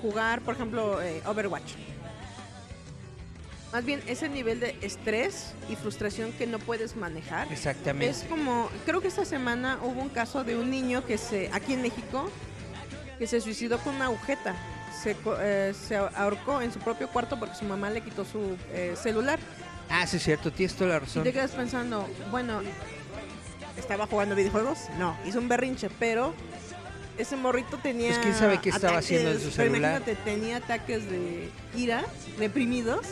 [0.00, 1.72] jugar, por ejemplo, eh, Overwatch.
[3.74, 7.52] Más bien ese nivel de estrés y frustración que no puedes manejar.
[7.52, 8.08] Exactamente.
[8.08, 11.72] Es como, creo que esta semana hubo un caso de un niño que se, aquí
[11.72, 12.30] en México,
[13.18, 14.54] que se suicidó con una agujeta.
[15.02, 18.94] Se, eh, se ahorcó en su propio cuarto porque su mamá le quitó su eh,
[18.94, 19.40] celular.
[19.90, 21.24] Ah, sí, es cierto, tienes toda la Y razón.
[21.24, 22.60] te quedas pensando, bueno,
[23.76, 24.82] ¿estaba jugando videojuegos?
[25.00, 26.32] No, hizo un berrinche, pero
[27.18, 28.10] ese morrito tenía.
[28.10, 30.00] Pues, quién sabe qué estaba haciendo en su pero celular.
[30.00, 32.04] Imagínate, tenía ataques de ira,
[32.38, 33.04] reprimidos,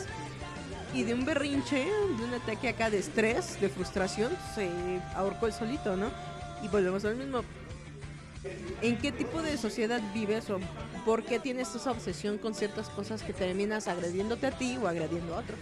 [0.93, 4.69] y de un berrinche, de un ataque acá de estrés, de frustración, se
[5.15, 6.11] ahorcó el solito, ¿no?
[6.63, 7.43] Y volvemos al mismo.
[8.81, 10.59] ¿En qué tipo de sociedad vives o
[11.05, 15.35] por qué tienes esa obsesión con ciertas cosas que terminas agrediéndote a ti o agrediendo
[15.35, 15.55] a otro?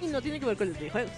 [0.00, 1.12] Y no tiene que ver con los videojuegos.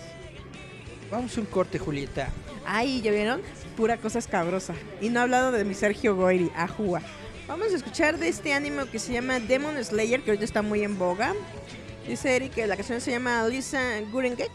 [1.11, 2.28] Vamos a un corte, Julieta.
[2.66, 3.41] Ay, ¿ya vieron?
[3.76, 4.74] Pura cosa escabrosa.
[5.01, 7.01] Y no he hablado de mi Sergio Goyri, ajúa.
[7.47, 10.82] Vamos a escuchar de este anime que se llama Demon Slayer, que ahorita está muy
[10.82, 11.34] en boga.
[12.09, 14.49] Dice Eric que la canción se llama Lisa Gurenge.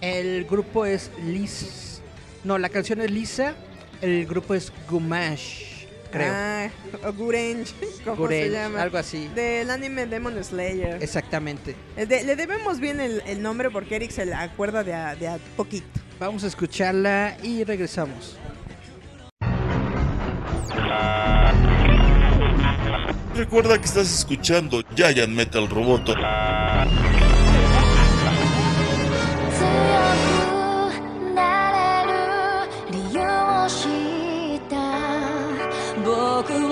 [0.00, 2.00] El grupo es Liz.
[2.44, 3.54] No, la canción es Lisa.
[4.00, 6.32] El grupo es Gumash, creo.
[6.34, 6.68] Ah,
[7.06, 7.72] o Gurenge,
[8.04, 8.82] como Gurenge, se llama.
[8.82, 9.28] algo así.
[9.28, 11.00] Del anime Demon Slayer.
[11.02, 11.76] Exactamente.
[11.96, 15.14] Eh, de- le debemos bien el, el nombre porque Eric se la acuerda de a,
[15.14, 15.86] de a poquito.
[16.18, 18.36] Vamos a escucharla y regresamos.
[23.34, 26.14] Recuerda que estás escuchando Giant Metal Roboto.
[36.04, 36.71] 僕は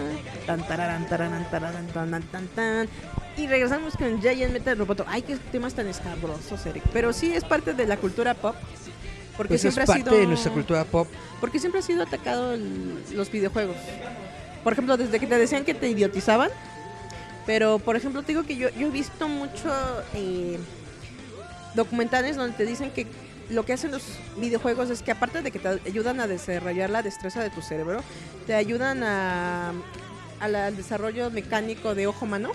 [0.45, 2.89] Tan tararán, tararán, tararán, tan, tan, tan, tan.
[3.37, 5.05] Y regresamos con Giant Metal Roboto.
[5.07, 6.83] Ay, qué temas tan escabrosos, Eric.
[6.91, 8.55] Pero sí es parte de la cultura pop.
[9.37, 11.07] Porque Pues es siempre ha parte sido de nuestra cultura pop.
[11.39, 13.77] porque siempre ha sido atacado el- los videojuegos.
[14.63, 16.49] Por ejemplo, desde que te decían que te idiotizaban.
[17.45, 19.71] Pero, por ejemplo, te digo que yo, yo he visto mucho
[20.13, 20.59] eh,
[21.73, 23.07] documentales donde te dicen que
[23.49, 24.03] lo que hacen los
[24.37, 28.01] videojuegos es que aparte de que te ayudan a desarrollar la destreza de tu cerebro,
[28.47, 29.71] te ayudan a,
[30.41, 32.51] al desarrollo mecánico de ojo-mano.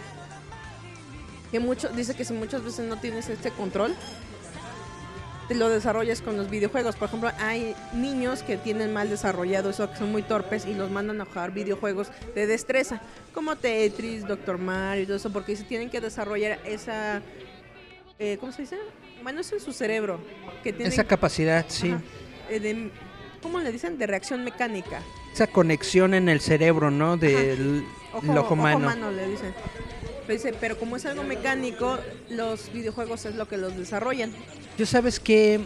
[1.50, 3.94] Que mucho, dice que si muchas veces no tienes este control,
[5.48, 6.96] te lo desarrollas con los videojuegos.
[6.96, 10.90] Por ejemplo, hay niños que tienen mal desarrollado eso, que son muy torpes y los
[10.90, 13.00] mandan a jugar videojuegos de destreza,
[13.32, 17.22] como Tetris, Doctor Mario y todo eso, porque se tienen que desarrollar esa,
[18.18, 18.78] eh, ¿cómo se dice?
[19.22, 20.20] Bueno, eso en su cerebro,
[20.62, 21.90] que tienen, Esa capacidad, sí.
[21.90, 22.02] Ajá,
[22.50, 22.90] eh, de,
[23.46, 23.96] ¿cómo le dicen?
[23.96, 25.00] De reacción mecánica.
[25.32, 27.16] Esa conexión en el cerebro, ¿no?
[27.16, 28.80] Del Ojo, el ojo humano.
[28.80, 29.54] mano, le dicen.
[30.26, 34.32] Pero, dice, pero como es algo mecánico, los videojuegos es lo que los desarrollan.
[34.76, 35.60] ¿Yo sabes qué,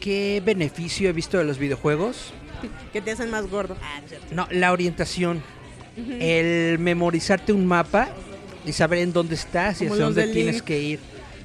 [0.00, 2.32] qué beneficio he visto de los videojuegos?
[2.92, 3.76] Que te hacen más gordo.
[3.82, 4.26] Ah, no es cierto.
[4.34, 5.42] No, la orientación.
[5.96, 8.08] El memorizarte un mapa
[8.64, 10.64] y saber en dónde estás y Como hacia dónde de tienes Link.
[10.64, 11.00] que ir.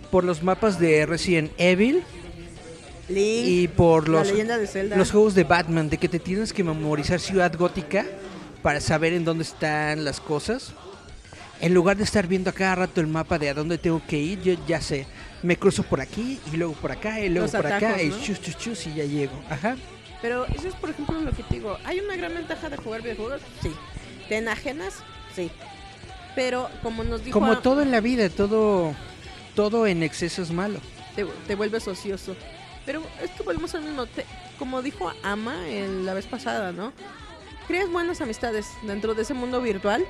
[0.09, 2.03] Por los mapas de Resident Evil
[3.09, 4.95] Link, y por la los, leyenda de Zelda.
[4.95, 8.05] los juegos de Batman, de que te tienes que memorizar Ciudad Gótica
[8.61, 10.73] para saber en dónde están las cosas.
[11.61, 14.17] En lugar de estar viendo a cada rato el mapa de a dónde tengo que
[14.17, 15.07] ir, yo ya sé.
[15.43, 18.41] Me cruzo por aquí y luego por acá y luego Los por acá y chus,
[18.41, 19.33] chus, chus y ya llego.
[19.49, 19.75] Ajá.
[20.21, 21.77] Pero eso es, por ejemplo, lo que te digo.
[21.85, 23.41] ¿Hay una gran ventaja de jugar videojuegos?
[23.61, 23.71] Sí.
[24.27, 24.95] ¿Te enajenas?
[25.35, 25.49] Sí.
[26.35, 27.39] Pero como nos dijo...
[27.39, 28.93] Como a- todo en la vida, todo,
[29.55, 30.79] todo en exceso es malo.
[31.15, 32.35] te, te vuelves ocioso.
[32.89, 34.07] Pero es que volvemos al mismo.
[34.07, 34.25] te-
[34.57, 36.91] como dijo Ama en la vez pasada, ¿no?
[37.67, 40.03] Creas buenas amistades dentro de ese mundo virtual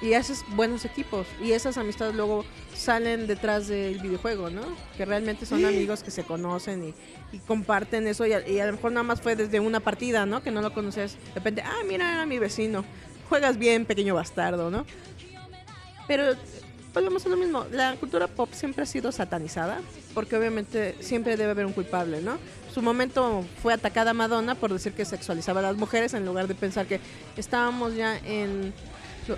[0.00, 1.26] y haces buenos equipos.
[1.42, 4.62] Y esas amistades luego salen detrás del videojuego, ¿no?
[4.96, 8.24] Que realmente son amigos que se conocen y, y comparten eso.
[8.26, 10.42] Y a, y a lo mejor nada más fue desde una partida, ¿no?
[10.42, 11.16] Que no lo conocías.
[11.28, 12.82] De repente, ah, mira, era mi vecino.
[13.28, 14.86] Juegas bien, pequeño bastardo, ¿no?
[16.08, 16.32] Pero
[16.94, 17.64] volvemos a lo mismo.
[17.72, 19.80] La cultura pop siempre ha sido satanizada,
[20.14, 22.38] porque obviamente siempre debe haber un culpable, ¿no?
[22.72, 26.54] Su momento fue atacada Madonna por decir que sexualizaba a las mujeres en lugar de
[26.54, 27.00] pensar que
[27.36, 28.72] estábamos ya en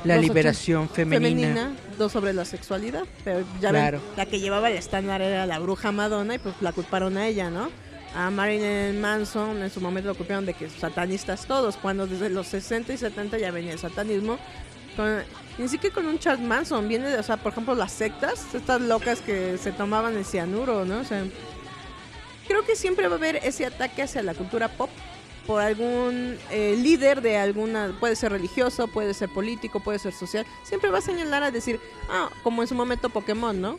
[0.04, 1.72] La liberación ochenta- femenina.
[1.98, 4.00] dos sobre la sexualidad, pero ya Claro.
[4.00, 7.26] ven, la que llevaba el estándar era la bruja Madonna y pues la culparon a
[7.26, 7.70] ella, ¿no?
[8.16, 12.46] A Marilyn Manson en su momento lo culparon de que satanistas todos, cuando desde los
[12.46, 14.38] 60 y 70 ya venía el satanismo.
[14.96, 15.18] Con,
[15.58, 19.20] ni siquiera con un Charles Manson, viene, o sea, por ejemplo, las sectas, estas locas
[19.20, 20.98] que se tomaban el cianuro, ¿no?
[20.98, 21.24] O sea,
[22.48, 24.90] creo que siempre va a haber ese ataque hacia la cultura pop
[25.46, 30.46] por algún eh, líder de alguna, puede ser religioso, puede ser político, puede ser social,
[30.62, 31.80] siempre va a señalar a decir,
[32.10, 33.78] ah, como en su momento Pokémon, ¿no?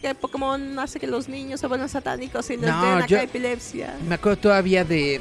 [0.00, 3.96] Que Pokémon hace que los niños se vuelvan satánicos y les No, den acá epilepsia.
[4.06, 5.20] Me acuerdo todavía de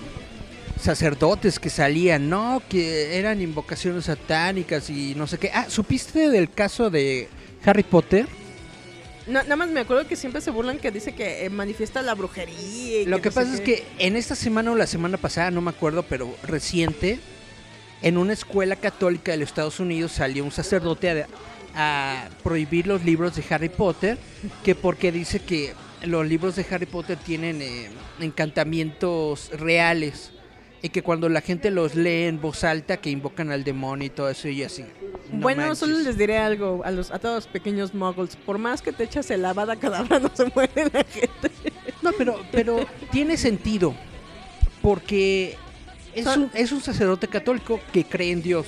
[0.79, 2.61] sacerdotes que salían, ¿no?
[2.69, 5.51] Que eran invocaciones satánicas y no sé qué.
[5.53, 7.29] Ah, ¿supiste del caso de
[7.65, 8.27] Harry Potter?
[9.27, 12.13] No, nada más me acuerdo que siempre se burlan que dice que eh, manifiesta la
[12.13, 13.01] brujería.
[13.01, 15.61] y Lo que no pasa es que en esta semana o la semana pasada, no
[15.61, 17.19] me acuerdo, pero reciente,
[18.03, 21.27] en una escuela católica de los Estados Unidos salió un sacerdote a,
[21.75, 24.19] a prohibir los libros de Harry Potter,
[24.63, 25.73] que porque dice que
[26.03, 30.31] los libros de Harry Potter tienen eh, encantamientos reales
[30.85, 34.09] y que cuando la gente los lee en voz alta que invocan al demonio y
[34.11, 34.85] todo eso y así.
[35.31, 35.79] No bueno, manches.
[35.79, 38.35] solo les diré algo a los a todos los pequeños muggles.
[38.35, 41.51] Por más que te echas el lavada cadabra, no se muere la gente.
[42.03, 43.95] No, pero, pero tiene sentido.
[44.83, 45.57] Porque
[46.13, 48.67] es un, es un sacerdote católico que cree en Dios.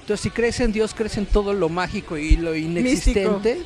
[0.00, 3.62] Entonces, si crees en Dios, crees en todo lo mágico y lo inexistente.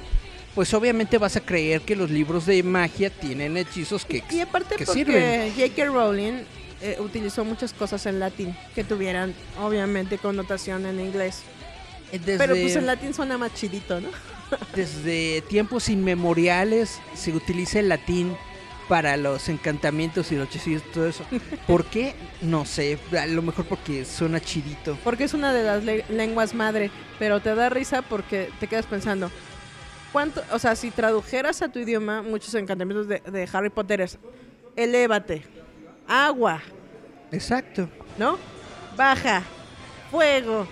[0.55, 4.77] Pues obviamente vas a creer que los libros de magia tienen hechizos que, Y aparte
[4.77, 5.53] que porque.
[5.57, 5.85] J.K.
[5.87, 6.45] Rowling
[6.81, 11.43] eh, utilizó muchas cosas en latín que tuvieran, obviamente, connotación en inglés.
[12.13, 14.09] Desde, Pero pues en latín suena más chidito, ¿no?
[14.75, 18.35] desde tiempos inmemoriales se utiliza el latín
[18.89, 21.23] para los encantamientos y los hechizos y todo eso.
[21.67, 22.15] ¿Por qué?
[22.41, 24.97] No sé, a lo mejor porque suena chidito.
[25.05, 28.87] Porque es una de las le- lenguas madre, pero te da risa porque te quedas
[28.87, 29.31] pensando,
[30.11, 34.17] ¿cuánto, o sea, si tradujeras a tu idioma muchos encantamientos de, de Harry Potter es,
[34.77, 35.43] elévate,
[36.09, 36.61] agua,
[37.31, 37.89] Exacto.
[38.17, 38.39] ¿no?
[38.97, 39.43] Baja,
[40.11, 40.67] fuego,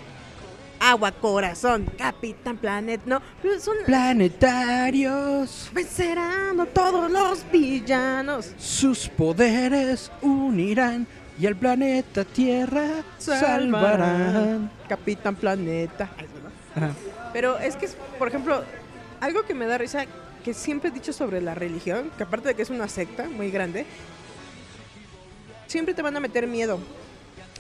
[0.80, 3.20] agua, corazón, Capitán Planet, ¿no?
[3.42, 8.52] Pero Son, Planetarios, vencerán a todos los villanos.
[8.58, 11.06] sus poderes unirán
[11.38, 12.86] y al planeta Tierra
[13.18, 14.70] salvarán.
[14.88, 16.08] Capitán Planeta.
[16.16, 16.82] Ay, ¿no?
[16.86, 16.94] Ajá.
[17.32, 18.64] Pero es que, es, por ejemplo,
[19.20, 20.04] algo que me da risa,
[20.42, 23.50] que siempre he dicho sobre la religión, que aparte de que es una secta muy
[23.50, 23.84] grande,
[25.66, 26.78] siempre te van a meter miedo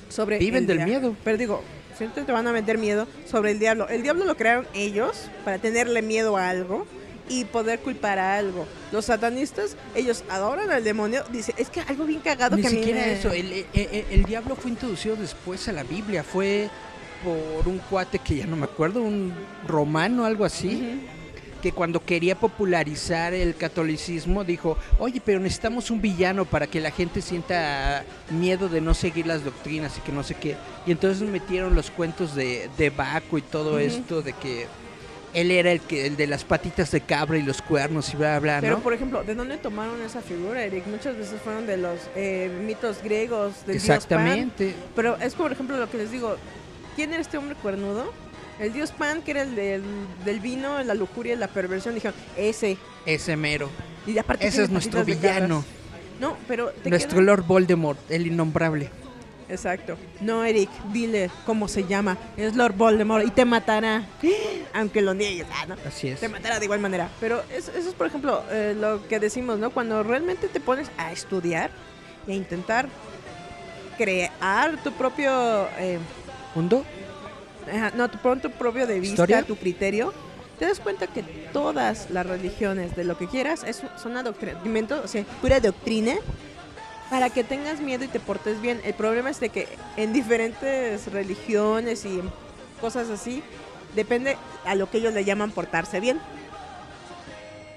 [0.08, 1.16] sobre Viven el del miedo.
[1.24, 1.62] Pero digo,
[1.96, 3.88] siempre te van a meter miedo sobre el diablo.
[3.88, 6.86] El diablo lo crearon ellos para tenerle miedo a algo
[7.28, 8.66] y poder culpar a algo.
[8.92, 11.24] Los satanistas, ellos adoran al demonio.
[11.32, 13.66] Dice, es que algo bien cagado Ni que a mí siquiera me- eso, el, el-
[13.74, 16.68] el- el diablo fue introducido después a la Biblia, fue
[17.24, 19.32] por un cuate que ya no me acuerdo, un
[19.66, 21.00] romano, algo así,
[21.66, 26.92] que cuando quería popularizar el catolicismo dijo, oye, pero necesitamos un villano para que la
[26.92, 30.54] gente sienta miedo de no seguir las doctrinas y que no sé qué.
[30.86, 34.68] Y entonces metieron los cuentos de, de Baco y todo esto, de que
[35.34, 38.38] él era el que el de las patitas de cabra y los cuernos y bla,
[38.38, 38.82] bla, Pero, ¿no?
[38.84, 40.86] por ejemplo, ¿de dónde tomaron esa figura, Eric?
[40.86, 43.96] Muchas veces fueron de los eh, mitos griegos, del dios Pan.
[43.96, 44.76] Exactamente.
[44.94, 46.36] Pero es por ejemplo lo que les digo.
[46.94, 48.12] ¿Quién era este hombre cuernudo?
[48.58, 49.82] El dios Pan, que era el del,
[50.24, 51.94] del vino, la lujuria y la perversión.
[51.94, 52.78] Dijeron, ese.
[53.04, 53.68] Ese mero.
[54.06, 55.64] Y aparte Ese es nuestro villano.
[56.20, 58.90] No, pero te Nuestro queda- Lord Voldemort, el innombrable.
[59.48, 59.96] Exacto.
[60.20, 62.16] No, Eric, dile cómo se llama.
[62.36, 64.06] Es Lord Voldemort y te matará.
[64.74, 65.46] Aunque lo niegues.
[65.52, 65.76] Ah, ¿no?
[65.86, 66.18] Así es.
[66.20, 67.10] Te matará de igual manera.
[67.20, 69.70] Pero es- eso es, por ejemplo, eh, lo que decimos, ¿no?
[69.70, 71.70] Cuando realmente te pones a estudiar
[72.26, 72.88] e intentar
[73.98, 75.68] crear tu propio...
[75.78, 75.98] eh,
[76.54, 76.84] ¿Mundo?
[77.72, 79.42] Ajá, no, tu, pon tu propio de vista, ¿Historia?
[79.42, 80.12] tu criterio,
[80.58, 85.08] te das cuenta que todas las religiones de lo que quieras es, son adoctrinamiento, o
[85.08, 86.14] sea, pura doctrina
[87.10, 88.80] para que tengas miedo y te portes bien.
[88.84, 92.20] El problema es de que en diferentes religiones y
[92.80, 93.42] cosas así,
[93.94, 96.20] depende a lo que ellos le llaman portarse bien.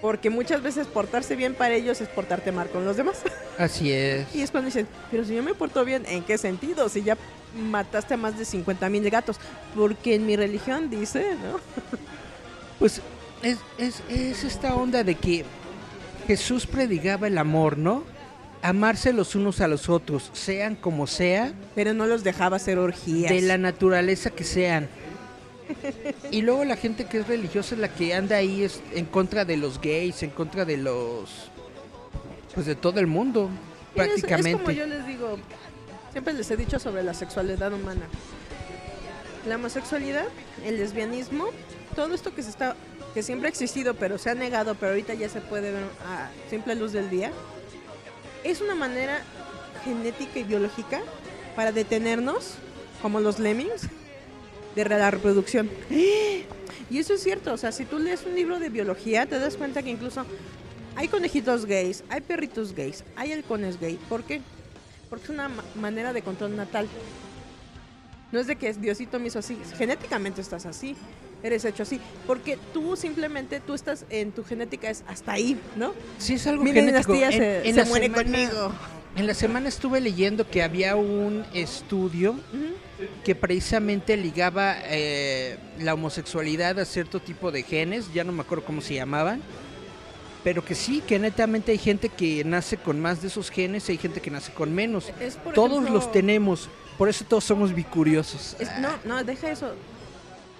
[0.01, 3.21] Porque muchas veces portarse bien para ellos es portarte mal con los demás.
[3.57, 4.33] Así es.
[4.33, 6.87] Y es cuando dicen, pero si yo me porto bien, ¿en qué sentido?
[6.87, 7.17] Si ya
[7.69, 9.37] mataste a más de 50 mil gatos.
[9.75, 11.59] Porque en mi religión dice, ¿no?
[12.79, 13.01] Pues
[13.43, 15.43] es, es, es esta onda de que
[16.27, 18.05] Jesús predicaba el amor, ¿no?
[18.61, 23.31] Amarse los unos a los otros, sean como sea, Pero no los dejaba hacer orgías.
[23.31, 24.87] de la naturaleza que sean.
[26.31, 29.45] Y luego la gente que es religiosa es la que anda ahí es en contra
[29.45, 31.49] de los gays, en contra de los...
[32.53, 33.49] Pues de todo el mundo,
[33.95, 34.63] Y es- Es, prácticamente.
[34.63, 35.37] como yo les digo,
[36.11, 38.07] siempre les he dicho sobre la sexualidad humana.
[39.47, 40.25] La homosexualidad,
[40.65, 41.45] el lesbianismo,
[41.95, 42.75] todo esto que se está
[43.13, 46.29] que siempre ha existido, pero se ha negado, pero ahorita ya se puede ver a
[46.49, 47.31] simple luz del día,
[48.43, 49.21] es una manera
[49.83, 51.01] genética y biológica
[51.55, 52.55] para detenernos,
[53.01, 53.87] como los lemmings,
[54.87, 55.69] de la reproducción.
[56.91, 59.57] Y eso es cierto, o sea, si tú lees un libro de biología, te das
[59.57, 60.25] cuenta que incluso
[60.95, 63.99] hay conejitos gays, hay perritos gays, hay halcones gay.
[64.09, 64.41] ¿Por qué?
[65.07, 66.87] Porque es una ma- manera de control natal.
[68.31, 70.95] No es de que Diosito me hizo así, genéticamente estás así,
[71.43, 75.93] eres hecho así, porque tú simplemente, tú estás en tu genética es hasta ahí, ¿no?
[76.17, 77.13] Sí, es algo Mi genético.
[77.13, 78.71] dinastía En- se, en se muere semana- conmigo.
[79.15, 82.35] En la semana estuve leyendo que había un estudio
[83.25, 88.63] que precisamente ligaba eh, la homosexualidad a cierto tipo de genes, ya no me acuerdo
[88.65, 89.41] cómo se llamaban,
[90.43, 93.93] pero que sí, que netamente hay gente que nace con más de esos genes y
[93.93, 95.11] hay gente que nace con menos.
[95.19, 98.55] Es, por Todos ejemplo, los tenemos, por eso todos somos bicuriosos.
[98.59, 99.73] es- no, no, deja eso.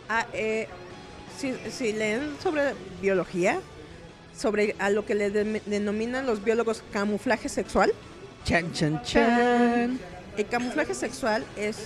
[0.10, 0.68] Ah, eh,
[1.38, 3.60] si, si leen sobre biología,
[4.38, 7.94] sobre a lo que le de- denominan los biólogos camuflaje sexual,
[8.46, 10.00] Chan, chan, chan.
[10.38, 11.78] El camuflaje sexual es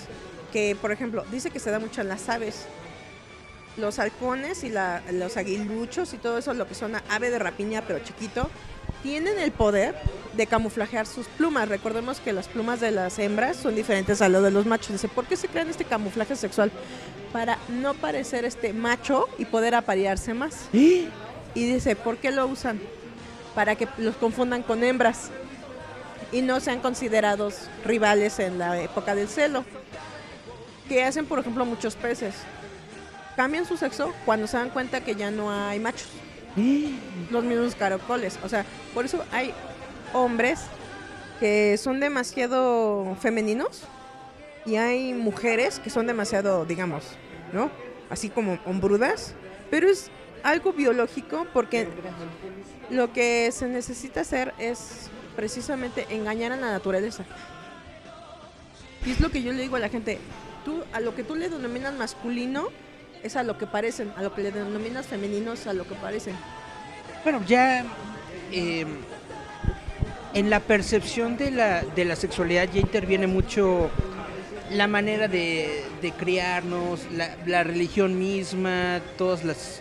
[0.52, 2.66] que, por ejemplo, dice que se da mucho en las aves.
[3.76, 7.82] Los halcones y la- los aguiluchos y todo eso, lo que son ave de rapiña
[7.86, 8.48] pero chiquito,
[9.02, 9.96] tienen el poder
[10.36, 11.68] de camuflajear sus plumas.
[11.68, 14.92] Recordemos que las plumas de las hembras son diferentes a lo de los machos.
[14.92, 16.70] Dice, ¿por qué se crean este camuflaje sexual?
[17.32, 20.68] Para no parecer este macho y poder aparearse más.
[20.72, 21.08] Y
[21.54, 22.80] dice, ¿por qué lo usan?
[23.56, 25.30] Para que los confundan con hembras
[26.34, 29.64] y no sean considerados rivales en la época del celo.
[30.88, 32.34] Que hacen, por ejemplo, muchos peces.
[33.36, 36.08] Cambian su sexo cuando se dan cuenta que ya no hay machos.
[37.30, 38.36] Los mismos caracoles.
[38.42, 39.52] O sea, por eso hay
[40.12, 40.62] hombres
[41.38, 43.82] que son demasiado femeninos
[44.66, 47.04] y hay mujeres que son demasiado, digamos,
[47.52, 47.70] ¿no?
[48.10, 49.34] Así como hombrudas,
[49.70, 50.10] pero es
[50.42, 51.88] algo biológico porque
[52.90, 57.24] lo que se necesita hacer es precisamente engañar a la naturaleza.
[59.04, 60.18] Y es lo que yo le digo a la gente,
[60.64, 62.68] tú a lo que tú le denominas masculino
[63.22, 66.34] es a lo que parecen, a lo que le denominas femeninos a lo que parecen.
[67.22, 67.84] Bueno, ya
[68.52, 68.86] eh,
[70.34, 73.90] en la percepción de la, de la sexualidad ya interviene mucho
[74.70, 77.00] la manera de, de criarnos,
[77.46, 79.80] la religión misma, todas las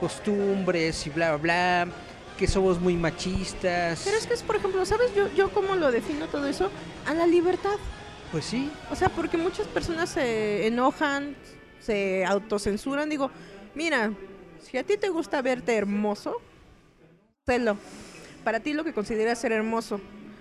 [0.00, 1.94] costumbres y bla, bla, bla,
[2.40, 4.00] que somos muy machistas.
[4.02, 6.70] Pero es que es, por ejemplo, ¿sabes yo, yo cómo lo defino todo eso?
[7.06, 7.76] A la libertad.
[8.32, 11.36] Pues sí, O sea, porque muchas personas se enojan,
[11.80, 13.10] se autocensuran.
[13.10, 13.30] Digo,
[13.74, 14.12] mira,
[14.62, 16.40] si a ti te gusta verte hermoso,
[17.44, 17.76] sélo.
[18.42, 20.00] Para ti lo que consideras ser hermoso.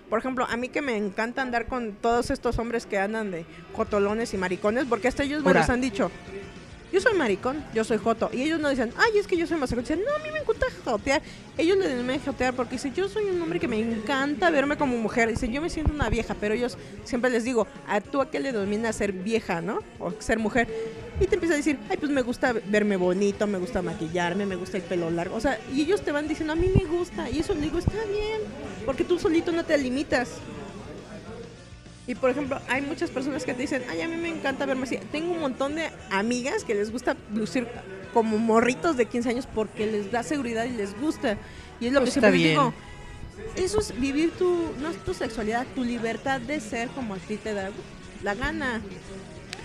[0.09, 3.45] Por ejemplo, a mí que me encanta andar con todos estos hombres que andan de
[3.73, 6.11] jotolones y maricones, porque hasta ellos me los han dicho.
[6.91, 8.29] Yo soy maricón, yo soy joto.
[8.33, 9.83] Y ellos no dicen, ay, es que yo soy masacón.
[9.83, 11.21] Dicen, no, a mí me encanta jotear.
[11.57, 14.97] Ellos le denominan jotear porque dicen, yo soy un hombre que me encanta verme como
[14.97, 15.29] mujer.
[15.29, 18.39] Dicen, yo me siento una vieja, pero ellos siempre les digo, ¿a tú a qué
[18.39, 19.79] le denominas ser vieja, no?
[19.99, 20.67] O ser mujer.
[21.19, 24.55] Y te empieza a decir, ay, pues me gusta verme bonito, me gusta maquillarme, me
[24.55, 25.35] gusta el pelo largo.
[25.35, 27.29] O sea, y ellos te van diciendo, a mí me gusta.
[27.29, 28.41] Y eso le digo, está bien,
[28.85, 30.29] porque tú solito no te limitas.
[32.09, 34.85] Y por ejemplo, hay muchas personas que te dicen, ay, a mí me encanta verme
[34.85, 34.97] así.
[35.11, 37.67] Tengo un montón de amigas que les gusta lucir
[38.15, 41.37] como morritos de 15 años porque les da seguridad y les gusta.
[41.79, 42.49] Y es lo Pues que siempre bien.
[42.49, 42.73] digo.
[43.55, 47.37] Eso es vivir tu, no es tu sexualidad, tu libertad de ser como a ti
[47.37, 47.69] te da
[48.23, 48.81] la gana.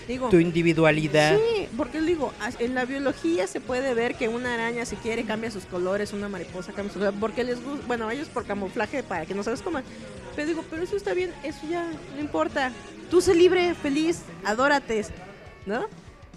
[0.07, 1.37] Digo, tu individualidad.
[1.37, 5.49] Sí, porque digo, en la biología se puede ver que una araña si quiere cambia
[5.49, 9.25] sus colores, una mariposa cambia sus colores, porque les gusta, bueno, ellos por camuflaje para
[9.25, 9.79] que no sabes cómo.
[10.35, 12.71] Pero digo, pero eso está bien, eso ya no importa.
[13.09, 15.05] Tú sé libre, feliz, adórate,
[15.65, 15.85] ¿no?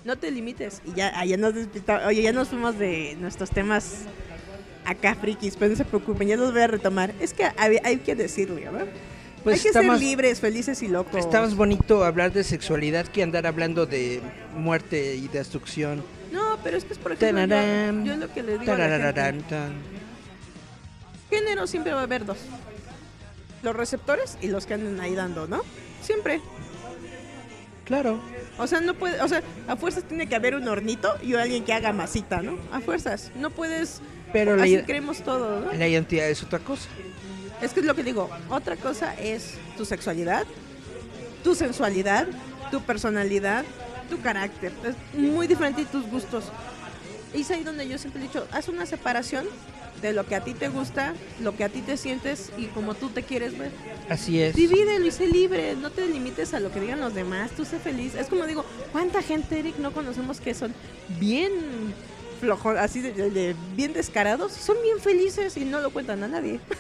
[0.05, 0.81] No te limites.
[0.87, 1.55] Y ya, ah, ya nos
[2.07, 4.05] oye, ya nos fuimos de nuestros temas
[4.85, 7.13] acá frikis, pero no se preocupen, ya los voy a retomar.
[7.21, 8.87] Es que hay, hay que decirle, ¿verdad?
[9.45, 11.17] Pues hay que ser más- libres, felices y locos.
[11.17, 14.21] Está más bonito hablar de sexualidad que andar hablando de
[14.57, 16.03] muerte y destrucción.
[16.33, 19.13] No, pero es que es por ejemplo, yo, Tararán, yo lo que le digo la
[19.15, 19.73] tan.
[21.31, 22.39] género siempre va a haber dos.
[23.63, 25.63] Los receptores y los que andan ahí dando, ¿no?
[26.03, 26.41] Siempre.
[27.85, 28.21] Claro.
[28.59, 31.65] O sea, no puede, o sea, a fuerzas tiene que haber un hornito y alguien
[31.65, 32.59] que haga masita, ¿no?
[32.73, 33.31] A fuerzas.
[33.37, 34.01] No puedes,
[34.33, 35.73] Pero la, así i- creemos todo, ¿no?
[35.73, 36.89] la identidad es otra cosa.
[37.63, 38.31] Es que es lo que digo.
[38.51, 40.47] Otra cosa es tu sexualidad,
[41.43, 42.27] tu sensualidad,
[42.71, 43.65] tu personalidad,
[44.11, 44.73] tu carácter.
[44.85, 46.45] Es muy diferente y tus gustos.
[47.35, 49.47] Y es ahí donde yo siempre he dicho, haz una separación
[50.01, 52.95] de lo que a ti te gusta, lo que a ti te sientes y como
[52.95, 53.71] tú te quieres ver.
[54.09, 54.55] Así es.
[54.55, 57.79] Divídelo y sé libre, no te limites a lo que digan los demás, tú sé
[57.81, 58.15] feliz.
[58.15, 60.73] Es como digo, ¿cuánta gente, Eric, no conocemos que son
[61.19, 61.51] bien
[62.41, 64.53] flojos, así de, de- de bien descarados?
[64.53, 66.61] Son bien felices y no lo cuentan a nadie.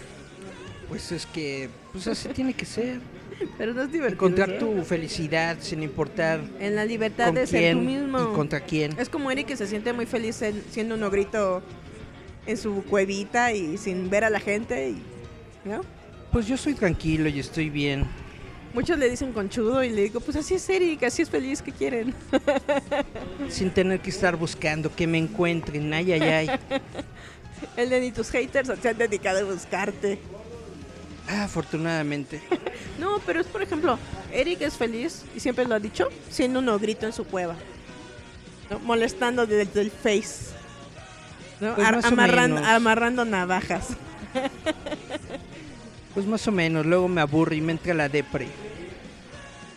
[0.88, 3.00] Pues es que pues así tiene que ser.
[3.58, 4.26] Pero no es divertido.
[4.26, 4.58] Encontrar ¿no?
[4.58, 8.30] tu felicidad sin importar En la libertad con de ser tú mismo.
[8.32, 8.98] y contra quién.
[8.98, 11.62] Es como Eric que se siente muy feliz en- siendo un ogrito
[12.46, 14.90] en su cuevita y sin ver a la gente.
[14.90, 15.02] Y,
[15.68, 15.82] ¿no?
[16.32, 18.04] Pues yo soy tranquilo y estoy bien.
[18.74, 21.72] Muchos le dicen conchudo y le digo, pues así es Eric, así es feliz, ¿qué
[21.72, 22.14] quieren?
[23.48, 25.92] Sin tener que estar buscando que me encuentren.
[25.92, 26.48] Ay, ay, ay.
[27.76, 30.18] El de ni tus haters se han dedicado a buscarte.
[31.28, 32.40] Ah, afortunadamente.
[32.98, 33.96] No, pero es por ejemplo,
[34.32, 37.54] Eric es feliz, y siempre lo ha dicho, siendo un ogrito en su cueva.
[38.70, 38.80] ¿no?
[38.80, 40.52] Molestando desde el face.
[41.60, 41.76] ¿no?
[41.76, 43.90] Pues amarrando, navajas.
[46.14, 46.84] Pues más o menos.
[46.84, 48.48] Luego me aburre y me entra la depre.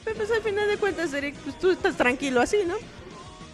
[0.03, 2.73] Pero pues al final de cuentas, Eric, pues tú estás tranquilo así, ¿no?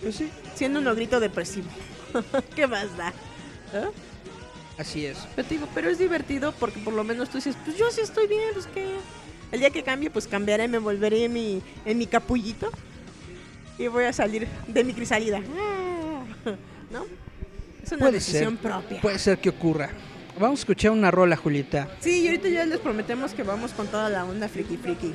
[0.01, 0.29] Pues sí.
[0.55, 1.67] Siendo un ogrito depresivo.
[2.55, 3.11] ¿Qué más da?
[4.77, 5.17] Así es.
[5.35, 8.01] Pero te digo, pero es divertido porque por lo menos tú dices, pues yo sí
[8.01, 8.95] estoy bien, pues que
[9.51, 12.69] el día que cambie, pues cambiaré, me volveré en mi, en mi capullito
[13.79, 15.39] y voy a salir de mi crisálida.
[16.91, 17.05] ¿No?
[17.83, 18.33] Es una Puede ser.
[18.33, 19.01] decisión propia.
[19.01, 19.89] Puede ser que ocurra.
[20.39, 21.87] Vamos a escuchar una rola, Julieta.
[21.99, 25.11] Sí, y ahorita ya les prometemos que vamos con toda la onda friki friki.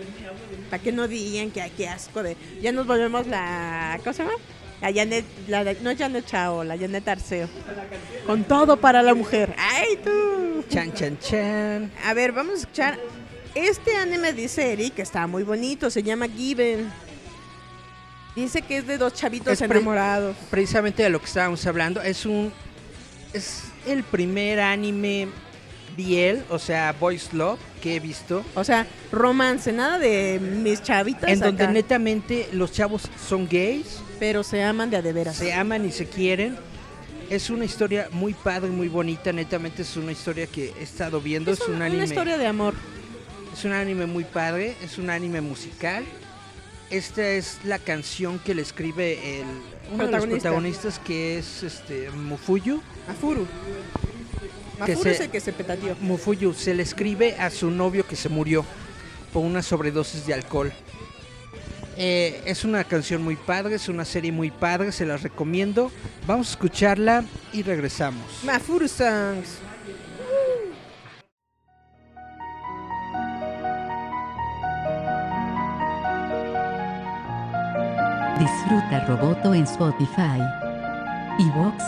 [0.69, 2.37] Para que no digan que qué asco de.
[2.61, 4.01] Ya nos volvemos la.
[4.03, 4.35] ¿Cómo se llama?
[4.83, 7.49] La Janet, la, no Janet Chao, la Janet Arceo.
[8.27, 9.55] Con todo para la mujer.
[9.57, 10.65] ¡Ay, tú!
[10.69, 11.93] Chan, chan, chan.
[12.05, 12.99] A ver, vamos a escuchar.
[13.55, 15.89] Este anime, dice Eric, que está muy bonito.
[15.89, 16.91] Se llama Given.
[18.35, 20.37] Dice que es de dos chavitos enamorados.
[20.51, 22.03] Precisamente de lo que estábamos hablando.
[22.03, 22.53] Es un.
[23.33, 25.29] Es el primer anime
[25.97, 28.45] Biel, o sea, Boys Love, que he visto.
[28.57, 31.31] O sea, romance, nada de mis chavitas.
[31.31, 35.35] En donde netamente los chavos son gays pero se aman de a de veras.
[35.35, 36.57] Se aman y se quieren.
[37.29, 41.51] Es una historia muy padre, muy bonita, netamente es una historia que he estado viendo.
[41.51, 42.75] Es, es un, un anime, una historia de amor.
[43.53, 46.05] Es un anime muy padre, es un anime musical.
[46.89, 49.47] Esta es la canción que le escribe el,
[49.93, 52.81] uno de los protagonistas que es este Mufuyu.
[53.09, 53.45] Afuru.
[54.87, 55.97] Que se, es el que se petateó.
[56.01, 58.65] Mufuyu se le escribe a su novio que se murió
[59.33, 60.73] por una sobredosis de alcohol.
[61.97, 65.91] Eh, es una canción muy padre, es una serie muy padre, se las recomiendo.
[66.27, 68.25] Vamos a escucharla y regresamos.
[68.45, 69.59] Mafuru Songs.
[78.39, 80.41] Disfruta Roboto en Spotify,
[81.39, 81.85] Evox,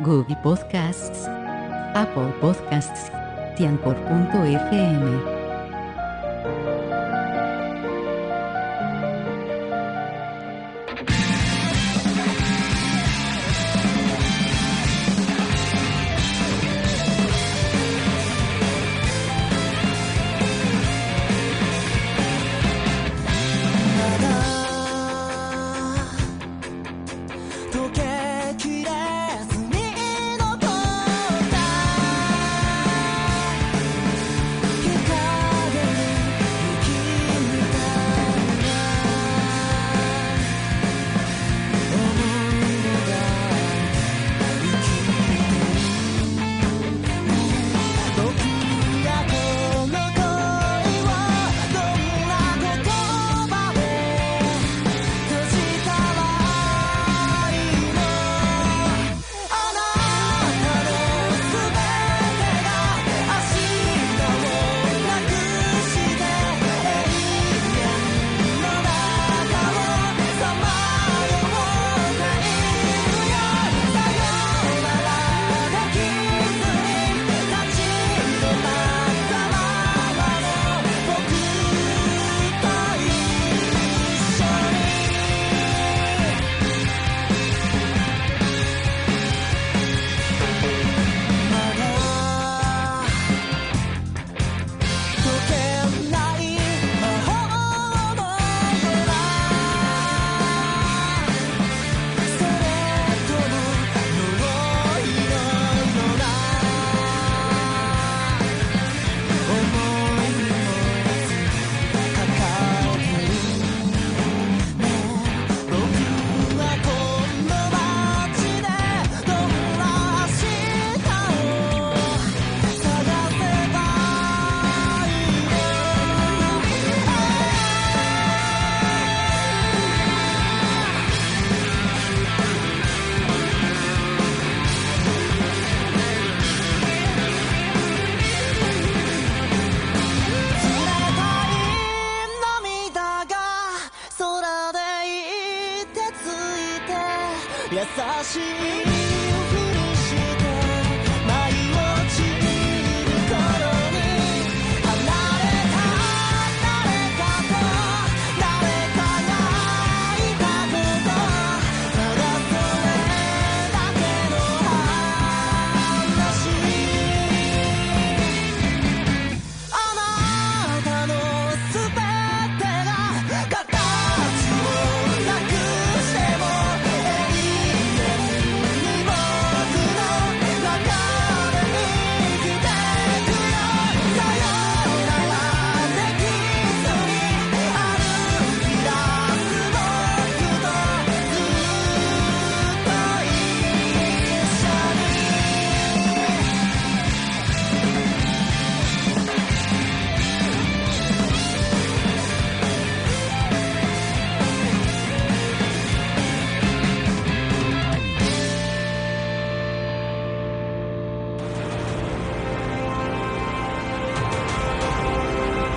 [0.00, 1.28] Google Podcasts,
[1.94, 3.10] Apple Podcasts,
[3.56, 5.35] Tianpor.fm.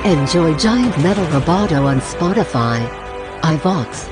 [0.10, 2.84] Enjoy Giant Metal Roboto on Spotify,
[3.41, 4.10] iVox,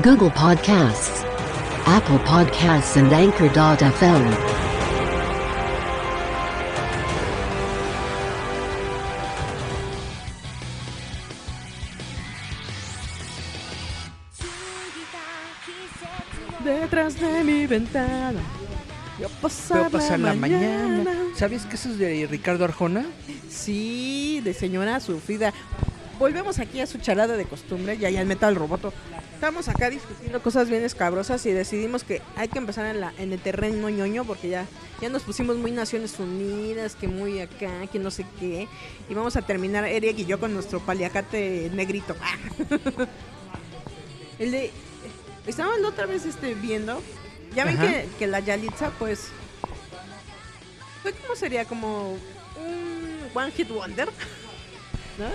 [0.00, 1.24] Google Podcasts,
[1.84, 4.51] Apple Podcasts and Anchor.fm.
[19.92, 20.88] pasar, pasar la mañana.
[20.88, 21.12] mañana.
[21.36, 23.06] ¿Sabes que eso es de Ricardo Arjona?
[23.48, 25.52] Sí, de señora sufrida.
[26.18, 28.92] Volvemos aquí a su charada de costumbre, ya ya el metal roboto.
[29.34, 33.32] Estamos acá discutiendo cosas bien escabrosas y decidimos que hay que empezar en, la, en
[33.32, 34.66] el terreno ñoño porque ya,
[35.00, 38.68] ya nos pusimos muy Naciones Unidas, que muy acá, que no sé qué.
[39.08, 42.14] Y vamos a terminar Eric y yo con nuestro paliacate negrito.
[44.38, 44.70] el de...
[45.44, 47.02] Estábamos la otra vez este, viendo,
[47.56, 49.32] ya ven que, que la Yalitza pues...
[51.02, 54.08] Fue como sería como un One Hit Wonder.
[55.18, 55.26] ¿No?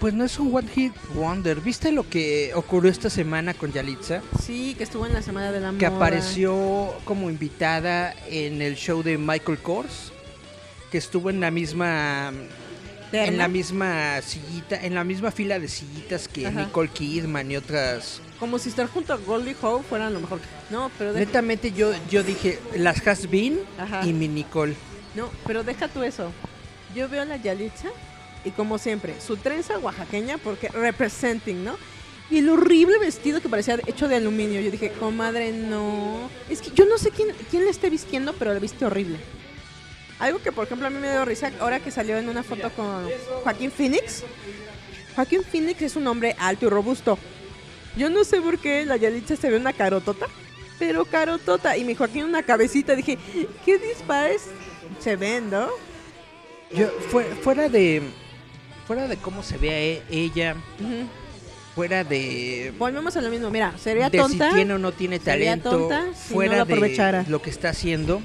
[0.00, 1.60] Pues no es un One Hit Wonder.
[1.60, 4.22] ¿Viste lo que ocurrió esta semana con Yalitza?
[4.40, 5.96] Sí, que estuvo en la Semana de la Que Moda.
[5.96, 10.12] apareció como invitada en el show de Michael Kors.
[10.92, 12.32] Que estuvo en la misma.
[13.10, 13.26] Terna.
[13.28, 16.60] En la misma sillita, en la misma fila de sillitas que Ajá.
[16.64, 18.20] Nicole Kidman y otras.
[18.38, 20.40] Como si estar junto a Goldie Howe fueran lo mejor.
[20.70, 24.06] No, pero de- Netamente yo, yo dije, las Has Been Ajá.
[24.06, 24.74] y mi Nicole.
[25.14, 26.30] no, pero deja tú eso.
[26.94, 27.88] Yo veo a la Yalitza
[28.44, 31.76] y como siempre, su trenza oaxaqueña porque representing, ¿no?
[32.30, 34.60] Y el horrible vestido que parecía hecho de aluminio.
[34.60, 36.28] Yo dije, comadre, no.
[36.50, 39.16] Es que yo no sé quién, quién le esté vistiendo, pero le viste horrible.
[40.18, 42.70] Algo que, por ejemplo, a mí me dio risa ahora que salió en una foto
[42.70, 43.08] con
[43.44, 44.24] Joaquín Phoenix.
[45.14, 47.18] Joaquín Phoenix es un hombre alto y robusto.
[47.96, 50.26] Yo no sé por qué la Yalitza se ve una carotota,
[50.78, 51.76] pero carotota.
[51.76, 52.94] Y mi Joaquín una cabecita.
[52.96, 53.18] Dije,
[53.64, 54.42] ¿qué dispares
[55.00, 55.68] se ven, no?
[56.72, 58.02] Yo, fue- fuera de.
[58.86, 60.56] Fuera de cómo se ve a e- ella,
[61.74, 62.72] fuera de.
[62.78, 63.50] Volvemos a lo mismo.
[63.50, 64.48] Mira, sería de tonta.
[64.50, 67.22] si tiene o no tiene sería talento, tonta si fuera no lo aprovechara.
[67.24, 68.20] de lo que está haciendo.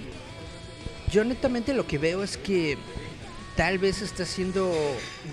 [1.14, 2.76] Yo netamente lo que veo es que
[3.56, 4.74] tal vez está siendo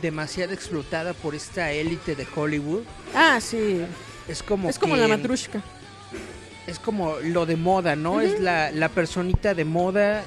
[0.02, 2.82] demasiado explotada por esta élite de Hollywood.
[3.14, 3.80] Ah, sí.
[4.28, 5.62] Es como es como que- la matrushka.
[6.66, 8.20] es como lo de moda, ¿no?
[8.20, 10.22] Es la, la personita de moda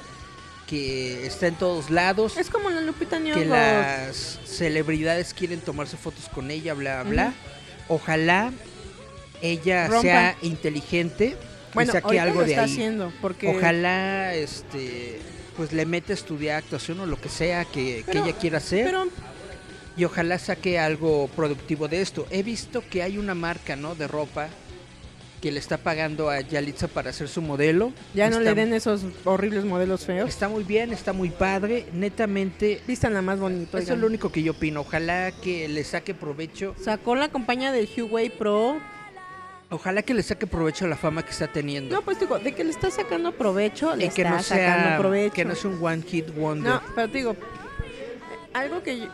[0.67, 3.45] que está en todos lados, Es como la Lupita que Nyong'o.
[3.49, 7.31] las celebridades quieren tomarse fotos con ella, bla, bla.
[7.89, 8.51] Ojalá
[9.41, 10.01] ella Rompa.
[10.01, 11.38] sea inteligente
[11.75, 12.71] Bueno, y saque algo lo de está ahí.
[12.71, 15.19] haciendo porque Ojalá este
[15.55, 18.57] pues le meta a estudiar actuación o lo que sea que, que Pero- ella quiera
[18.57, 19.07] hacer pero
[19.95, 22.25] y ojalá saque algo productivo de esto.
[22.31, 23.93] He visto que hay una marca, ¿no?
[23.93, 24.47] De ropa
[25.39, 27.91] que le está pagando a Yalitza para hacer su modelo.
[28.15, 30.27] ya no Está- le den esos horribles modelos feos.
[30.30, 31.85] Está muy bien, está muy padre.
[31.93, 33.77] Netamente, Vistan la más bonito.
[33.77, 34.81] eso es lo único que yo opino.
[34.81, 36.73] Ojalá que le saque provecho.
[36.81, 38.80] Sacó la compañía del Huawei Pro.
[39.73, 41.95] Ojalá que le saque provecho a la fama que está teniendo.
[41.95, 44.97] No, pues digo, de que le está sacando provecho, le y que está no sacando
[44.99, 45.33] provecho.
[45.33, 46.73] que no sea un one hit wonder.
[46.73, 47.35] No, pero digo,
[48.53, 49.07] algo que yo-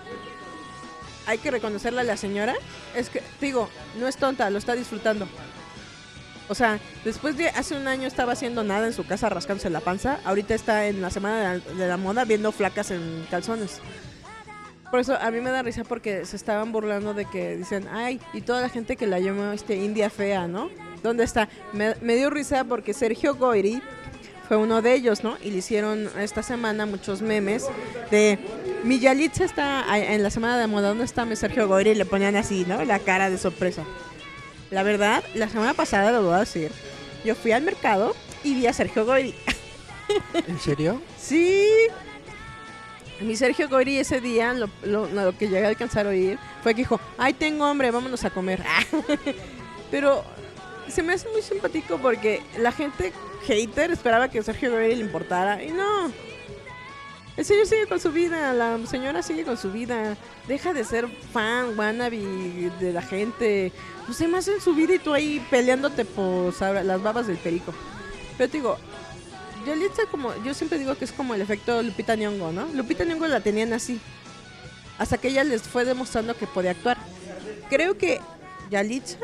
[1.25, 2.55] hay que reconocerle a la señora
[2.95, 3.69] es que, digo,
[3.99, 5.27] no es tonta, lo está disfrutando.
[6.49, 9.81] O sea, después de hace un año estaba haciendo nada en su casa rascándose la
[9.81, 13.79] panza, ahorita está en la semana de la, de la moda viendo flacas en calzones.
[14.91, 18.19] Por eso a mí me da risa porque se estaban burlando de que dicen, ay,
[18.33, 20.69] y toda la gente que la llamó este India fea, ¿no?
[21.03, 21.47] ¿Dónde está?
[21.73, 23.81] Me, me dio risa porque Sergio Goyri
[24.47, 25.37] fue uno de ellos, ¿no?
[25.43, 27.67] Y le hicieron esta semana muchos memes
[28.09, 28.39] de
[28.83, 31.91] mi Yalitza está en la semana de moda, ¿dónde está mi Sergio Goyri?
[31.91, 32.83] Y le ponían así, ¿no?
[32.83, 33.83] La cara de sorpresa.
[34.71, 36.71] La verdad, la semana pasada lo voy a decir.
[37.23, 39.35] Yo fui al mercado y vi a Sergio Goyri.
[40.47, 41.01] ¿En serio?
[41.19, 41.67] Sí.
[43.21, 46.73] Mi Sergio Goyri ese día, lo, lo- lo que llegué a alcanzar a oír, fue
[46.73, 48.63] que dijo, ay, tengo hambre, vámonos a comer.
[49.91, 50.23] Pero
[50.87, 53.11] se me hace muy simpático porque la gente
[53.47, 55.61] hater esperaba que Sergio Goyri le importara.
[55.63, 56.11] Y no.
[57.37, 60.17] El señor sigue con su vida, la señora sigue con su vida.
[60.47, 62.17] Deja de ser fan, wannabe
[62.79, 63.71] de la gente.
[64.05, 67.73] Pues se más en su vida y tú ahí peleándote por las babas del perico.
[68.37, 68.77] Pero te digo,
[69.65, 72.67] Yalitza como, yo siempre digo que es como el efecto Lupita Nyong'o, ¿no?
[72.73, 73.99] Lupita Nyong'o la tenían así.
[74.97, 76.97] Hasta que ella les fue demostrando que podía actuar.
[77.69, 78.19] Creo que
[78.69, 79.17] Yalitza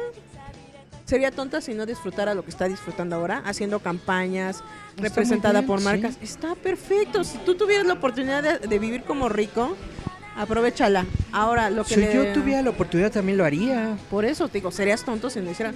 [1.06, 4.64] sería tonta si no disfrutara lo que está disfrutando ahora, haciendo campañas,
[4.98, 5.86] representada bien, por sí.
[5.86, 6.18] marcas.
[6.22, 7.24] Está perfecto.
[7.24, 9.76] Si tú tuvieras la oportunidad de, de vivir como rico,
[10.36, 11.06] aprovechala.
[11.32, 13.98] Ahora, lo que Si le- yo tuviera la oportunidad también lo haría.
[14.10, 15.74] Por eso, te digo, serías tonto si no hiciera.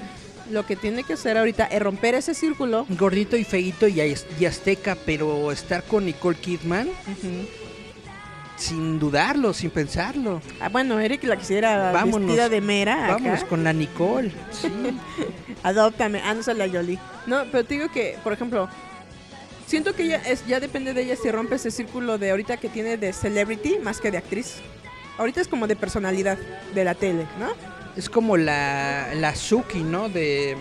[0.52, 2.86] Lo que tiene que hacer ahorita es romper ese círculo.
[2.90, 4.02] Gordito y feito y,
[4.40, 6.88] y azteca, pero estar con Nicole Kidman
[8.56, 10.42] sin dudarlo, sin pensarlo.
[10.60, 12.28] Ah, bueno, Eric la quisiera Vámonos.
[12.28, 13.06] vestida de mera.
[13.06, 13.14] acá.
[13.14, 14.32] Vámonos con la Nicole.
[14.52, 14.68] Sí.
[15.64, 16.22] Adóptame.
[16.26, 17.00] Ah, no la Yoli.
[17.26, 18.68] No, pero te digo que, por ejemplo,
[19.70, 22.70] siento que ella es, ya depende de ella si rompe ese círculo de ahorita que
[22.70, 24.56] tiene de celebrity más que de actriz.
[25.18, 26.38] Ahorita es como de personalidad
[26.74, 27.50] de la tele, ¿no?
[27.96, 30.10] Es como la, la Suki, ¿no?
[30.10, 30.56] De.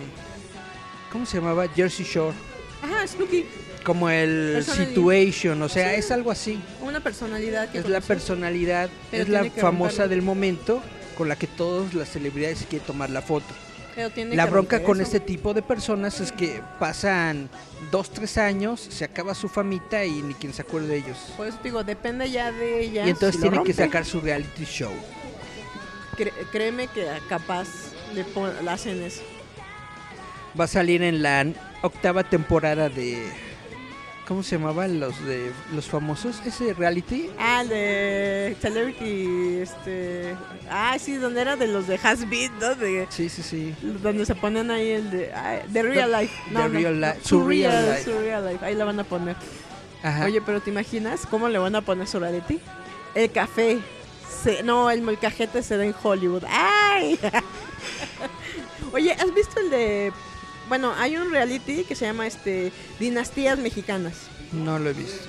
[1.11, 1.67] ¿Cómo se llamaba?
[1.67, 2.35] Jersey Shore.
[2.83, 3.45] Ajá, Snooki.
[3.83, 5.99] como el situation, o sea, Sí.
[5.99, 6.59] es algo así.
[6.81, 10.07] Una personalidad que Es la personalidad, Pero es la famosa romperlo.
[10.09, 10.81] del momento
[11.17, 13.47] con la que todas las celebridades quieren tomar la foto.
[14.35, 15.03] La que bronca con eso.
[15.03, 17.49] este tipo de personas es que pasan
[17.91, 21.17] dos, tres años, se acaba su famita y ni quien se acuerde de ellos.
[21.37, 23.05] Por eso digo, depende ya de ella.
[23.05, 24.91] y entonces si tienen que sacar su reality show.
[26.17, 27.67] Cre- créeme que capaz
[28.13, 28.25] le
[28.69, 29.21] hacen eso.
[30.59, 31.45] Va a salir en la
[31.81, 33.31] octava temporada de...
[34.29, 36.39] ¿Cómo se llamaban los de los famosos?
[36.45, 37.29] Ese reality.
[37.39, 40.35] Ah, el de Celebrity, este...
[40.69, 42.75] Ah, sí, donde era de los de Has Been, ¿no?
[42.75, 43.73] De, Sí, sí, sí.
[43.81, 45.33] donde se ponen ahí el de...
[45.33, 46.35] ah, The Real The- Life.
[46.45, 48.03] The No, no, Real no, Li- Surreal Life.
[48.03, 48.63] Surreal Life.
[48.65, 49.35] Ahí la van a poner.
[50.03, 50.25] Ajá.
[50.25, 52.59] Oye, pero ¿te imaginas cómo le van a poner su reality?
[53.15, 53.79] El café.
[54.43, 56.43] Se, no, el molcajete se da en Hollywood.
[56.47, 57.19] ¡Ay!
[58.93, 60.13] Oye, ¿has visto el de...
[60.69, 64.13] Bueno, hay un reality que se llama este Dinastías Mexicanas.
[64.53, 65.25] No lo he visto.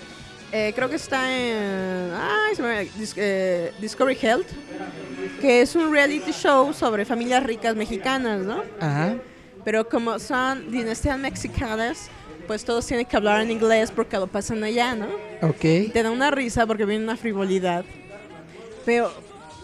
[0.53, 4.47] Eh, creo que está en ay, se me- Dis- eh, Discovery Health,
[5.41, 8.62] que es un reality show sobre familias ricas mexicanas, ¿no?
[8.81, 9.15] Ajá.
[9.65, 12.09] Pero como son dinastías mexicanas,
[12.47, 15.07] pues todos tienen que hablar en inglés porque lo pasan allá, ¿no?
[15.43, 15.93] Ok.
[15.93, 17.85] Te da una risa porque viene una frivolidad.
[18.85, 19.12] Pero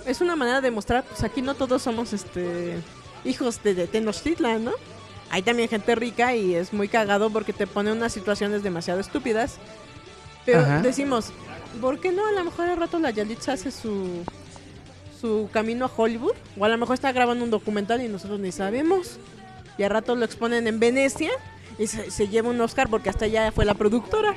[0.06, 2.76] es una manera de mostrar, pues aquí no todos somos este
[3.24, 4.72] hijos de, de Tenochtitlan, ¿no?
[5.30, 9.56] Hay también gente rica y es muy cagado porque te pone unas situaciones demasiado estúpidas.
[10.44, 10.80] Pero Ajá.
[10.80, 11.32] decimos,
[11.80, 12.26] ¿por qué no?
[12.26, 14.24] A lo mejor al rato la Yalitza hace su,
[15.20, 16.34] su camino a Hollywood.
[16.56, 19.18] O a lo mejor está grabando un documental y nosotros ni sabemos.
[19.78, 21.30] Y al rato lo exponen en Venecia
[21.78, 24.34] y se, se lleva un Oscar porque hasta allá fue la productora.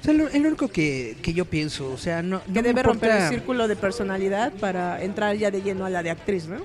[0.00, 2.62] O sea, lo, es lo único que, que yo pienso, o sea, no, no que
[2.62, 6.46] debe romper el círculo de personalidad para entrar ya de lleno a la de actriz,
[6.46, 6.58] ¿no?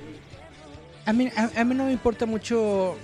[1.05, 2.95] A mí, a, a mí no me importa mucho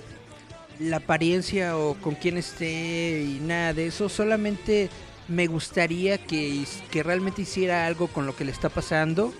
[0.80, 4.88] la apariencia o con quién esté y nada de eso, solamente
[5.28, 9.32] me gustaría que, que realmente hiciera algo con lo que le está pasando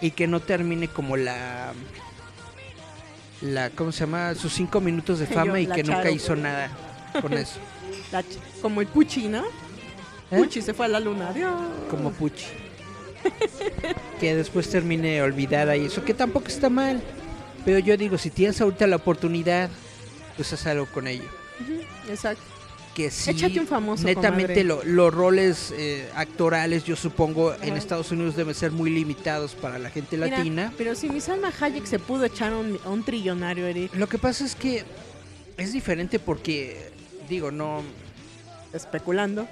[0.00, 1.72] y que no termine como la...
[3.42, 4.34] la ¿Cómo se llama?
[4.34, 6.70] Sus cinco minutos de Yo, fama y que nunca hizo nada
[7.20, 7.58] con eso.
[8.12, 8.24] La
[8.62, 9.44] como el Puchi, ¿no?
[10.30, 10.38] ¿Eh?
[10.38, 11.52] Puchi se fue a la luna, adiós.
[11.90, 12.46] Como Puchi.
[14.20, 17.02] que después termine olvidada y eso, que tampoco está mal.
[17.66, 19.68] Pero yo digo, si tienes ahorita la oportunidad,
[20.38, 21.28] pues haz algo con ello.
[22.08, 22.40] Exacto.
[22.94, 27.76] Que sí, Échate un famoso, netamente lo- los roles eh, actorales, yo supongo, en.
[27.76, 30.72] Estados Unidos deben ser muy limitados para la gente Mira, latina.
[30.78, 34.18] pero si mi Salma Hayek se pudo echar un, a un trillonario, Eric, Lo que
[34.18, 34.84] pasa es que
[35.56, 36.90] es diferente porque,
[37.28, 37.82] digo, no,
[38.72, 39.46] especulando.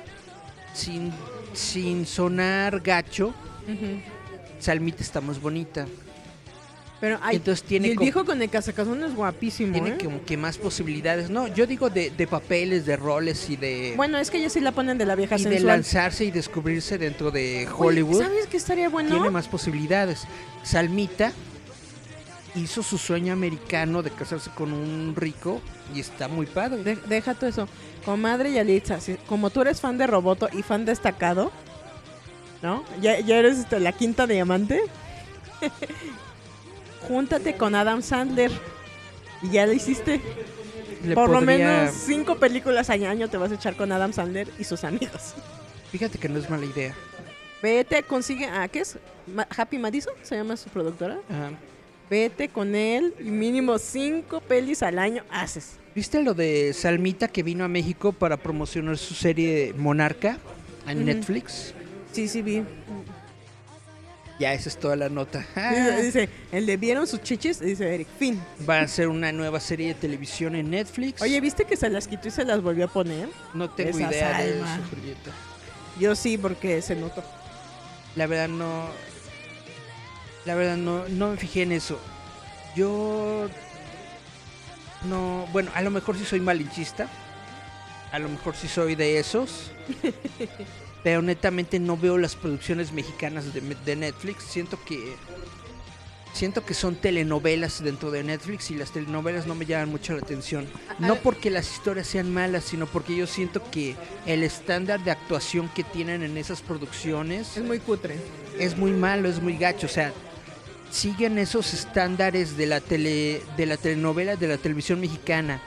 [0.74, 1.12] sin,
[1.52, 3.32] sin sonar gacho.
[4.58, 5.86] Salmita está más bonita.
[6.98, 9.98] Pero ay, Entonces tiene y el viejo con el casacazón es guapísimo, Tiene ¿eh?
[10.02, 11.28] como que más posibilidades.
[11.28, 14.60] No, yo digo de, de papeles, de roles y de, Bueno, es que ellos sí
[14.60, 18.22] la ponen de la vieja y de lanzarse y descubrirse dentro de Oye, Hollywood.
[18.22, 19.10] ¿Sabes qué estaría bueno?
[19.10, 20.24] Tiene más posibilidades.
[20.62, 21.32] Salmita
[22.54, 25.60] hizo su sueño americano de casarse con un rico
[25.94, 26.82] y está muy padre.
[26.82, 27.68] De- deja todo eso.
[28.06, 31.52] Comadre Yalitza, si- como tú eres fan de Roboto y fan destacado,
[32.62, 32.84] ¿no?
[33.02, 34.80] Ya, ya eres este, la quinta diamante.
[37.06, 38.50] Júntate con Adam Sandler.
[39.42, 40.20] Y ya lo hiciste.
[41.04, 44.48] Le Por lo menos cinco películas al año te vas a echar con Adam Sandler
[44.58, 45.34] y sus amigos.
[45.92, 46.94] Fíjate que no es mala idea.
[47.62, 48.46] Vete, consigue.
[48.46, 48.98] ¿A qué es?
[49.56, 51.18] Happy Madison se llama su productora.
[51.28, 51.50] Ajá.
[52.08, 55.76] Vete con él y mínimo cinco pelis al año haces.
[55.94, 60.38] ¿Viste lo de Salmita que vino a México para promocionar su serie Monarca
[60.86, 61.04] en.
[61.04, 61.74] Netflix?
[62.12, 62.62] Sí, sí, vi.
[64.38, 65.46] Ya, esa es toda la nota.
[65.56, 68.42] Ah, Dice, el de vieron sus chichis, dice Eric, fin.
[68.68, 71.22] Va a ser una nueva serie de televisión en Netflix.
[71.22, 73.30] Oye, ¿viste que se las quitó y se las volvió a poner?
[73.54, 74.74] no tengo esa idea de Salma.
[74.74, 75.30] eso, Julieta.
[75.98, 77.24] Yo sí, porque se notó.
[78.14, 78.88] La verdad no.
[80.44, 81.98] La verdad no, no me fijé en eso.
[82.76, 83.48] Yo.
[85.04, 85.48] No.
[85.52, 87.08] Bueno, a lo mejor sí soy malinchista.
[88.12, 89.70] A lo mejor sí soy de esos.
[91.06, 94.42] pero netamente no veo las producciones mexicanas de, de Netflix.
[94.42, 95.14] Siento que.
[96.32, 100.22] Siento que son telenovelas dentro de Netflix y las telenovelas no me llaman mucho la
[100.22, 100.66] atención.
[100.98, 103.94] No porque las historias sean malas, sino porque yo siento que
[104.26, 108.16] el estándar de actuación que tienen en esas producciones Es muy cutre.
[108.58, 110.12] es muy malo, es muy gacho, o sea,
[110.90, 115.62] siguen esos estándares de la tele de la telenovela de la televisión mexicana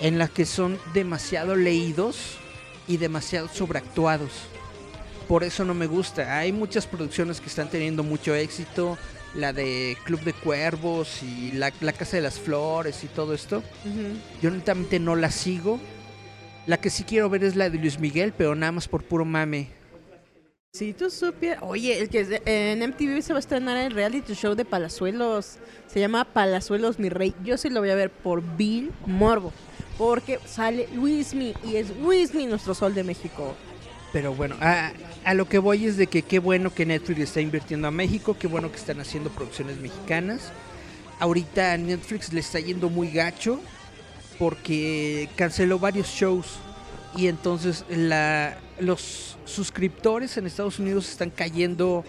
[0.00, 2.38] en la que son demasiado leídos
[2.86, 4.53] y demasiado sobreactuados.
[5.28, 6.38] Por eso no me gusta.
[6.38, 8.98] Hay muchas producciones que están teniendo mucho éxito,
[9.34, 13.58] la de Club de Cuervos y la, la Casa de las Flores y todo esto.
[13.84, 14.18] Ujú.
[14.42, 15.80] Yo netamente no la sigo
[16.66, 19.24] La que sí quiero ver es la de Luis Miguel, pero nada más por puro
[19.26, 19.68] mame.
[20.72, 21.62] Si tú supieras.
[21.62, 24.64] Oye, el que es de- en MTV se va a estrenar el reality show de
[24.64, 25.58] Palazuelos.
[25.86, 27.34] Se llama Palazuelos, mi rey.
[27.44, 29.52] Yo sí lo voy a ver por Bill Morbo.
[29.98, 33.54] Porque sale Luismi y es Luismi nuestro sol de México.
[34.14, 34.92] Pero bueno, a,
[35.24, 38.36] a lo que voy es de que qué bueno que Netflix está invirtiendo a México,
[38.38, 40.52] qué bueno que están haciendo producciones mexicanas.
[41.18, 43.60] Ahorita a Netflix le está yendo muy gacho
[44.38, 46.46] porque canceló varios shows
[47.16, 52.04] y entonces la, los suscriptores en Estados Unidos están cayendo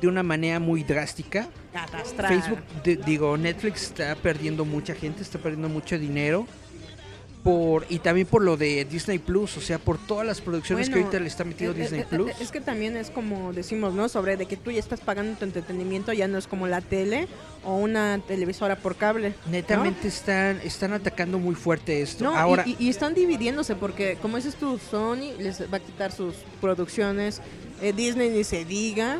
[0.00, 1.48] de una manera muy drástica.
[1.72, 2.28] Catastra.
[2.28, 6.46] Facebook, de- digo, Netflix está perdiendo mucha gente, está perdiendo mucho dinero.
[7.44, 10.94] Por, y también por lo de Disney Plus, o sea, por todas las producciones que
[10.98, 12.30] ahorita le está metiendo eh, Disney eh, Plus.
[12.30, 14.08] eh, Es que también es como decimos, ¿no?
[14.08, 17.28] Sobre de que tú ya estás pagando tu entretenimiento, ya no es como la tele
[17.62, 19.34] o una televisora por cable.
[19.44, 19.52] ¿no?
[19.52, 22.24] Netamente están, están atacando muy fuerte esto.
[22.24, 25.80] No, y- Ahora, y, y están dividiéndose porque, como dices tú, Sony les va a
[25.80, 27.42] quitar sus producciones,
[27.82, 29.18] eh, Disney ni se diga.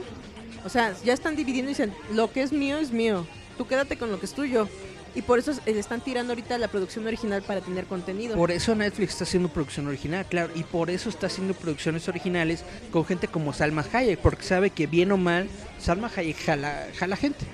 [0.64, 3.26] O sea, ya están dividiendo y dicen, lo que es mío es mío,
[3.58, 4.66] tú quédate con lo que es tuyo.
[5.14, 8.36] Y por eso le están tirando ahorita la producción original para tener contenido.
[8.36, 12.64] por eso Netflix está haciendo producción original, claro, y por eso está haciendo producciones originales
[12.90, 17.16] con gente como Salma Hayek, porque sabe que bien o mal, Salma Hayek jala, jala
[17.16, 17.44] gente.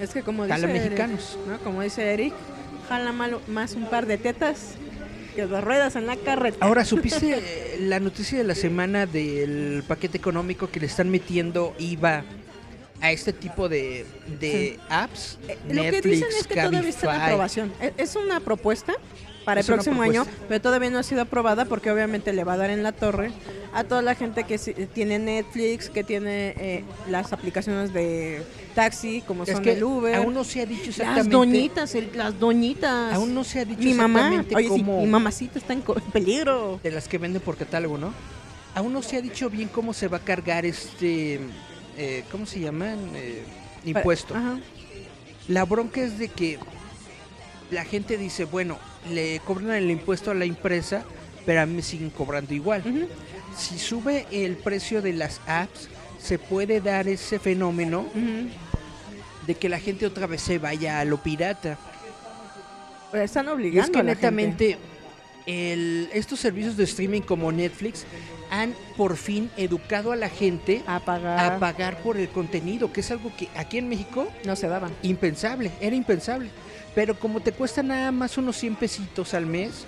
[0.00, 1.36] es que como jala dice mexicanos.
[1.40, 1.58] Eric, ¿no?
[1.64, 2.34] Como dice Eric,
[2.88, 4.74] jala malo- más un par de tetas
[5.36, 6.58] que dos ruedas en la carreta.
[6.64, 11.74] Ahora, ¿supiste eh, la noticia de la semana del paquete económico que le están metiendo
[11.78, 12.24] IVA
[13.00, 14.06] a este tipo de,
[14.40, 15.38] de apps?
[15.48, 17.26] Eh, Lo que dicen es que todavía está en Cabify.
[17.26, 17.72] aprobación.
[17.96, 18.94] Es una propuesta
[19.44, 22.54] para Es el próximo año, pero todavía no ha sido aprobada porque obviamente le va
[22.54, 23.30] a dar en la torre
[23.72, 28.42] a toda la gente que sí- tiene Netflix, que tiene eh, las aplicaciones de
[28.74, 30.14] taxi, como Es son que el Uber.
[30.16, 31.30] aún no se ha dicho las exactamente.
[31.36, 33.14] doñitas, el- las doñitas.
[33.14, 35.82] Aún no se ha dicho mi mamá, exactamente oye, sí, cómo- mi mamacita está en
[36.12, 36.80] peligro.
[36.82, 38.12] de las que venden por catálogo, ¿no?
[38.74, 41.38] Aún no se ha dicho bien cómo se va a cargar este,
[41.96, 42.98] eh, ¿cómo se llaman?
[43.14, 43.42] Eh,
[43.84, 44.34] impuesto.
[44.34, 44.58] Ajá.
[45.48, 46.58] La bronca es de que
[47.70, 48.78] la gente dice, bueno,
[49.10, 51.04] le cobran el impuesto a la empresa,
[51.44, 52.82] pero a mí me siguen cobrando igual.
[53.56, 55.88] Si sube el precio de las apps,
[56.20, 58.06] se puede dar ese fenómeno
[59.46, 61.78] de que la gente otra vez se vaya a lo pirata.
[63.12, 64.20] Están Y obligando es que a la gente.
[64.26, 64.78] netamente
[65.46, 68.04] el- estos servicios de streaming como Netflix
[68.50, 71.52] han por fin educado a la gente a pagar.
[71.52, 74.92] a pagar por el contenido, que es algo que aquí en México no se daban.
[75.02, 76.48] impensable, era impensable.
[76.94, 79.84] Pero como te cuesta nada más unos 100 pesitos al mes,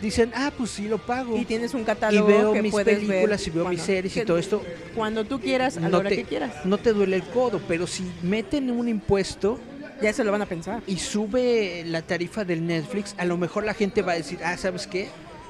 [0.00, 1.36] dicen, ah, pues sí lo pago.
[1.36, 4.16] Y tienes un Y catálogo veo que mis puedes películas ver y veo mis series
[4.16, 4.62] y todo esto.
[4.94, 6.64] Cuando tú quieras, a la No hora te, que quieras.
[6.64, 9.58] no te duele el codo, pero si meten un impuesto
[10.00, 10.82] Ya se lo van a pensar.
[10.86, 14.56] y sube la tarifa del Netflix, a lo mejor la gente va a decir, ah,
[14.56, 15.08] ¿sabes qué?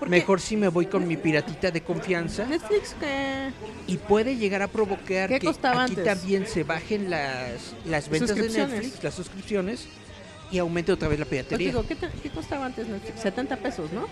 [0.08, 3.50] Mejor si me voy con mi piratita de confianza Netflix que
[3.86, 8.48] y puede llegar a provocar ¿Qué que aquí también se bajen las, las ventas de.
[8.48, 9.86] Netflix, las suscripciones
[10.50, 11.66] y aumente otra vez la Pues piratería.
[11.68, 13.20] digo, ¿qué, te- qué costaba antes Netflix?
[13.20, 14.06] 70 pesos, ¿no?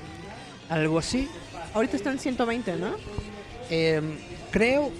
[0.69, 1.29] Algo así.
[1.75, 2.95] Ahorita están 120, ¿no?
[3.69, 4.17] Em,
[4.51, 4.91] creo,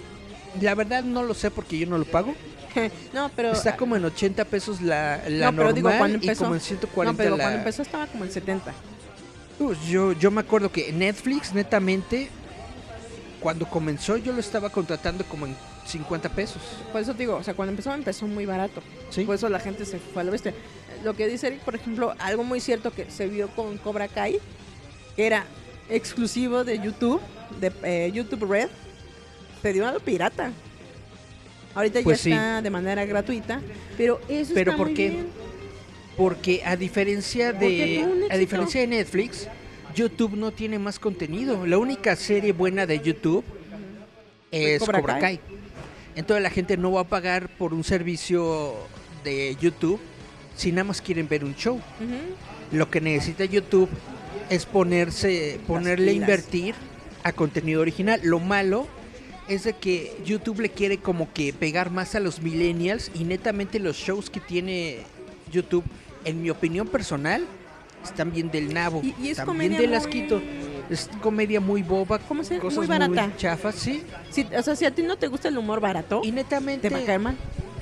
[0.61, 2.35] la verdad no lo sé porque yo no lo pago.
[3.13, 6.21] no, pero Está como en 80 pesos la, la no, pero normal digo, cuando y
[6.21, 7.43] empezó, como en 140 no, pero la...
[7.43, 8.73] cuando empezó estaba como en 70.
[9.61, 12.29] Pues yo, yo me acuerdo que Netflix, netamente,
[13.39, 15.55] cuando comenzó yo lo estaba contratando como en
[15.85, 16.61] 50 pesos.
[16.91, 18.81] Por eso digo, o sea, cuando empezó empezó muy barato.
[19.11, 19.23] ¿sí?
[19.23, 20.55] Por eso la gente se fue a la bestia.
[21.03, 24.39] Lo que dice Eric, por ejemplo, algo muy cierto que se vio con Cobra Kai,
[25.15, 25.45] que era
[25.89, 27.21] exclusivo de YouTube,
[27.59, 28.69] de eh, YouTube Red,
[29.61, 30.51] se dio a lo pirata.
[31.75, 32.31] Ahorita Pues ya sí.
[32.31, 33.61] está de manera gratuita,
[33.95, 35.09] pero eso Pero está ¿por muy qué?
[35.09, 35.27] bien.
[36.17, 39.47] Porque a diferencia de a diferencia de Netflix,
[39.95, 41.65] YouTube no tiene más contenido.
[41.65, 43.43] La única serie buena de YouTube
[44.51, 45.37] es Cobra Cobra, Kai.
[45.37, 45.57] Kai.
[46.15, 48.75] Entonces la gente no va a pagar por un servicio
[49.23, 49.99] de YouTube
[50.55, 51.79] si nada más quieren ver un show.
[52.71, 53.89] Lo que necesita YouTube
[54.49, 56.75] es ponerse, ponerle invertir
[57.23, 58.19] a contenido original.
[58.23, 58.87] Lo malo
[59.47, 63.79] es de que YouTube le quiere como que pegar más a los millennials y netamente
[63.79, 64.99] los shows que tiene
[65.51, 65.83] YouTube,
[66.25, 67.45] en mi opinión personal,
[68.03, 69.01] están bien del nabo.
[69.03, 70.41] Y- y es bien del muy- asquito.
[70.89, 73.31] Es comedia muy boba, ¿Cómo se- cosas muy barata.
[73.37, 74.03] chafas, sí.
[74.57, 77.01] O sea, si a ti no te gusta el humor barato, Y netamente te va
[77.01, 77.37] a caer mal.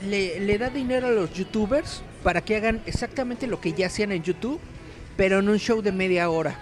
[0.07, 4.11] le, le da dinero a los youtubers para que hagan exactamente lo que ya hacían
[4.11, 4.59] en YouTube,
[5.17, 6.55] pero en un show de media hora.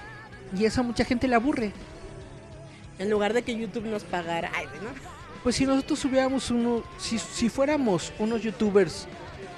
[0.57, 1.73] Y eso a mucha gente le aburre.
[2.99, 4.51] En lugar de que YouTube nos pagara.
[4.55, 4.89] Ay, ¿no?
[5.43, 9.07] Pues si nosotros hubiéramos uno, si, si fuéramos unos youtubers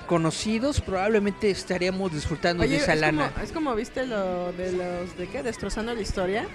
[0.09, 3.29] conocidos, probablemente estaríamos disfrutando Oye, de esa es lana.
[3.31, 6.47] como, es como viste lo de los de qué destrozando la historia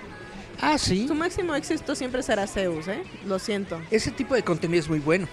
[0.60, 1.06] Ah, sí.
[1.09, 3.02] Su máximo éxito siempre será Zeus, ¿eh?
[3.26, 3.81] Lo siento.
[3.90, 5.26] Ese tipo de contenido es muy bueno.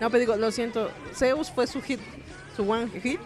[0.00, 0.90] No, pero digo, lo siento.
[1.14, 1.98] Zeus fue su hit,
[2.56, 3.20] su one hit.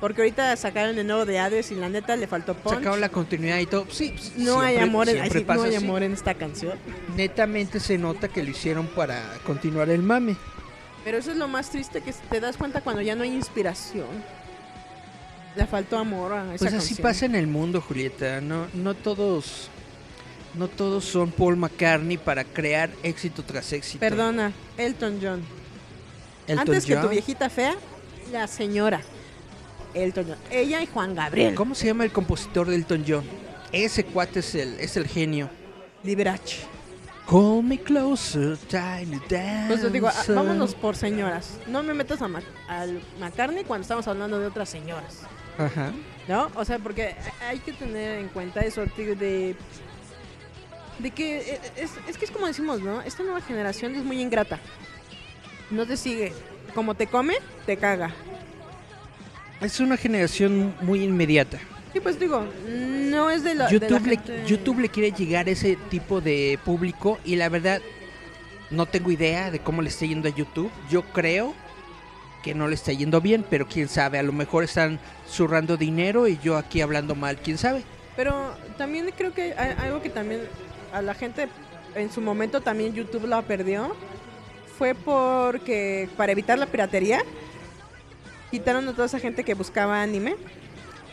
[0.00, 2.76] Porque ahorita sacaron el nuevo de Hades y la neta le faltó punch.
[2.76, 3.86] Sacaron la continuidad y todo.
[3.90, 6.78] Sí, pues, No hay siempre- amor, en, sí, no hay amor en esta canción.
[7.16, 10.36] Netamente se nota que lo hicieron para continuar el mame.
[11.08, 14.08] Pero eso es lo más triste que te das cuenta cuando ya no hay inspiración.
[15.56, 17.02] Le faltó amor a esa Pues así canción.
[17.02, 18.42] pasa en el mundo, Julieta.
[18.42, 19.70] No, no todos,
[20.52, 24.00] no todos son Paul McCartney para crear éxito tras éxito.
[24.00, 25.42] Perdona, Elton John.
[26.46, 27.74] Elton Antes que tu viejita fea,
[28.30, 29.00] la señora.
[29.94, 30.38] Elton John.
[30.50, 31.54] Ella y Juan Gabriel.
[31.54, 33.24] ¿Cómo se llama el compositor de Elton John?
[33.72, 35.48] Ese cuate es el, es el genio.
[36.04, 36.66] Liberace.
[37.28, 39.66] Call me closer, tiny dancer.
[39.68, 41.58] Pues digo, ah, vámonos por señoras.
[41.66, 45.20] No me metas a Ma- al McCartney cuando estamos hablando de otras señoras.
[45.58, 45.92] Ajá.
[46.26, 46.50] ¿No?
[46.54, 47.14] O sea, porque
[47.46, 49.56] hay que tener en cuenta eso tío, de.
[50.98, 53.02] De que eh, es, es que es como decimos, ¿no?
[53.02, 54.58] Esta nueva generación es muy ingrata.
[55.70, 56.32] No te sigue.
[56.74, 57.34] Como te come,
[57.66, 58.10] te caga.
[59.60, 61.58] Es una generación muy inmediata.
[61.92, 63.68] Sí, pues digo, no es de la.
[63.68, 67.48] de la YouTube, le, YouTube le quiere llegar a ese tipo de público y la
[67.48, 67.80] verdad
[68.70, 70.70] no tengo idea de cómo le está yendo a YouTube.
[70.90, 71.54] Yo creo
[72.42, 76.28] que no le está yendo bien, pero quién sabe, a lo mejor están zurrando dinero
[76.28, 77.82] y yo aquí hablando mal, quién sabe.
[78.16, 80.42] Pero también creo que hay algo que también
[80.92, 81.48] a la gente
[81.94, 83.94] en su momento también YouTube la perdió.
[84.76, 87.22] Fue porque para evitar la piratería
[88.50, 90.36] quitaron a toda esa gente que buscaba anime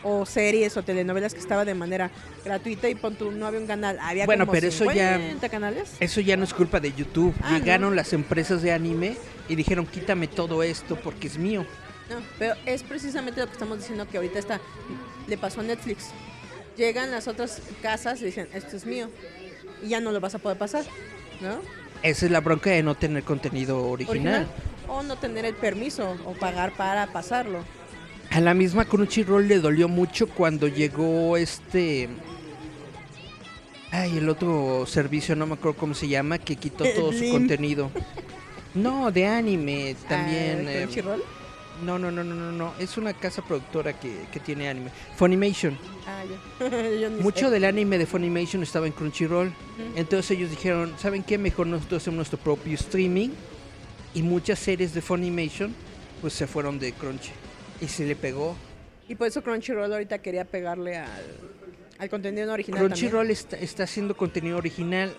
[0.08, 2.12] o series o telenovelas que estaba de manera
[2.44, 5.48] gratuita y pon tú, no había un canal, había Bueno, como pero eso ya- 50
[5.48, 5.90] canales.
[5.98, 7.34] Eso ya no es culpa de YouTube.
[7.42, 7.96] Ah, Llegaron no.
[7.96, 9.16] las empresas de anime
[9.48, 11.66] y dijeron quítame todo esto porque es mío.
[12.08, 14.60] No, pero es precisamente lo que estamos diciendo que ahorita está
[15.26, 16.10] le pasó a Netflix.
[16.76, 19.08] Llegan las otras casas y dicen, "Esto es mío."
[19.82, 20.84] Y ya no lo vas a poder pasar,
[21.40, 21.58] ¿no?
[22.04, 24.42] Esa es la bronca de no tener contenido original.
[24.44, 24.46] original
[24.88, 27.64] o no tener el permiso o pagar para pasarlo.
[28.30, 32.08] A la misma Crunchyroll le dolió mucho cuando llegó este.
[33.90, 37.90] Ay, el otro servicio, no me acuerdo cómo se llama, que quitó todo su contenido.
[38.74, 40.66] No, de anime también.
[40.66, 41.22] Ah, eh, Crunchyroll.
[41.82, 42.74] no, no, no, no, no, no.
[42.78, 44.90] Es una casa productora que, que tiene anime.
[45.16, 45.78] Funimation.
[46.06, 46.22] Ah,
[46.60, 46.68] ya.
[47.00, 47.50] Yo ni Mucho sé.
[47.52, 49.50] del anime de Funimation estaba en Crunchyroll.
[49.94, 51.38] Entonces ellos dijeron, ¿saben qué?
[51.38, 53.30] Mejor nosotros hacemos nuestro propio streaming.
[54.12, 55.74] Y muchas series de Funimation
[56.20, 57.30] pues se fueron de Crunchy.
[57.80, 58.56] Y se le pegó.
[59.08, 61.08] Y por eso Crunchyroll ahorita quería pegarle al,
[61.98, 65.14] al contenido original Crunchyroll está, está haciendo contenido original.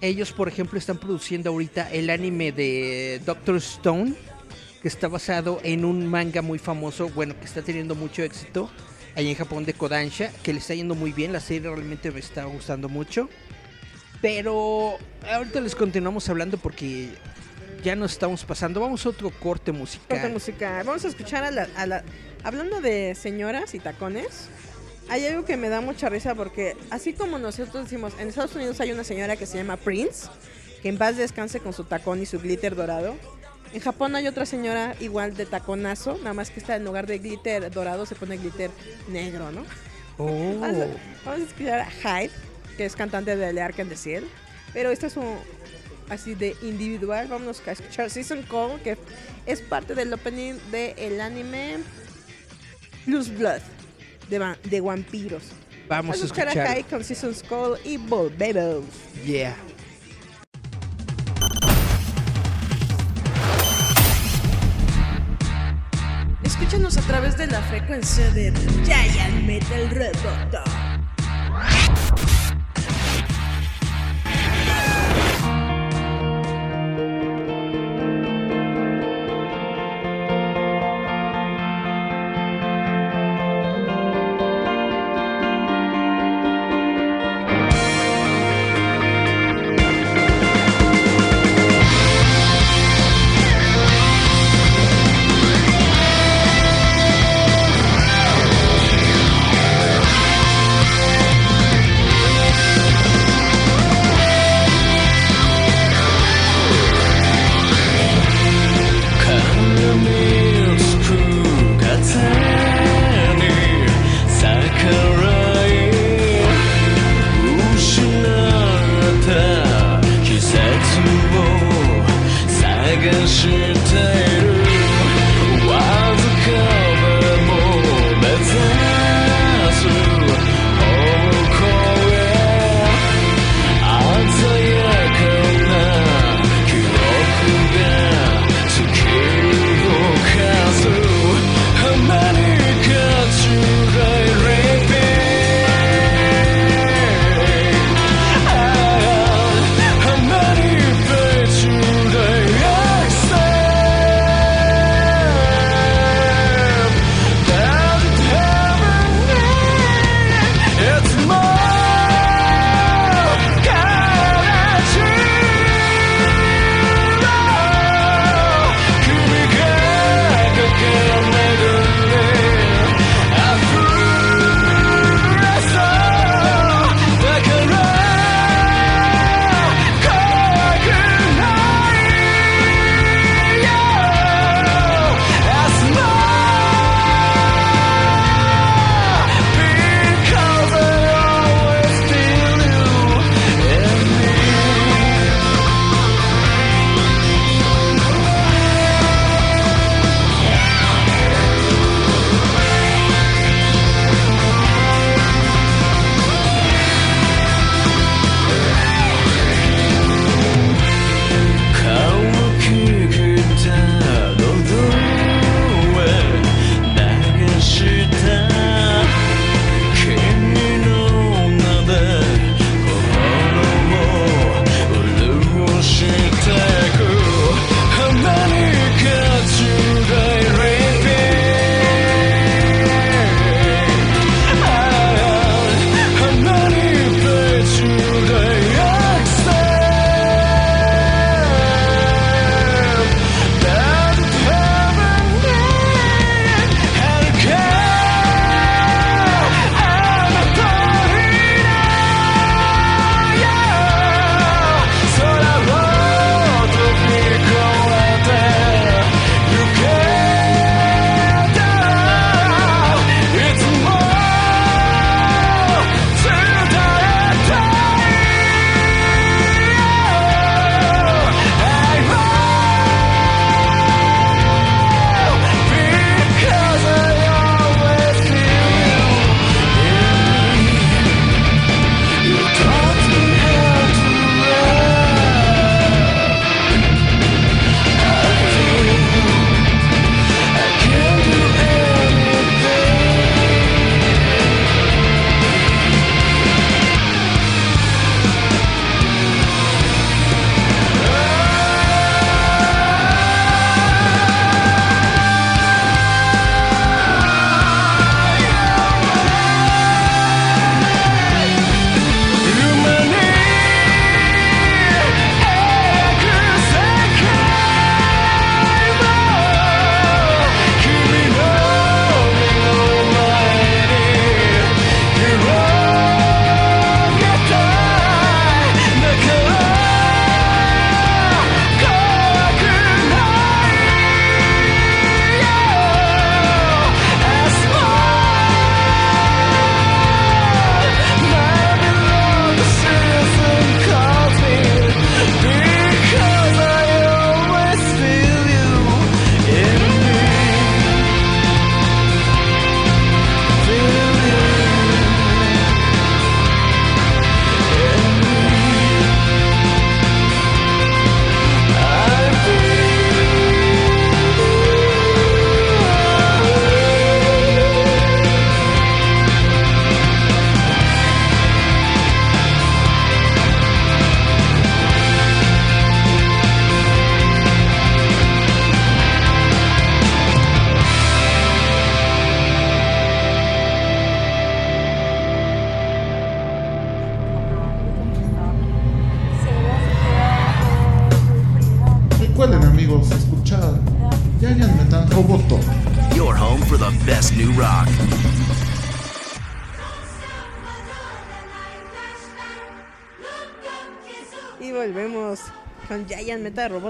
[0.00, 4.14] Ellos, por ejemplo, están produciendo ahorita el anime de Doctor Stone,
[4.80, 8.70] que está basado en un manga muy famoso, bueno, que está teniendo mucho éxito
[9.14, 11.32] ahí en Japón de Kodansha, que le está yendo muy bien.
[11.32, 13.28] La serie realmente me está gustando mucho.
[14.22, 14.98] Pero
[15.30, 17.08] ahorita les continuamos hablando porque
[17.82, 18.80] ya nos estamos pasando.
[18.80, 20.08] Vamos a otro corte musical.
[20.08, 20.84] Corte musical.
[20.84, 22.04] Vamos a escuchar a la, a la-
[22.42, 24.48] Hablando de señoras y tacones,
[25.08, 28.80] hay algo que me da mucha risa porque así como nosotros decimos, en Estados Unidos
[28.80, 30.28] hay una señora que se llama Prince,
[30.82, 33.14] que en paz descanse con su tacón y su glitter dorado.
[33.72, 37.18] En Japón hay otra señora igual de taconazo, nada más que está en lugar de
[37.18, 38.70] glitter dorado se pone glitter
[39.08, 39.64] negro, ¿no?
[40.18, 40.26] Oh.
[40.60, 40.86] Vamos a,
[41.24, 42.30] vamos a escuchar a Hyde,
[42.76, 44.26] que es cantante de The Ark and the Ciel.
[44.72, 45.36] Pero este es un
[46.10, 47.28] así de individual.
[47.28, 48.98] Vamos a escuchar Season Call, que
[49.46, 51.78] es parte del opening del anime
[53.06, 53.60] Blues Blood
[54.28, 55.44] de, de vampiros.
[55.88, 56.74] Vamos a escuchar a.
[56.74, 58.84] Hyde con Season Call y volvemos.
[59.24, 59.56] Yeah.
[66.44, 68.52] Escúchanos a través de la frecuencia de
[68.84, 71.99] Giant Metal Roboto.「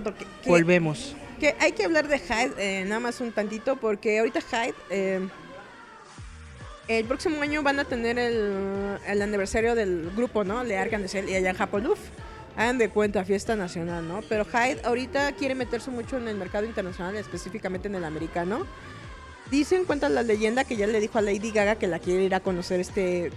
[0.02, 1.14] Que, que- Volvemos.
[1.38, 5.20] que hay que hablar de Hyde eh, nada más un tantito porque ahorita Hyde eh,
[6.88, 10.64] el próximo año van a tener el, el aniversario del grupo, ¿no?
[10.64, 11.98] Le Arkansas y allá en Japón, uf,
[12.56, 14.22] hagan de cuenta, fiesta nacional, ¿no?
[14.28, 18.66] Pero Hyde ahorita quiere meterse mucho en el mercado internacional, específicamente en el americano.
[19.52, 22.34] Dicen, cuenta la leyenda que ya le dijo a Lady Gaga que la quiere ir
[22.34, 23.30] a conocer este...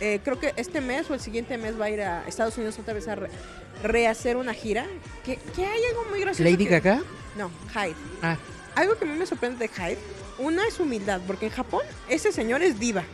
[0.00, 2.78] eh, creo que este mes o el siguiente mes va a ir a Estados Unidos
[2.78, 3.30] otra vez a re-
[3.82, 4.86] rehacer una gira.
[5.24, 6.48] Que, que hay algo muy gracioso.
[6.50, 7.02] Lady que- Gaga.
[7.36, 7.94] No, Hyde.
[8.22, 8.36] Ah,
[8.74, 9.98] Algo que a mí me sorprende de Hyde,
[10.38, 13.04] una es humildad, porque en Japón ese señor es diva.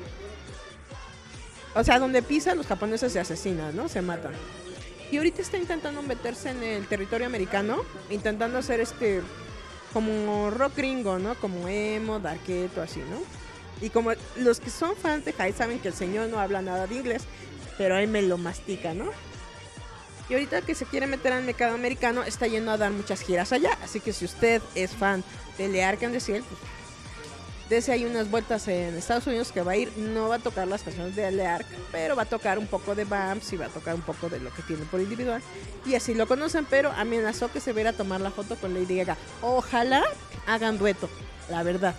[1.75, 3.89] O sea, donde pisa los japoneses se asesinan, ¿no?
[3.89, 4.33] Se matan.
[5.11, 9.23] Y ahorita está intentando meterse en el territorio americano, intentando hacer este
[9.93, 11.35] como rock gringo, ¿no?
[11.37, 13.23] Como emo, darketo, así, ¿no?
[13.83, 16.87] Y como los que son fans de Hyde saben que el señor no habla nada
[16.87, 17.25] de inglés,
[17.77, 19.11] pero él me lo mastica, ¿no?
[20.29, 23.53] Y ahorita que se quiere meter al mercado americano, está yendo a dar muchas giras
[23.53, 23.77] allá.
[23.83, 25.25] Así que si usted es fan
[25.59, 26.61] de Lear Can Decir, pues,
[27.69, 29.93] dese ahí unas vueltas en Estados Unidos que va a ir.
[29.97, 33.05] No va a tocar las canciones de Leark, pero va a tocar un poco de
[33.05, 35.43] Bams y va a tocar un poco de lo que tiene por individual.
[35.85, 38.99] Y así lo conocen, pero amenazó que se viera a tomar la foto con Lady
[38.99, 39.17] Gaga.
[39.41, 40.05] Ojalá
[40.47, 41.09] hagan dueto,
[41.51, 41.95] la verdad.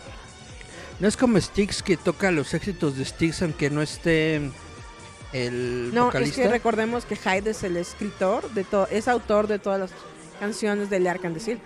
[1.03, 4.37] No es como Styx que toca los éxitos de Styx aunque no esté
[5.33, 6.41] el No, vocalista.
[6.41, 9.91] es que recordemos que Hyde es el escritor, de todo, es autor de todas las
[10.39, 11.59] canciones de Lear Can Decir.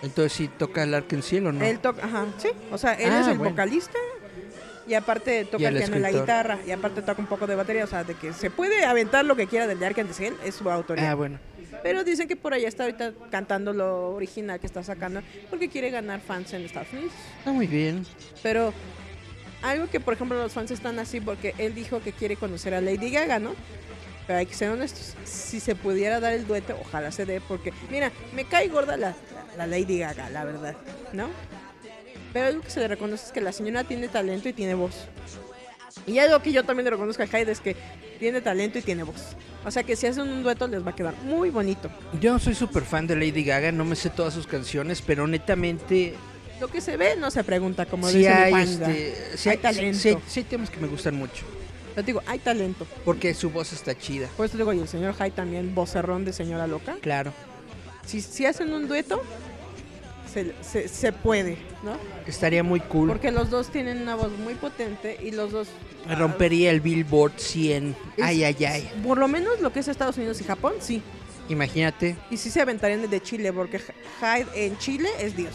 [0.00, 1.62] Entonces sí toca el Ark en Cielo, ¿no?
[1.62, 2.48] Él toca, ajá, sí.
[2.72, 3.50] O sea, él Ah, es el bueno.
[3.50, 3.98] vocalista
[4.88, 7.46] y aparte toca Y el el piano y la guitarra y aparte toca un poco
[7.46, 7.84] de batería.
[7.84, 10.70] O sea, de que se puede aventar lo que quiera del de Arkansas, es su
[10.70, 11.10] autoría.
[11.10, 11.38] Ah, bueno.
[11.82, 15.90] Pero dicen que por allá está ahorita cantando lo original que está sacando porque quiere
[15.90, 17.12] ganar fans en Estados Unidos.
[17.38, 18.04] Está muy bien.
[18.42, 18.72] Pero
[19.62, 22.80] algo que, por ejemplo, los fans están así porque él dijo que quiere conocer a
[22.80, 23.54] Lady Gaga, ¿no?
[24.26, 25.14] Pero hay que ser honestos.
[25.24, 29.14] Si se pudiera dar el dueto, ojalá se dé, porque, mira, me cae gorda la,
[29.56, 30.76] la Lady Gaga, la verdad,
[31.12, 31.28] ¿no?
[32.32, 35.08] Pero algo que se le reconoce es que la señora tiene talento y tiene voz.
[36.06, 37.76] Y algo que yo también le reconozco a Hyde es que
[38.18, 39.36] tiene talento y tiene voz.
[39.64, 41.90] O sea que si hacen un dueto les va a quedar muy bonito.
[42.20, 45.26] Yo no soy súper fan de Lady Gaga, no me sé todas sus canciones, pero
[45.26, 46.14] netamente
[46.60, 49.62] Lo que se ve no se pregunta, como sí dice hay, este, sí Hay hay,
[49.62, 49.98] talento.
[49.98, 51.44] sí, sí temas que me gustan mucho,
[51.90, 52.86] Yo te digo, hay talento.
[53.04, 56.32] porque su voz está chida, Por eso digo, y el señor Hyde también, vocerrón de
[56.32, 56.96] señora loca.
[57.00, 57.32] claro.
[58.06, 59.22] Si, si hacen un dueto,
[60.32, 61.96] se, se, se puede, ¿no?
[62.26, 63.08] Estaría muy cool.
[63.08, 65.68] Porque los dos tienen una voz muy potente y los dos...
[66.06, 67.96] Me rompería el Billboard 100.
[68.16, 68.90] Es- Ay, ay, ay.
[69.06, 71.02] Por lo menos lo que es Estados Unidos y Japón, sí.
[71.48, 72.16] Imagínate.
[72.30, 73.78] Y sí se aventarían de Chile, porque
[74.20, 75.52] Hyde en Chile es Dios.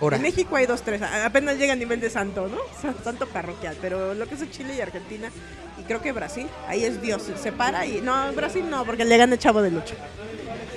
[0.00, 1.00] Ahora, En México hay dos, tres.
[1.02, 2.58] Apenas llega a nivel de santo, ¿no?
[2.80, 3.76] Sa- Santo parroquial.
[3.80, 5.30] Pero lo que es Chile y Argentina,
[5.80, 7.22] y creo que Brasil, ahí es Dios.
[7.42, 8.00] Se para y.
[8.02, 9.94] No, Brasil no, porque le gana el chavo de lucha.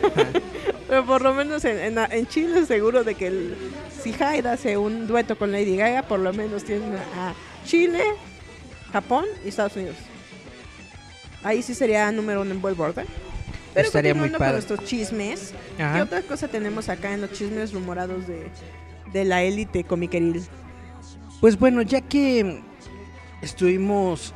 [0.89, 3.55] pero por lo menos en, en- en Chile, seguro de que el,
[4.03, 7.33] si Hyde hace un dueto con Lady Gaga, por lo menos tiene a
[7.65, 8.01] Chile,
[8.91, 9.95] Japón y Estados Unidos.
[11.43, 13.05] Ahí sí sería número uno en Billboard, ¿eh?
[13.73, 14.53] Pero Estaría muy continuando con padre.
[14.53, 15.53] nuestros chismes.
[15.77, 16.03] ¿Qué Ajá.
[16.03, 18.47] otra cosa tenemos acá en los chismes rumorados de,
[19.13, 20.43] de la élite comiqueril?
[21.39, 22.61] pues bueno, ya que
[23.41, 24.33] estuvimos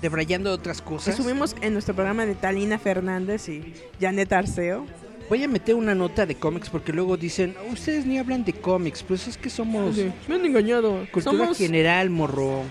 [0.00, 4.84] debrayando de otras cosas, Estuvimos en nuestro programa de Talina Fernández y Janet Arceo.
[5.28, 9.02] Voy a meter una nota de cómics porque luego dicen, ustedes ni hablan de cómics,
[9.02, 9.96] pues es que somos
[10.28, 11.06] Me han engañado.
[11.12, 12.62] cultura Somos, general, morro.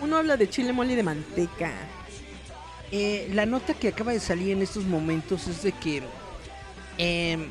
[0.00, 1.72] uno habla de chile mole y de manteca.
[2.90, 6.02] Eh, la nota que acaba de salir en estos momentos es de que
[6.96, 7.46] em,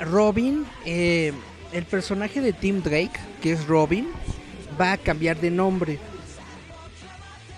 [0.00, 1.32] Robin, eh,
[1.72, 4.08] el personaje de Tim Drake, que es Robin,
[4.80, 5.98] va a cambiar de nombre.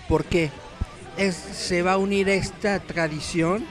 [0.09, 0.49] ¿Por qué?
[1.17, 3.65] Es, se va a unir a esta tradición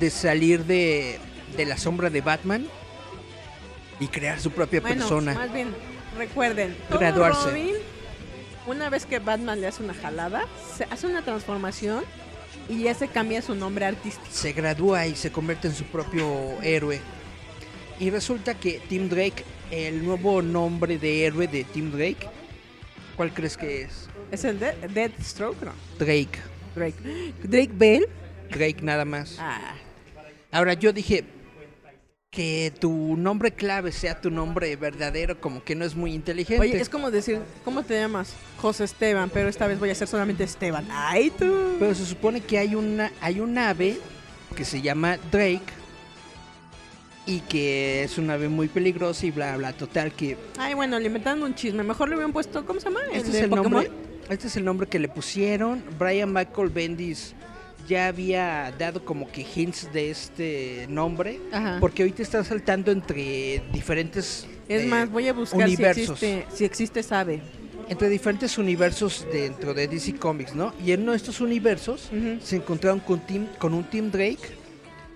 [0.00, 1.18] de salir de,
[1.56, 2.66] de la sombra de Batman
[4.00, 5.34] y crear su propia Bueno, persona.
[5.34, 5.68] más bien,
[6.16, 7.50] recuerden, todo Graduarse.
[7.50, 7.74] Robin,
[8.66, 10.44] una vez que Batman le hace una jalada,
[10.76, 12.04] se hace una transformación
[12.68, 14.26] y ya se cambia su nombre artístico.
[14.30, 17.00] se gradúa y se convierte en su propio héroe.
[18.00, 22.28] Y resulta que Tim Drake, el nuevo nombre de héroe de Tim Drake,
[23.16, 24.08] ¿cuál crees que es?
[24.32, 25.62] ¿Es el de Deathstroke?
[25.62, 25.72] No.
[25.98, 26.38] Drake.
[26.74, 26.94] Drake.
[27.44, 28.08] Drake Bell.
[28.50, 29.36] Drake nada más.
[29.38, 29.74] Ah,
[30.50, 31.24] Ahora yo dije
[32.34, 36.60] que tu nombre clave sea tu nombre verdadero, como que no es muy inteligente.
[36.60, 38.34] Oye, es como decir, ¿cómo te llamas?
[38.58, 40.86] José Esteban, pero esta vez voy a ser solamente Esteban.
[40.90, 41.76] Ay, tú.
[41.78, 43.98] Pero se supone que hay una hay un ave
[44.56, 45.62] que se llama Drake
[47.26, 51.06] y que es una ave muy peligrosa y bla bla total que Ay, bueno, le
[51.06, 51.84] inventaron un chisme.
[51.84, 53.00] Mejor le hubieran puesto, ¿cómo se llama?
[53.12, 53.72] este de es el Pokémon?
[53.72, 53.90] nombre
[54.28, 57.34] este es el nombre que le pusieron Brian Michael Bendis
[57.86, 61.78] ya había dado como que hints de este nombre Ajá.
[61.80, 66.64] porque ahorita está saltando entre diferentes Es eh, más, voy a buscar si existe, si
[66.64, 67.42] existe sabe.
[67.88, 70.72] entre diferentes universos dentro de DC Comics, ¿no?
[70.84, 72.10] Y en uno de estos universos
[72.42, 74.38] se encontraron con, Tim- con un Team Drake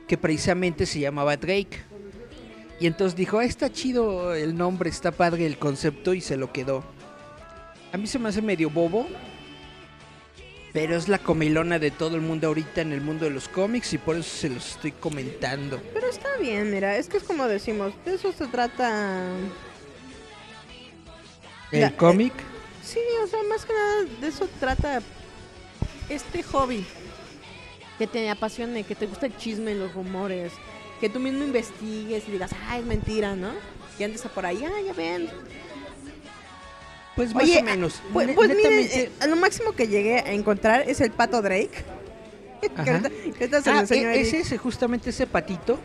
[0.07, 1.78] que precisamente se llamaba Drake.
[2.81, 6.53] Y entonces dijo, "Ah, está chido el nombre, está padre el concepto y se lo
[6.53, 6.85] quedó.
[7.93, 9.07] A mí se me hace medio bobo,
[10.79, 13.95] pero es la comilona de todo el mundo ahorita en el mundo de los cómics
[13.95, 15.83] y por eso se los estoy comentando.
[15.93, 19.27] Pero está bien, mira, es que es como decimos, de eso se trata.
[21.73, 22.33] El Ya, cómic,
[22.85, 25.03] Sí, o sea, más que nada de eso trata
[26.09, 26.87] este hobby.
[27.99, 30.53] Que te apasione, que te gusta el chisme, los rumores,
[31.01, 33.51] que tú mismo investigues y digas, ah, es mentira, ¿no?
[33.99, 35.29] Y andes a por ahí, ah, ya ven.
[37.19, 38.01] Pues más Oye, o menos.
[38.12, 41.85] Pues, pues netamente- eh, lo máximo que llegué a encontrar es el pato Drake.
[42.85, 45.81] que ahorita, que Ah, e- es ese, justamente ese patito.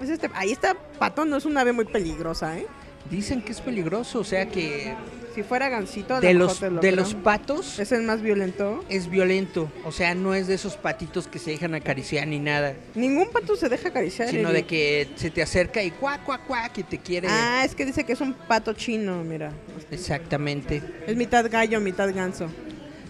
[0.00, 2.66] Es este- ahí está pato, no es un ave muy peligrosa, ¿eh?
[3.10, 4.94] Dicen que es peligroso, o sea que
[5.34, 6.96] Si fuera gansito, a de lo los, lo de creo.
[6.96, 8.84] los patos es el más violento.
[8.88, 9.70] es violento.
[9.84, 12.74] O sea, no es de esos patitos que se dejan acariciar ni nada.
[12.94, 14.28] Ningún pato se deja acariciar.
[14.28, 14.52] Sino Eric.
[14.62, 17.28] de que se te acerca y cuac, cuac, cuac, que te quiere.
[17.30, 19.52] Ah, es que dice que es un pato chino, mira.
[19.90, 22.48] Exactamente, Es mitad gallo, mitad ganso.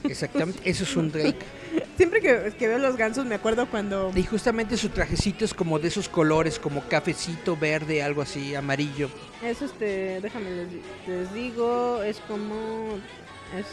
[0.05, 0.61] exactamente.
[0.69, 1.37] Eso es un Drake.
[2.03, 4.11] Siempre que, que veo los gansos me acuerdo cuando...
[4.17, 9.09] Y justamente su trajecito es como de esos colores, como cafecito, verde, algo así, amarillo.
[9.41, 10.67] Es este, déjame les,
[11.07, 12.99] les digo, es como...
[13.57, 13.67] Es,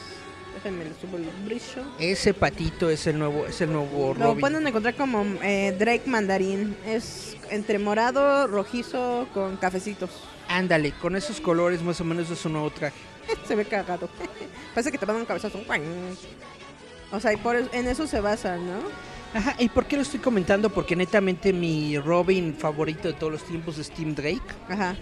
[0.53, 1.84] déjenme les subo el brillo.
[1.97, 4.41] Ese patito es el nuevo, es el nuevo Lo Robin.
[4.41, 6.77] pueden encontrar como eh, Drake mandarín.
[6.85, 10.11] Es entre morado, rojizo con cafecitos.
[10.47, 12.95] Ándale, con esos colores más o menos es su nuevo traje.
[13.47, 14.07] Se ve cagado.
[14.76, 15.60] Parece que te van a un cabezazo.
[17.11, 18.80] O sea, y por eso- en eso se basan, ¿no?
[19.34, 20.69] Ajá, ¿y por qué lo estoy comentando?
[20.69, 24.41] Porque netamente mi Robin favorito de todos los tiempos es Tim Drake.
[24.68, 24.95] Ajá.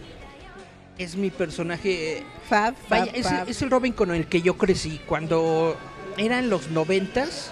[0.97, 2.17] Es mi personaje.
[2.19, 3.47] eh, Fab, fab, Vaya, es, fab.
[3.49, 4.99] es el Robin con el que yo crecí.
[5.05, 5.77] Cuando
[6.17, 7.51] eran los noventas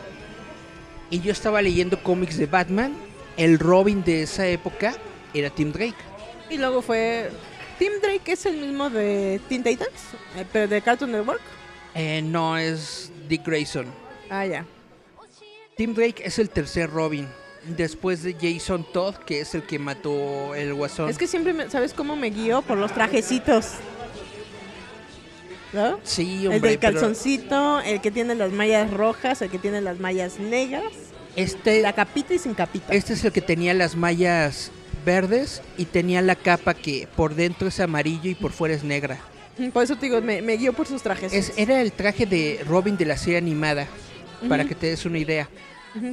[1.10, 2.94] y yo estaba leyendo cómics de Batman,
[3.38, 4.95] el Robin de esa época
[5.34, 5.95] era Tim Drake.
[6.49, 7.30] Y luego fue...
[7.80, 9.91] Tim Drake es el mismo de Teen Titans,
[10.38, 11.41] eh, pero de Cartoon Network.
[11.94, 13.86] Eh, no es Dick Grayson.
[14.30, 14.65] Ah, ya.
[15.77, 17.27] Tim Drake es el tercer Robin.
[17.68, 21.10] Después de Jason Todd, que es el que mató el guasón.
[21.10, 22.61] Es que siempre, me- ¿sabes cómo me guío?
[22.61, 23.72] Por los trajecitos.
[25.73, 25.99] ¿No?
[26.03, 29.81] Sí, el hombre, del pero calzoncito, el que tiene las mallas rojas, el que tiene
[29.81, 30.84] las mallas negras,
[31.35, 32.93] este, la capita y sin capita.
[32.93, 34.72] este es el que tenía las mallas
[35.06, 39.18] verdes y tenía la capa que por dentro es amarillo y por fuera es negra.
[39.73, 41.34] Por eso te digo, me, me guío por sus trajes.
[41.34, 43.88] Es, era el traje de Robin de la serie animada,
[44.49, 45.49] para que te des una idea.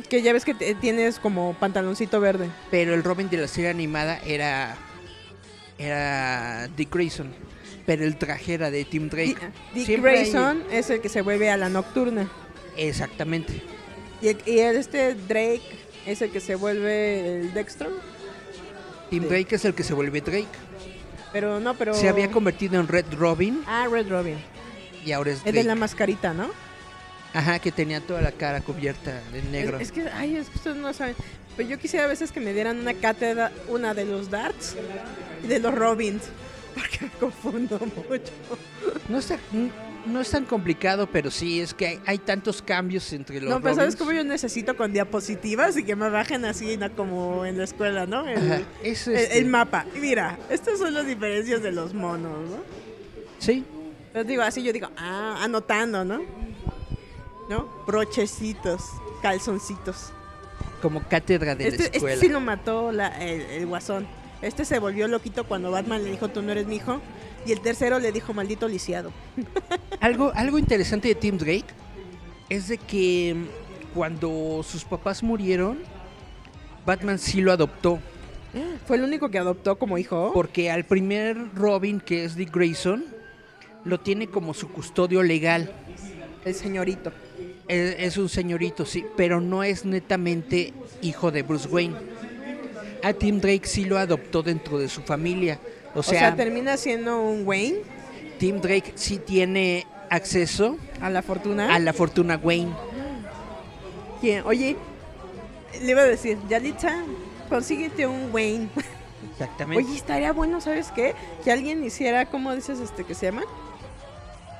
[0.09, 2.49] Que ya ves que te- tienes como pantaloncito verde.
[2.71, 4.77] Pero el Robin de la serie animada era
[5.79, 7.33] era Dick Grayson,
[7.87, 9.35] pero el traje era de Tim Drake.
[9.75, 12.31] Di- Dick Siempre hay- Grayson es el que se vuelve a la nocturna.
[12.77, 13.63] Exactamente.
[14.21, 15.63] Y, el- y el- este Drake
[16.07, 17.91] es el que se vuelve el Dextro.
[19.11, 19.25] Tim.
[19.29, 20.47] Drake es el que se vuelve Drake.
[21.33, 21.95] Pero no, pero...
[21.95, 24.37] Se había convertido en Red Robin Ah, Red Robin.
[25.05, 26.51] y ahora es Es de la mascarita, ¿no?
[27.35, 29.77] Ajá, que tenía toda la cara cubierta de negro.
[29.79, 31.15] Es, es que, ay, es que ustedes no saben.
[31.57, 34.77] Pero yo quisiera a veces que me dieran una cátedra, una de los darts
[35.45, 36.23] y de los Robins.
[36.75, 38.33] Porque me confundo mucho.
[39.09, 39.39] No, está,
[40.07, 43.61] no es tan complicado, pero sí, es que hay, hay tantos cambios entre los no,
[43.61, 46.91] pero ¿sabes cómo yo necesito con diapositivas y que me bajen así ¿no?
[46.97, 48.27] como en la escuela, ¿no?
[48.27, 49.85] El, Ajá, es el- este- el mapa.
[49.95, 52.57] Y mira, estas son las diferencias de los monos, ¿no?
[53.39, 53.63] Sí,
[54.15, 56.23] Pero digo, así yo digo, ah, anotando, ¿no?
[57.53, 57.69] ¿No?
[57.87, 58.83] Brochecitos,
[59.21, 60.11] calzoncitos.
[60.81, 62.21] como cátedra de Este, la este escuela.
[62.21, 64.07] sí lo mató la- el, el guasón.
[64.41, 67.01] Este se volvió loquito cuando Batman le dijo, tú no eres mi hijo.
[67.47, 69.13] Y el tercero le dijo, maldito lisiado.
[70.01, 71.67] Algo, algo interesante de Tim Drake
[72.49, 75.79] es de que mm, cuando sus papás murieron,
[76.87, 78.01] Batman sí lo adoptó.
[78.87, 80.33] Fue el único que adoptó como hijo.
[80.35, 83.05] Porque al primer Robin, que es Dick Grayson,
[83.85, 85.73] lo tiene como su custodio legal.
[86.45, 87.13] El señorito.
[87.69, 91.95] Es, es un señorito, sí, pero no es netamente hijo de Bruce Wayne.
[93.03, 95.59] A Tim Drake sí lo adoptó dentro de su familia.
[95.95, 97.79] O O sea, sea, termina siendo un Wayne
[98.39, 101.73] Tim Drake sí tiene acceso a la fortuna.
[101.75, 102.73] a la fortuna Wayne.
[104.21, 104.45] ¿Quién?
[104.45, 104.77] Oye,
[105.81, 107.05] le iba a decir, Yalitza,
[107.49, 108.69] consíguete un Wayne.
[109.33, 109.85] Exactamente.
[109.85, 111.15] Oye, estaría bueno, ¿sabes qué?
[111.45, 113.45] Que alguien hiciera, ¿cómo dices este que se llaman?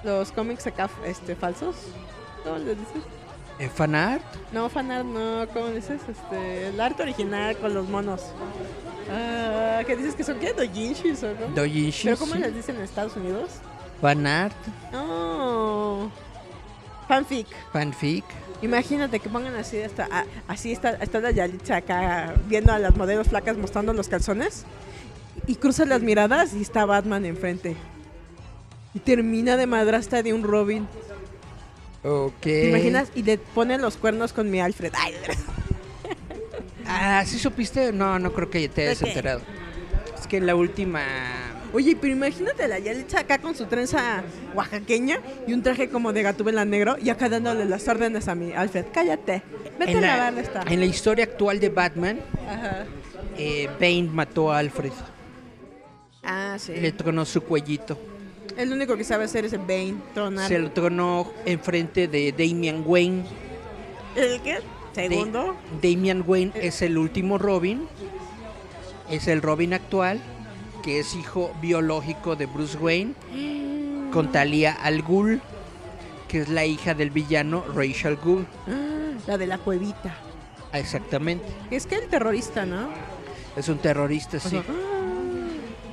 [0.05, 1.75] Los cómics acá este, falsos.
[2.45, 3.03] ¿Cómo les dices?
[3.59, 4.23] ¿En fanart?
[4.53, 6.01] No, fanart, no, ¿cómo dices?
[6.09, 8.21] Este, el arte original con los monos.
[9.11, 10.53] Ah, ¿Qué dices que son qué?
[10.53, 11.47] ¿Dojinshis o no?
[11.55, 13.51] Doujinshis, ¿Pero cómo les dicen en Estados Unidos?
[14.01, 14.55] Fanart,
[14.93, 16.11] No.
[17.07, 17.47] Fanfic.
[17.73, 18.25] fanfic.
[18.63, 22.97] Imagínate que pongan así hasta a- así está está la Yalitza acá viendo a las
[22.97, 24.65] modelos flacas mostrando los calzones
[25.47, 27.77] y cruza las miradas y está Batman enfrente.
[28.95, 30.87] Y termina de madrastra de un Robin.
[32.05, 32.41] Ok.
[32.41, 33.11] ¿Te imaginas?
[33.15, 34.93] Y le pone los cuernos con mi Alfred.
[34.97, 35.15] Ay,
[36.87, 37.93] Ah, ¿sí supiste?
[37.93, 39.11] No, no creo que te hayas ¿De qué?
[39.13, 39.41] enterado.
[40.19, 41.03] Es que en la última...
[41.73, 44.23] Oye, pero imagínate la Yalitza acá con su trenza
[44.55, 48.53] oaxaqueña y un traje como de gatubela negro y acá dándole las órdenes a mi
[48.53, 48.87] Alfred.
[48.93, 49.43] Cállate.
[49.79, 50.65] Vete En a la, lavar esta.
[50.69, 52.85] en la historia actual de Batman, Ajá.
[53.39, 54.93] eh, Bane mató a Alfred.
[56.23, 56.75] Ah, sí.
[56.75, 57.99] Le tronó su cuellito.
[58.57, 60.49] El único que sabe hacer es el Bane, tronar.
[60.49, 63.25] Se lo tronó enfrente de Damian Wayne.
[64.17, 64.59] ¿El qué?
[64.95, 65.57] Segundo.
[65.81, 67.87] Da- Damian Wayne es el último Robin.
[69.11, 70.21] Es el Robin actual,
[70.83, 73.15] que es hijo biológico de Bruce Wayne,
[74.13, 75.41] con Talia Al Ghul,
[76.29, 78.47] que es la hija del villano Rachel Ghul.
[78.69, 80.15] Ah, la de la cuevita.
[80.73, 81.45] Ah, Exactamente.
[81.71, 82.89] Es que el terrorista, ¿no?
[83.57, 84.57] Es un terrorista, sí.
[84.57, 84.73] Ajá.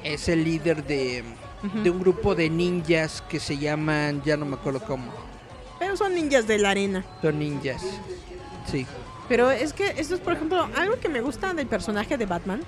[0.03, 1.23] Es el líder de,
[1.61, 5.11] de un grupo de ninjas que se llaman, ya no me acuerdo cómo.
[5.79, 7.05] Pero son ninjas de la arena.
[7.21, 7.83] Son ninjas.
[8.69, 8.85] Sí.
[9.27, 12.61] Pero es que esto es, por ejemplo, algo que me gusta del personaje de Batman.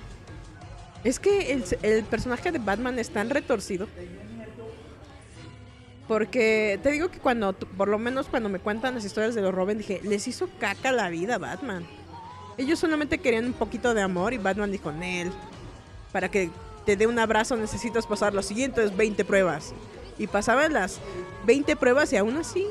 [1.04, 3.88] Es que el, el personaje de Batman es tan retorcido.
[6.08, 9.54] Porque te digo que cuando, por lo menos cuando me cuentan las historias de los
[9.54, 11.86] Robin, dije, les hizo caca la vida a Batman.
[12.58, 15.32] Ellos solamente querían un poquito de amor y Batman dijo, Nel,
[16.12, 16.52] para que
[16.86, 19.74] te dé un abrazo necesitas pasar los siguientes 20 pruebas.
[20.18, 21.00] Y pasaban las
[21.46, 22.68] 20 pruebas y aún así,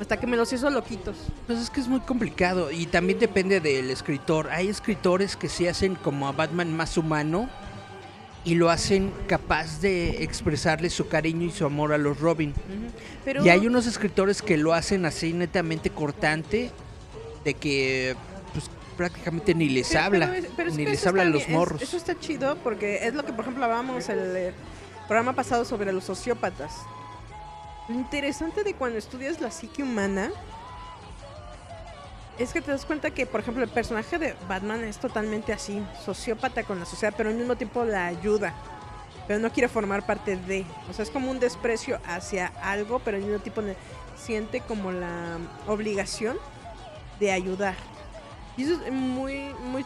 [0.00, 1.16] hasta que me los hizo loquitos.
[1.46, 4.50] Pues es que es muy complicado y también depende del escritor.
[4.50, 7.48] Hay escritores que se hacen como a Batman más humano
[8.44, 12.52] y lo hacen capaz de expresarle su cariño y su amor a los Robin.
[13.24, 16.70] Pero Y hay unos escritores que lo hacen así netamente cortante,
[17.44, 18.16] de que
[18.94, 21.82] prácticamente ni les Pero- habla, pero pero ni les está los es- morros.
[21.82, 24.54] eso está chido porque es lo que, por ejemplo, hablábamos el eh,
[25.06, 26.72] programa pasado sobre los sociópatas.
[27.88, 30.30] Lo interesante de cuando estudias la psique humana
[32.38, 35.80] es que te das cuenta que, por ejemplo, el personaje de Batman es totalmente así,
[36.04, 38.54] sociópata con la sociedad, pero al mismo tiempo la ayuda.
[39.28, 40.66] Pero no quiere formar parte de.
[40.90, 43.62] O sea, es como un desprecio hacia algo, pero al mismo tiempo
[44.16, 46.36] siente como la obligación
[47.20, 47.74] de ayudar.
[48.56, 49.84] Y eso es muy, muy,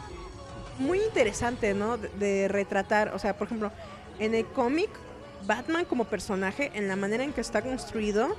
[0.77, 1.97] muy interesante, ¿no?
[1.97, 3.13] De, retratar.
[3.13, 3.71] O sea, por ejemplo,
[4.19, 4.89] en el cómic,
[5.45, 8.35] Batman como personaje, en la manera en que está construido,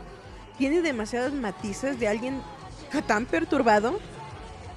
[0.59, 2.43] tiene demasiados matices de alguien
[3.07, 3.99] tan perturbado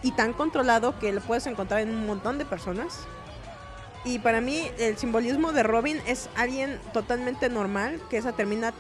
[0.02, 3.00] y tan controlado que lo puedes encontrar en un montón de personas.
[4.06, 8.74] Y para mí el simbolismo de Robin es alguien totalmente normal que esa termina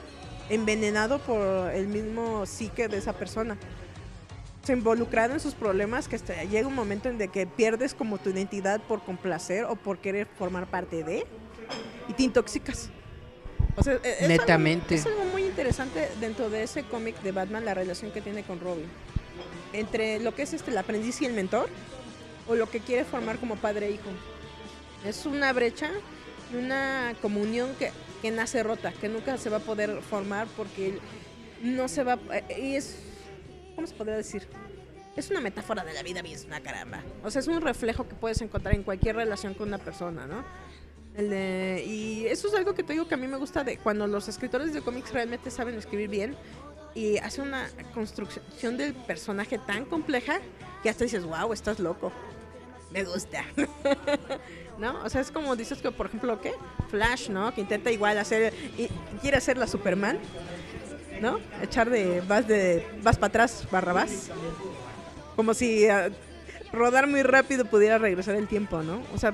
[0.49, 3.57] envenenado por el mismo psique de esa persona.
[4.63, 8.17] Se involucrado en sus problemas que hasta llega un momento en de que pierdes como
[8.17, 11.25] tu identidad por complacer o por querer formar parte de
[12.07, 12.89] y te intoxicas.
[13.75, 14.95] O sea, e- es algo- Netamente.
[14.95, 18.59] es algo muy interesante dentro de ese cómic de Batman la relación que tiene con
[18.61, 18.85] Robin.
[19.73, 21.67] Entre lo que es este el aprendiz y el mentor
[22.47, 24.09] o lo que quiere formar como padre e hijo.
[25.05, 25.89] Es una brecha
[26.53, 27.91] y una comunión que,
[28.21, 30.99] que nace rota, que nunca se va a poder formar porque
[31.61, 32.17] no se va...
[32.31, 32.97] eh, Y es...
[33.75, 34.47] ¿Cómo se podría decir?
[35.15, 37.03] Es una metáfora de la vida misma, caramba.
[37.23, 40.43] O sea, es un reflejo que puedes encontrar en cualquier relación con una persona, ¿no?
[41.15, 44.27] Y eso es algo que te digo que a mí me gusta de cuando los
[44.27, 46.35] escritores de cómics realmente saben escribir bien
[46.95, 50.39] y hacen una construcción del personaje tan compleja
[50.81, 52.11] que hasta dices, wow, estás loco.
[52.91, 53.43] Me gusta.
[54.77, 55.03] ¿No?
[55.03, 56.53] O sea, es como dices que, por ejemplo, ¿qué?
[56.89, 57.53] Flash, ¿no?
[57.53, 58.87] Que intenta igual hacer, y
[59.19, 60.19] quiere hacer la Superman,
[61.23, 61.39] ¿no?
[61.61, 64.29] Echar de, vas de, vas para atrás, barra vas.
[65.37, 66.09] Como si ah,
[66.73, 69.01] rodar muy rápido pudiera regresar el tiempo, ¿no?
[69.15, 69.33] O sea,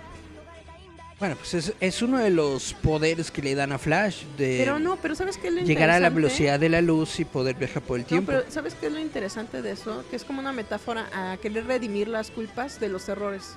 [1.20, 4.78] Bueno, pues es, es uno de los poderes que le dan a Flash de pero
[4.80, 7.56] no, pero ¿sabes qué es lo llegar a la velocidad de la luz y poder
[7.56, 8.32] viajar por el No, tiempo.
[8.32, 10.06] pero ¿sabes qué es lo interesante de eso?
[10.12, 13.56] Que es como una metáfora a querer redimir las culpas de los errores.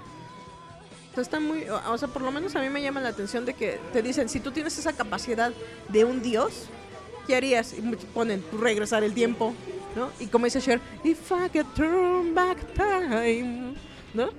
[1.11, 3.53] Entonces está muy, o sea, por lo menos a mí me llama la atención de
[3.53, 5.53] que te dicen, si tú tienes esa capacidad
[5.91, 6.69] de un dios,
[7.27, 7.75] ¿qué harías?
[7.75, 7.81] Y
[8.15, 9.55] ponen, regresar el tiempo,
[9.97, 10.11] ¿no?
[10.21, 13.75] Y como dice Cher, if I could turn back time,
[14.15, 14.31] ¿no?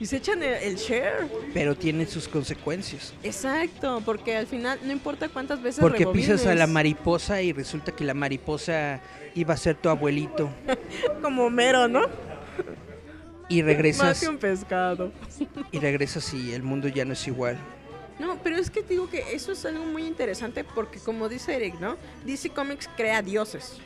[0.00, 1.28] y se echan el, el share.
[1.52, 3.12] Pero tiene sus consecuencias.
[3.22, 7.52] Exacto, porque al final no importa cuántas veces Porque pisas a la rebobines, mariposa y
[7.52, 9.02] resulta que la mariposa
[9.34, 10.48] iba a ser tu abuelito.
[11.22, 12.00] como mero, ¿no?
[13.50, 15.12] Y Más regresas que un pescado.
[15.70, 17.58] y regresas y el mundo ya no es igual.
[18.20, 21.80] No, pero es que digo que eso es algo muy interesante porque como dice Eric,
[21.80, 21.96] ¿no?
[22.24, 23.78] DC Comics crea dioses.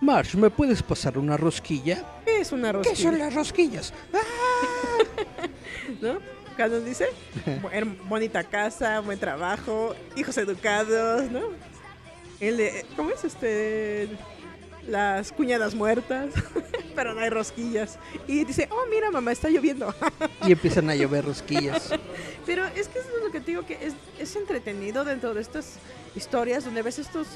[0.00, 2.04] Marsh, ¿me puedes pasar una rosquilla?
[2.24, 2.96] ¿Qué es una ¿Qué rosquilla?
[3.10, 3.92] son las rosquillas?
[6.00, 6.18] ¿No?
[6.56, 7.06] Cuando dice,
[7.62, 11.40] "Bu- her- bonita casa, buen trabajo, hijos educados, ¿no?
[12.40, 14.08] El de, ¿cómo es este?
[14.88, 16.34] Las cuñadas muertas,
[16.94, 17.98] pero no hay rosquillas.
[18.26, 19.94] Y dice, oh, mira, mamá, está lloviendo.
[20.46, 21.90] Y empiezan a llover rosquillas.
[22.46, 25.40] Pero es que eso es lo que te digo, que es, es entretenido dentro de
[25.40, 25.76] estas
[26.16, 27.28] historias donde ves estos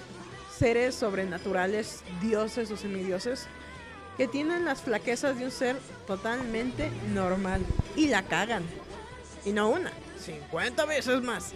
[0.58, 3.46] seres sobrenaturales, dioses o semidioses,
[4.16, 7.60] que tienen las flaquezas de un ser totalmente normal
[7.94, 8.64] y la cagan.
[9.44, 9.92] Y no una,
[10.24, 11.52] 50 veces más.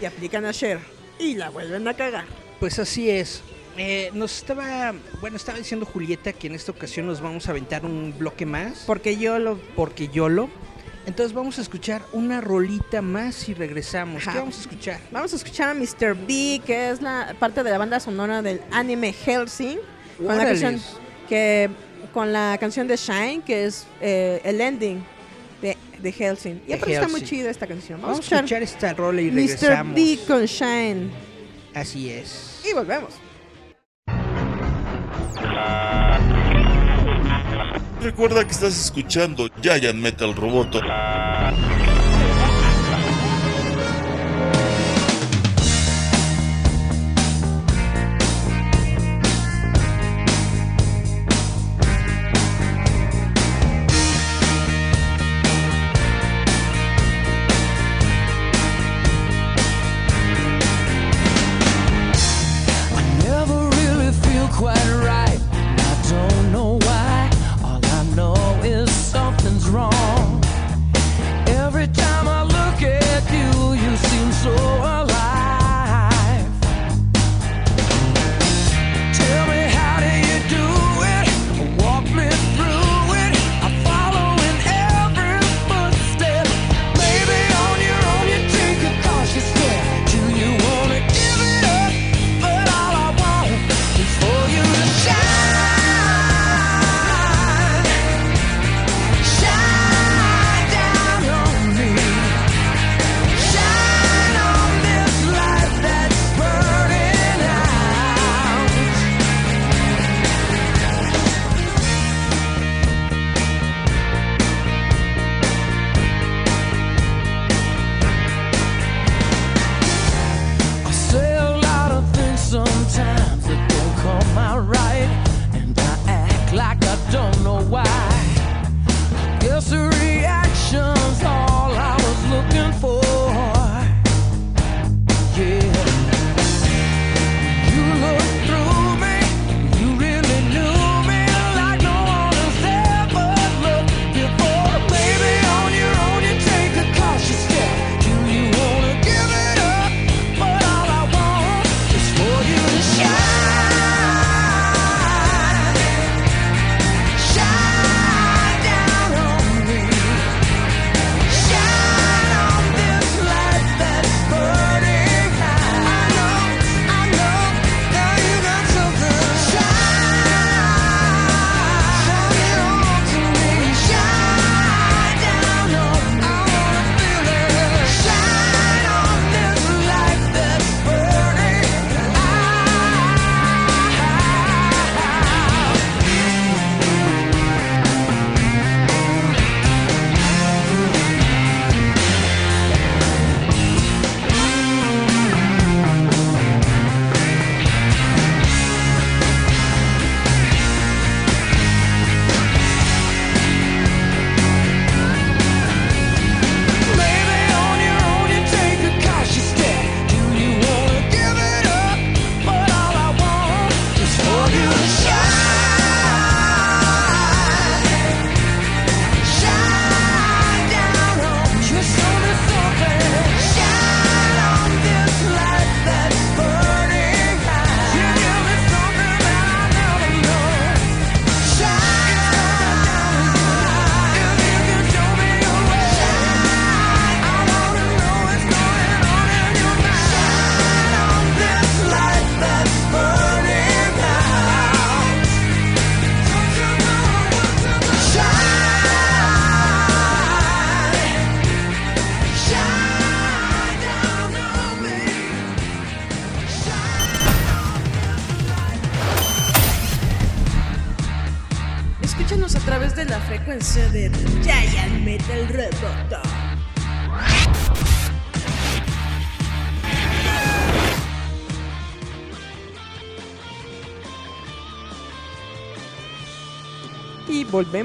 [0.00, 0.78] Y aplican a Cher
[1.18, 2.24] y la vuelven a cagar.
[2.60, 3.42] Pues así es.
[3.76, 7.84] Eh, nos estaba, bueno, estaba diciendo Julieta que en esta ocasión nos vamos a aventar
[7.84, 8.84] un bloque más.
[8.86, 9.58] Porque yo lo...
[9.74, 10.48] Porque yo lo.
[11.06, 14.22] Entonces vamos a escuchar una rolita más y regresamos.
[14.22, 14.32] Ajá.
[14.32, 15.00] ¿Qué vamos a escuchar?
[15.10, 16.14] Vamos a escuchar a Mr.
[16.14, 19.78] B, que es la parte de la banda sonora del anime Helsing,
[20.16, 20.80] con la canción
[21.28, 21.68] que
[22.12, 25.04] con la canción de Shine, que es eh, el ending
[25.60, 26.62] de, de Helsing.
[26.66, 28.00] Y aparte está muy chida esta canción.
[28.00, 29.34] Vamos a escuchar esta rola y Mr.
[29.34, 29.94] regresamos.
[29.94, 31.10] B con Shine.
[31.74, 32.62] Así es.
[32.70, 33.10] Y volvemos.
[38.00, 40.80] Recuerda que estás escuchando Giant Metal Roboto.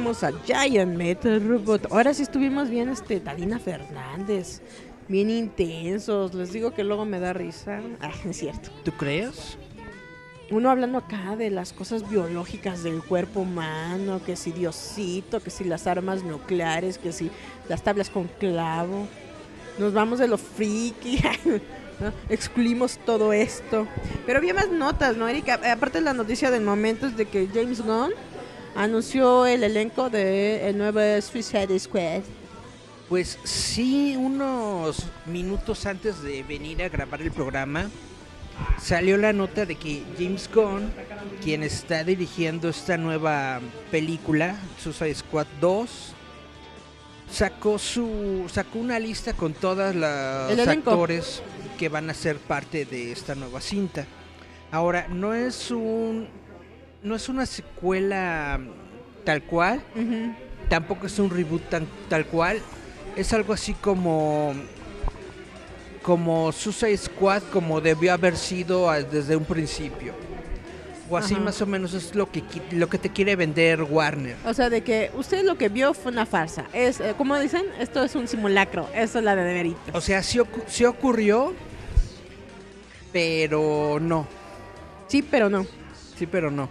[0.09, 1.91] A Giant Metal Robot.
[1.91, 4.59] Ahora sí estuvimos bien, este, Talina Fernández.
[5.07, 6.33] Bien intensos.
[6.33, 7.79] Les digo que luego me da risa.
[8.01, 8.71] Ah, es cierto.
[8.83, 9.55] ¿Tú crees?
[10.49, 15.63] Uno hablando acá de las cosas biológicas del cuerpo humano, que si Diosito, que si
[15.63, 17.29] las armas nucleares, que si
[17.67, 19.07] las tablas con clavo.
[19.77, 21.21] Nos vamos de lo friki,
[21.99, 22.11] ¿no?
[22.29, 23.87] excluimos todo esto.
[24.25, 25.59] Pero había más notas, ¿no, Erika?
[25.63, 28.11] Eh, Aparte la noticia del momento es de que James Gunn
[28.79, 32.21] anunció el elenco de el nuevo Suicide Squad.
[33.09, 37.89] Pues sí, unos minutos antes de venir a grabar el programa,
[38.81, 40.91] salió la nota de que James Gunn,
[41.43, 43.59] quien está dirigiendo esta nueva
[43.91, 46.13] película, Suicide Squad 2,
[47.29, 51.43] sacó su sacó una lista con todos los actores
[51.77, 54.05] que van a ser parte de esta nueva cinta.
[54.71, 56.29] Ahora, no es un
[57.03, 58.59] no es una secuela
[59.23, 59.81] tal cual,
[60.69, 62.59] tampoco es un reboot tan, tal cual,
[63.15, 64.53] es algo así como
[66.01, 70.13] como Suicide Squad como debió haber sido a- desde un principio.
[71.09, 71.43] O así Ajá.
[71.43, 74.35] más o menos es lo que lo que te quiere vender Warner.
[74.45, 76.65] O sea, de que usted lo que vio fue una farsa.
[76.71, 78.87] Es, eh, como dicen, esto es un simulacro.
[78.93, 79.79] Eso es la de verito.
[79.93, 81.53] O sea, sí, sí ocurrió,
[83.11, 84.27] pero no.
[85.07, 85.65] Sí, pero no.
[86.15, 86.69] Sí, pero no.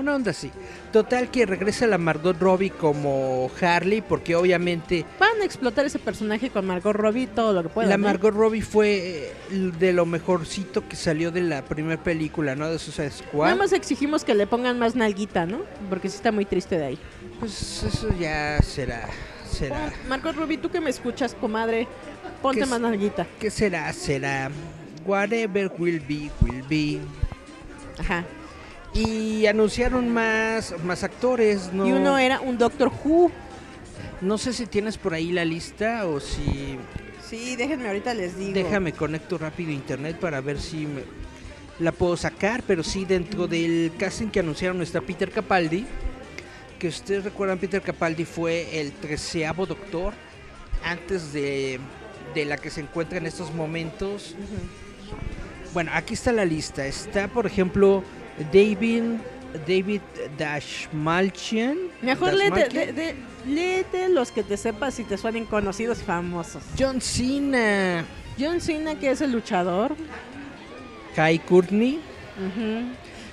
[0.00, 0.50] Una onda así.
[0.92, 6.48] Total que regresa la Margot Robbie como Harley, porque obviamente Van a explotar ese personaje
[6.48, 7.90] con Margot Robbie todo lo que puedan.
[7.90, 7.98] la ¿eh?
[7.98, 12.70] Margot Robbie fue eh, de lo mejorcito que salió de la primera película, ¿no?
[12.70, 13.44] De Suicide Squad.
[13.44, 15.60] Nada más exigimos que le pongan más nalguita, ¿no?
[15.90, 16.98] Porque sí está muy triste de ahí.
[17.38, 19.06] Pues eso ya será,
[19.50, 19.92] será.
[20.08, 21.86] Margot Robbie, tú que me escuchas, comadre,
[22.40, 23.26] ponte ¿Qué más nalguita.
[23.38, 23.92] ¿Qué será?
[23.92, 24.50] Será.
[25.04, 27.00] Whatever will be, will be.
[27.98, 28.24] Ajá.
[28.92, 31.86] Y anunciaron más, más actores, ¿no?
[31.86, 33.30] Y uno era un Doctor Who.
[34.20, 36.76] No sé si tienes por ahí la lista o si...
[37.26, 38.52] Sí, déjenme ahorita les digo.
[38.52, 41.04] Déjame conecto rápido internet para ver si me-
[41.78, 45.86] la puedo sacar, pero sí dentro del casting que anunciaron está Peter Capaldi,
[46.78, 50.12] que ustedes recuerdan Peter Capaldi fue el treceavo doctor
[50.84, 51.78] antes de,
[52.34, 54.34] de la que se encuentra en estos momentos.
[55.72, 56.84] Bueno, aquí está la lista.
[56.84, 58.02] Está, por ejemplo,
[58.52, 59.02] David
[59.66, 60.00] David
[60.38, 61.76] Dashmalchian.
[62.02, 66.62] Mejor léete, de- léete los que te sepas y te suenen conocidos y famosos.
[66.78, 68.04] John Cena,
[68.38, 69.96] John Cena, que es el luchador.
[71.16, 72.00] Kai Courtney.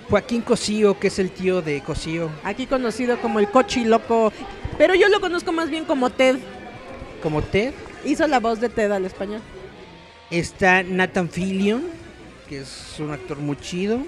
[0.10, 4.32] Joaquín Cosío, que es el tío de Cosío, Aquí conocido como el Cochi Loco.
[4.78, 6.38] Pero yo lo conozco más bien como Ted.
[7.22, 7.74] como Ted.
[8.06, 9.42] Hizo la voz de Ted al español.
[10.32, 11.84] Está Nathan Fillion,
[12.50, 14.00] que es un actor muy chido.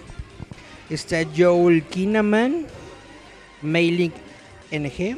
[0.89, 2.65] Está Joel Kinnaman,
[3.61, 4.11] Mailing
[4.71, 5.17] NG,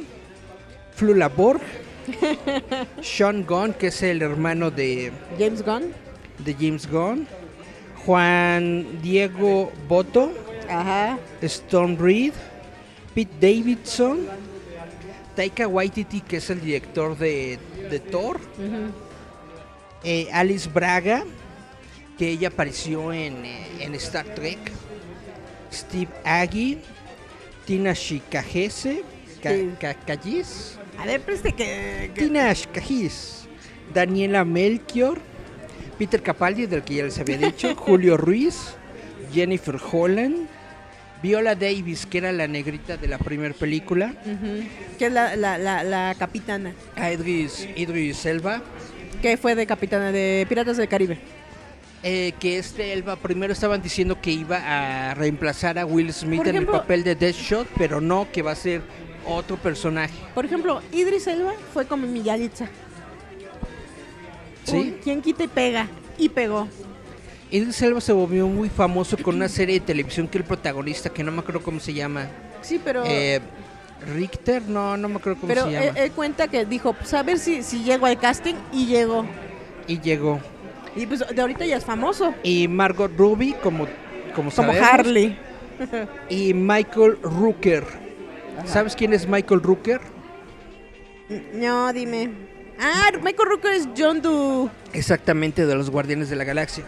[0.94, 1.62] Flula Borg,
[3.02, 5.92] Sean Gunn, que es el hermano de, James Gunn.
[6.38, 7.26] de James Gunn,
[8.04, 10.32] Juan Diego Boto,
[10.68, 11.18] Ajá.
[11.40, 12.34] Stone Reed,
[13.14, 14.26] Pete Davidson,
[15.36, 17.58] Taika Waititi, que es el director de,
[17.90, 18.40] de Thor,
[20.04, 21.24] eh, Alice Braga,
[22.18, 24.58] que ella apareció en, eh, en Star Trek,
[25.72, 26.78] Steve Aggie,
[27.66, 29.02] Tina Shikajese,
[29.42, 32.10] Callis, A ver, preste que.
[32.14, 33.46] que- Tina Shikajis,
[33.92, 35.18] Daniela Melchior,
[35.98, 38.74] Peter Capaldi, del que ya les había dicho, Julio Ruiz,
[39.32, 40.46] Jennifer Holland,
[41.22, 44.12] Viola Davis, que era la negrita de la primera película.
[44.98, 46.72] Que es la, la, la, la capitana.
[46.96, 48.60] Idris, Idris Elba,
[49.22, 51.18] Que fue de capitana de Piratas del Caribe.
[52.02, 56.56] Eh, que este Elba primero estaban diciendo que iba a reemplazar a Will Smith en
[56.56, 58.82] el papel de Deathshot, pero no, que va a ser
[59.26, 60.14] otro personaje.
[60.34, 62.66] Por ejemplo, Idris Elba fue como mi Yalitza.
[64.64, 64.76] ¿Sí?
[64.76, 65.88] Uy, ¿Quién quita y pega?
[66.18, 66.68] Y pegó.
[67.50, 71.22] Idris Elba se volvió muy famoso con una serie de televisión que el protagonista, que
[71.22, 72.28] no me acuerdo cómo se llama,
[72.62, 73.02] Sí, pero.
[73.06, 73.40] eh,
[74.14, 75.98] Richter, no, no me acuerdo cómo pero se él, llama.
[76.00, 79.24] él cuenta que dijo, pues a ver si, si llego al casting y llegó.
[79.86, 80.40] Y llegó.
[80.94, 82.34] Y pues de ahorita ya es famoso.
[82.42, 83.86] Y Margot Ruby, como,
[84.34, 85.38] como, Como Harley.
[86.28, 87.84] Y Michael Rooker.
[88.64, 90.00] ¿Sabes quién es Michael Rooker?
[91.54, 92.30] No, dime.
[92.78, 94.70] Ah, Michael Rooker es John Doe.
[94.92, 96.84] Exactamente, de los Guardianes de la Galaxia.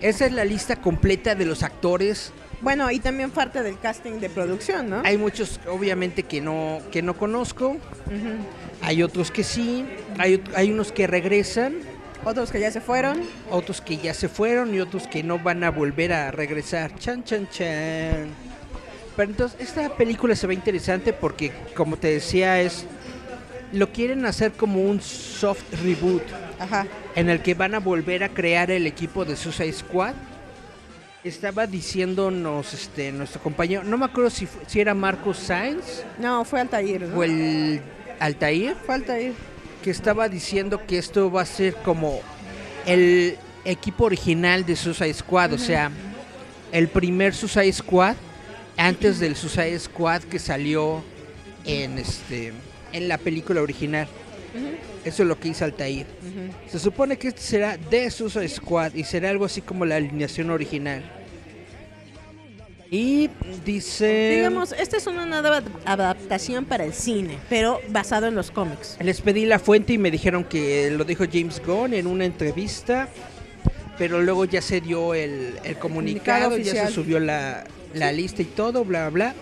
[0.00, 4.28] Esa es la lista completa de los actores Bueno, y también parte del casting de
[4.28, 5.02] producción, ¿no?
[5.04, 7.76] Hay muchos, obviamente, que no, que no conozco.
[8.82, 9.84] Hay otros que sí.
[10.18, 11.76] Hay, hay unos que regresan.
[12.28, 13.22] Otros que ya se fueron.
[13.50, 16.94] Otros que ya se fueron y otros que no van a volver a regresar.
[16.98, 18.28] Chan, chan, chan.
[19.16, 22.84] Pero entonces, esta película se ve interesante porque, como te decía, es.
[23.72, 26.22] Lo quieren hacer como un soft reboot.
[26.58, 26.86] Ajá.
[27.14, 30.12] En el que van a volver a crear el equipo de Suicide Squad.
[31.24, 36.60] Estaba diciéndonos este nuestro compañero, no me acuerdo si, si era Marcos Sainz No, fue
[36.60, 37.18] Altair, ¿no?
[37.18, 37.82] o el
[38.20, 39.32] Altair, Fue Altair.
[39.82, 42.20] Que estaba diciendo que esto va a ser como
[42.86, 45.90] el equipo original de Suicide Squad, o sea,
[46.72, 48.16] el primer Suicide Squad
[48.76, 51.02] antes del Suicide Squad que salió
[51.64, 52.52] en este
[52.92, 54.08] en la película original.
[55.04, 56.06] Eso es lo que hizo Altair.
[56.70, 60.50] Se supone que este será de Suicide Squad y será algo así como la alineación
[60.50, 61.17] original.
[62.90, 63.28] Y
[63.66, 64.36] dice...
[64.36, 68.96] Digamos, esta es una nueva adaptación para el cine, pero basado en los cómics.
[69.00, 73.08] Les pedí la fuente y me dijeron que lo dijo James Gunn en una entrevista,
[73.98, 78.40] pero luego ya se dio el, el comunicado, Comunicado ya se subió la, la lista
[78.40, 79.34] y todo, bla, bla.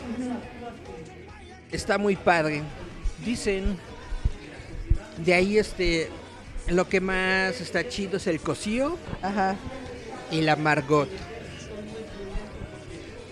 [1.70, 2.62] Está muy padre.
[3.24, 3.76] Dicen,
[5.24, 6.08] de ahí este,
[6.68, 9.54] lo que más está chido es el cosío Ajá.
[10.32, 11.08] y la Margot.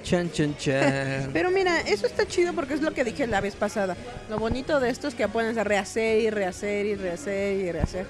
[0.05, 1.31] Chan, chan, chan.
[1.33, 3.97] Pero mira, eso está chido porque es lo que dije la vez pasada.
[4.29, 8.07] Lo bonito de esto es que puedes rehacer y rehacer y rehacer y rehacer.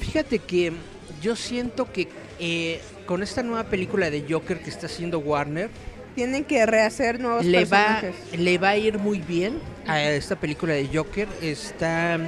[0.00, 0.72] Fíjate que
[1.20, 2.08] yo siento que
[2.38, 5.70] eh, con esta nueva película de Joker que está haciendo Warner,
[6.14, 8.02] Tienen que rehacer nuevos le va,
[8.36, 11.26] le va a ir muy bien a esta película de Joker.
[11.42, 12.18] Está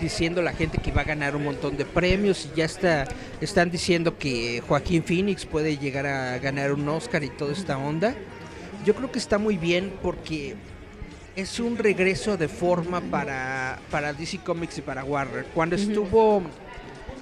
[0.00, 3.06] diciendo la gente que va a ganar un montón de premios y ya está
[3.40, 8.14] están diciendo que Joaquín Phoenix puede llegar a ganar un Oscar y toda esta onda.
[8.84, 10.54] Yo creo que está muy bien porque
[11.34, 15.44] es un regreso de forma para, para DC Comics y para Warner.
[15.54, 16.42] Cuando estuvo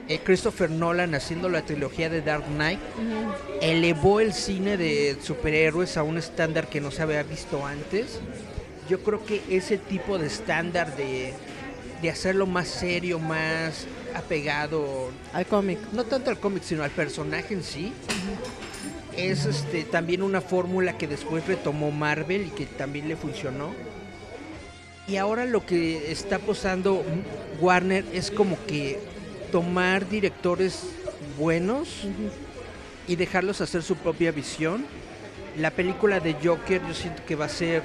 [0.09, 2.81] eh, Christopher Nolan haciendo la trilogía de Dark Knight,
[3.61, 8.21] elevó el cine de superhéroes a un estándar que no se había visto antes.
[8.89, 11.33] Yo creo que ese tipo de estándar de,
[12.03, 15.79] de hacerlo más serio, más apegado, Al cómic.
[15.93, 17.93] no tanto al cómic, sino al personaje en sí,
[19.17, 23.73] es este, también una fórmula que después retomó Marvel y que también le funcionó.
[25.07, 27.03] Y ahora lo que está posando
[27.61, 28.99] Warner es como que
[29.55, 30.83] tomar directores
[31.39, 31.89] buenos
[33.07, 34.85] y dejarlos hacer su propia visión.
[35.57, 37.85] La película de Joker yo siento que va a ser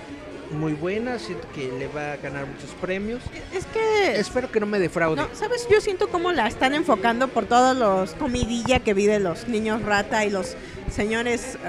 [0.50, 3.22] muy buena, siento que le va a ganar muchos premios.
[3.54, 4.20] Es que...
[4.20, 5.22] Espero que no me defraude.
[5.22, 5.68] No, ¿sabes?
[5.70, 10.26] Yo siento cómo la están enfocando por todos los comidilla que viven los niños rata
[10.26, 10.56] y los
[10.92, 11.60] señores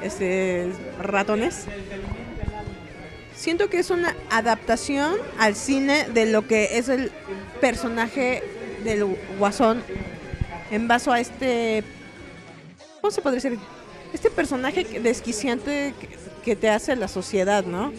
[0.00, 0.70] este,
[1.02, 1.66] ratones.
[3.36, 7.12] Siento que es una adaptación al cine de lo que es el
[7.60, 8.42] personaje
[8.84, 9.82] del guasón
[10.70, 11.84] en base a este...
[13.00, 13.58] ¿Cómo se podría decir?
[14.12, 15.94] Este personaje desquiciante
[16.44, 17.92] que, te hace la sociedad, ¿no?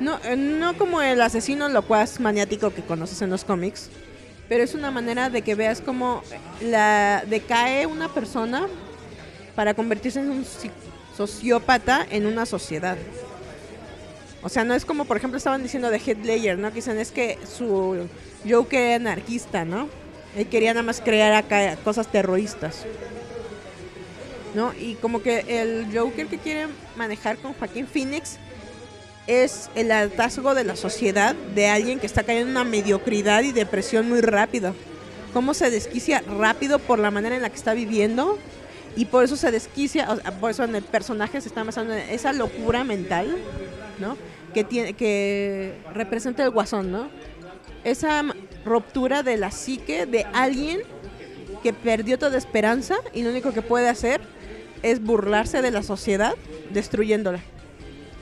[0.00, 3.90] No, eh, no como el asesino locuaz maniático que conoces en los cómics,
[4.48, 6.22] pero es una manera de que veas cómo
[6.60, 8.66] la decae una persona
[9.54, 10.46] para convertirse en un
[11.16, 12.96] sociópata en una sociedad.
[14.42, 16.70] O sea, no es como, por ejemplo, estaban diciendo de Headlayer, ¿no?
[16.70, 18.08] Que dicen es que su
[18.48, 19.88] Joker era anarquista, ¿no?
[20.36, 22.84] Él quería nada más crear acá cosas terroristas.
[24.54, 24.72] ¿No?
[24.74, 28.38] Y como que el Joker que quieren manejar con Joaquín Phoenix
[29.26, 33.52] es el hartazgo de la sociedad de alguien que está cayendo en una mediocridad y
[33.52, 34.74] depresión muy rápido.
[35.32, 38.38] Cómo se desquicia rápido por la manera en la que está viviendo
[38.96, 40.06] y por eso se desquicia,
[40.40, 43.38] por eso en el personaje se está basando en esa locura mental,
[43.98, 44.18] ¿no?
[44.52, 47.08] Que tiene que representa el guasón, ¿no?
[47.84, 48.22] Esa
[48.64, 50.80] ruptura de la psique de alguien
[51.62, 54.20] que perdió toda esperanza y lo único que puede hacer
[54.82, 56.34] es burlarse de la sociedad
[56.72, 57.40] destruyéndola.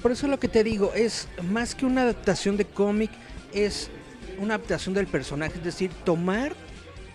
[0.02, 3.10] Por eso lo que te digo es más que una adaptación de cómic,
[3.52, 3.90] es
[4.38, 6.54] una adaptación del personaje, es decir, tomar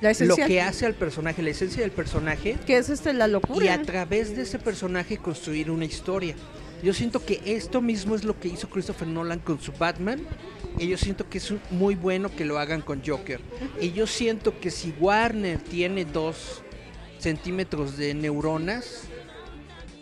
[0.02, 3.31] La lo que hace al personaje, la esencia del personaje, que es este la y
[3.31, 3.73] locura.
[3.73, 6.35] a través de ese personaje construir una historia.
[6.84, 10.22] Yo siento que esto mismo es lo que hizo Christopher Nolan con su Batman.
[10.77, 13.39] Y yo siento que es muy bueno que lo hagan con Joker.
[13.81, 16.61] Y yo siento que si Warner tiene dos
[17.18, 19.03] centímetros de neuronas,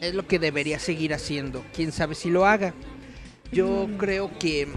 [0.01, 1.63] es lo que debería seguir haciendo.
[1.73, 2.73] Quién sabe si lo haga.
[3.51, 4.67] Yo creo que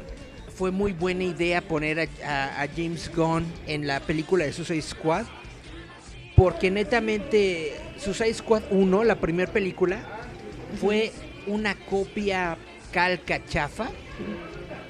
[0.54, 4.82] fue muy buena idea poner a, a- a James Gunn en la película de Suicide
[4.82, 5.24] Squad.
[6.36, 9.98] Porque netamente Suicide Squad 1, la primera película,
[10.78, 11.10] fue
[11.46, 12.56] una copia
[12.92, 13.90] calca chafa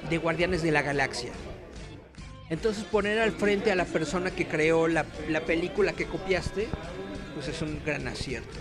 [0.09, 1.31] de Guardianes de la Galaxia.
[2.49, 6.67] Entonces poner al frente a la persona que creó la, la película que copiaste,
[7.35, 8.57] pues es un gran acierto.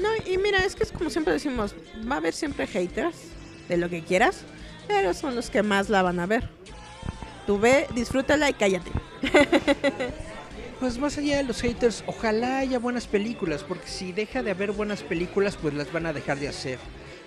[0.00, 1.74] No, y mira, es que es como siempre decimos,
[2.10, 3.16] va a haber siempre haters
[3.68, 4.42] de lo que quieras,
[4.88, 6.48] pero son los que más la van a ver.
[7.46, 8.90] Tú ve, disfrútala y cállate.
[10.80, 14.72] Pues más allá de los haters, ojalá haya buenas películas, porque si deja de haber
[14.72, 16.78] buenas películas, pues las van a dejar de hacer.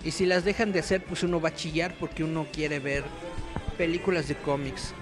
[0.08, 3.04] Y si las dejan de hacer, pues uno va a chillar porque uno quiere ver
[3.78, 4.94] películas de cómics.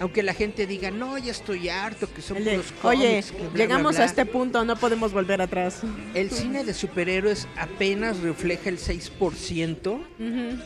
[0.00, 3.94] Aunque la gente diga, no, ya estoy harto, que son puros Oye, cómics, bla, llegamos
[3.94, 4.02] bla".
[4.02, 5.82] a este punto, no podemos volver atrás.
[6.12, 9.86] El cine de superhéroes apenas refleja el 6%
[10.18, 10.60] Ujú.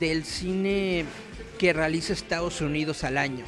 [0.00, 1.04] del cine
[1.60, 3.44] que realiza Estados Unidos al año.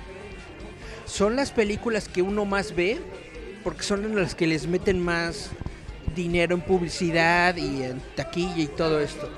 [1.06, 3.00] Son las películas que uno más ve
[3.64, 5.50] porque son las que les meten más
[6.14, 9.30] dinero en publicidad y en taquilla y todo esto.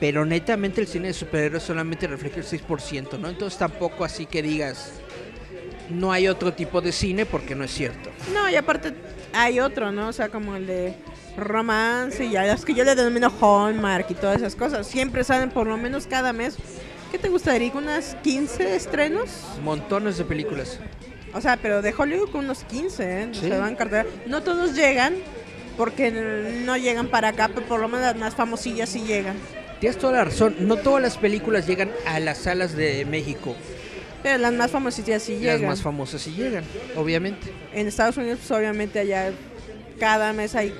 [0.00, 3.28] Pero netamente el cine de superhéroes solamente refleja el 6%, ¿no?
[3.28, 5.00] Entonces tampoco así que digas
[5.90, 8.10] no hay otro tipo de cine porque no es cierto.
[8.32, 8.94] No, y aparte
[9.32, 10.08] hay otro, ¿no?
[10.08, 10.94] O sea, como el de
[11.36, 14.86] romance y ya las que yo le denomino Hallmark y todas esas cosas.
[14.86, 16.56] Siempre salen por lo menos cada mes.
[17.10, 17.74] ¿Qué te gusta, Eric?
[17.74, 19.30] ¿Unas 15 estrenos?
[19.62, 20.78] Montones de películas.
[21.32, 23.28] O sea, pero de Hollywood con unos 15, ¿eh?
[23.32, 23.40] Sí.
[23.40, 24.06] Se van cartera.
[24.26, 25.14] No todos llegan
[25.76, 29.36] porque no llegan para acá, pero por lo menos las más famosillas sí llegan.
[29.80, 33.54] Tienes toda la razón, no todas las películas llegan a las salas de México.
[34.22, 35.66] Pero las más famosillas sí Las llegan.
[35.68, 36.64] más famosas sí llegan,
[36.96, 37.52] obviamente.
[37.74, 39.32] en Estados Unidos, pues obviamente allá
[40.00, 40.72] cada mes hay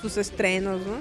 [0.00, 0.98] sus estrenos, ¿no?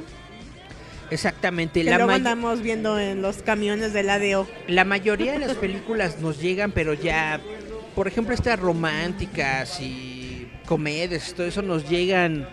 [1.11, 1.81] Exactamente.
[1.83, 4.47] Que La, luego andamos viendo en los camiones del ADO.
[4.67, 7.39] la mayoría de las películas nos llegan, pero ya,
[7.95, 12.47] por ejemplo, estas románticas y comedias, todo eso nos llegan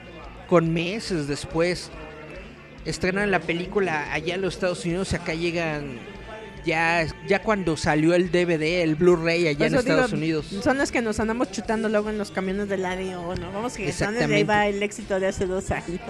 [0.49, 1.91] con meses después.
[2.85, 5.99] Estrenan la película allá en los Estados Unidos y acá llegan
[6.67, 10.47] ya, ya cuando salió el DVD, el Blu-ray allá en digo, Estados Unidos.
[10.63, 13.53] Son las que nos andamos chutando luego en los camiones del ADO, ¿no?
[13.53, 16.01] Vamos que son desde ahí va el éxito de hace dos años.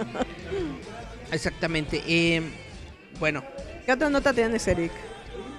[1.33, 2.03] Exactamente.
[2.07, 2.43] eh,
[3.19, 3.43] bueno,
[3.87, 4.93] ¿Qué otra nota tienes, Eric?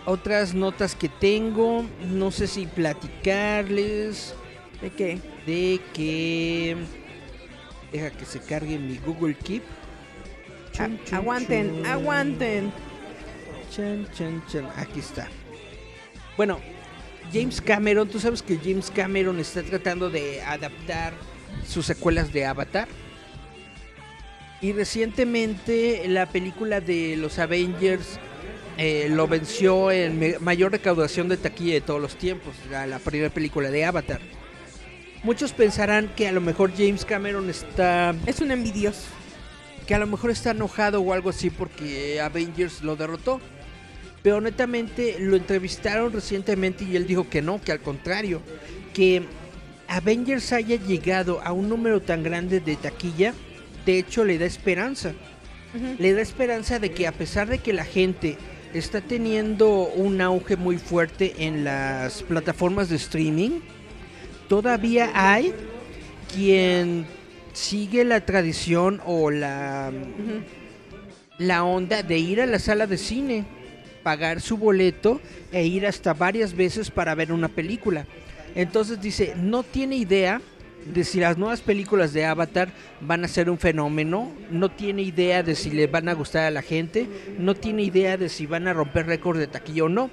[0.05, 4.35] otras notas que tengo, no sé si platicarles.
[4.81, 5.19] ¿De qué?
[5.45, 6.75] de que
[7.95, 9.63] deja que se cargue mi Google Keep.
[10.71, 11.85] Chun, A- chun, aguanten, chun.
[11.85, 12.71] aguanten.
[13.71, 14.67] Chan, chan, chan.
[14.77, 15.27] Aquí está.
[16.37, 16.59] Bueno,
[17.33, 21.13] James Cameron, tú sabes que James Cameron está tratando de adaptar
[21.67, 22.87] sus secuelas de Avatar.
[24.61, 28.19] Y recientemente la película de los Avengers
[28.77, 33.29] eh, lo venció en mayor recaudación de taquilla de todos los tiempos, la, la primera
[33.33, 34.19] película de Avatar.
[35.25, 39.07] Muchos pensarán que a lo mejor James Cameron está Es un envidioso.
[39.87, 43.41] que a lo mejor está enojado o algo así porque Avengers lo derrotó.
[44.21, 48.39] Pero netamente lo entrevistaron recientemente y él dijo que no, que al contrario,
[48.93, 49.23] que
[49.87, 53.33] Avengers haya llegado a un número tan grande de taquilla,
[53.83, 55.13] de hecho le da esperanza.
[55.97, 58.37] Le da esperanza de que a pesar de que la gente
[58.75, 63.61] está teniendo un auge muy fuerte en las plataformas de streaming,
[64.47, 65.53] todavía hay
[66.33, 67.05] quien
[67.53, 69.91] sigue la tradición o la,
[71.37, 73.45] la onda de ir a la sala de cine,
[74.03, 78.05] pagar su boleto e ir hasta varias veces para ver una película.
[78.55, 80.41] Entonces dice, no tiene idea
[80.85, 82.69] de si las nuevas películas de Avatar
[83.01, 86.51] van a ser un fenómeno, no tiene idea de si le van a gustar a
[86.51, 87.07] la gente,
[87.39, 90.09] no tiene idea de si van a romper récord de taquilla o no.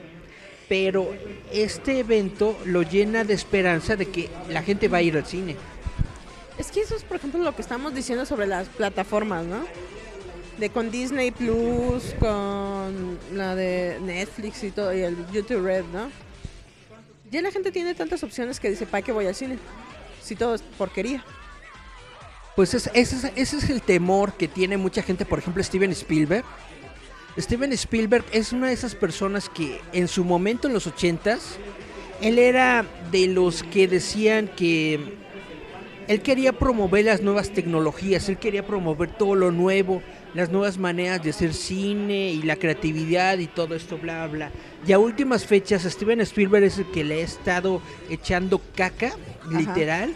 [0.72, 1.14] Pero
[1.52, 5.54] este evento lo llena de esperanza de que la gente va a ir al cine.
[6.56, 9.66] Es que eso es, por ejemplo, lo que estamos diciendo sobre las plataformas, ¿no?
[10.56, 16.08] De con Disney Plus, con la de Netflix y todo, y el YouTube Red, ¿no?
[17.30, 19.58] Ya la gente tiene tantas opciones que dice, ¿para qué voy al cine?
[20.22, 21.22] Si todo es porquería.
[22.56, 25.90] Pues es- ese, es, ese es el temor que tiene mucha gente, por ejemplo Steven
[25.92, 26.46] Spielberg.
[27.38, 31.58] Steven Spielberg es una de esas personas que en su momento en los ochentas,
[32.20, 35.00] él era de los que decían que
[36.08, 40.02] él quería promover las nuevas tecnologías, él quería promover todo lo nuevo,
[40.34, 44.50] las nuevas maneras de hacer cine y la creatividad y todo esto, bla, bla.
[44.86, 47.80] Y a últimas fechas, Steven Spielberg es el que le ha estado
[48.10, 49.12] echando caca,
[49.50, 50.14] literal,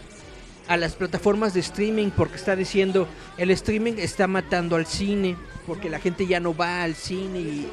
[0.69, 5.37] a las plataformas de streaming porque está diciendo el streaming está matando al cine
[5.67, 7.69] porque la gente ya no va al cine y,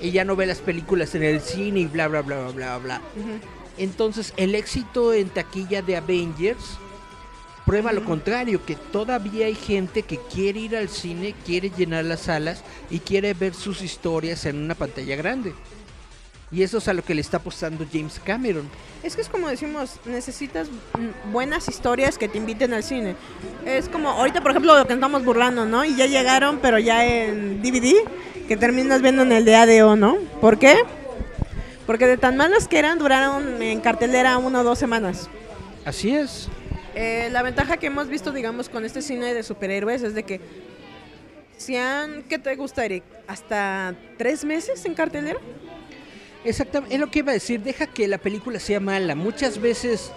[0.00, 2.78] y ya no ve las películas en el cine y bla bla bla bla bla
[2.78, 3.00] bla.
[3.78, 6.78] Entonces el éxito en taquilla de Avengers
[7.64, 12.22] prueba lo contrario, que todavía hay gente que quiere ir al cine, quiere llenar las
[12.22, 15.54] salas y quiere ver sus historias en una pantalla grande.
[16.50, 18.68] Y eso es a lo que le está apostando James Cameron.
[19.02, 20.68] Es que es como decimos, necesitas
[21.32, 23.16] buenas historias que te inviten al cine.
[23.64, 25.84] Es como, ahorita por ejemplo lo que estamos burlando, ¿no?
[25.84, 27.94] Y ya llegaron, pero ya en DVD,
[28.46, 30.16] que terminas viendo en el de ADO, ¿no?
[30.40, 30.76] ¿Por qué?
[31.86, 35.28] Porque de tan malas que eran, duraron en cartelera una o dos semanas.
[35.84, 36.48] Así es.
[36.94, 40.40] Eh, la ventaja que hemos visto, digamos, con este cine de superhéroes es de que
[41.56, 43.04] si han, ¿qué te gusta, Eric?
[43.26, 45.40] ¿Hasta tres meses en cartelera?
[46.44, 49.14] Exactamente, es lo que iba a decir, deja que la película sea mala.
[49.14, 50.12] Muchas veces,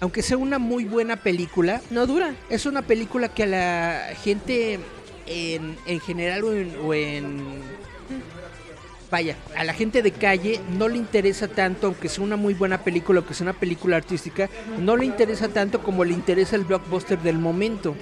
[0.00, 2.34] aunque sea una muy buena película, No dura.
[2.50, 4.78] es una película que a la gente
[5.26, 7.78] en, en general o en, o en-
[9.10, 12.84] Vaya, a la gente de calle no le interesa tanto, aunque sea una muy buena
[12.84, 17.18] película, aunque sea una película artística, no le interesa tanto como le interesa el blockbuster
[17.18, 17.96] del momento.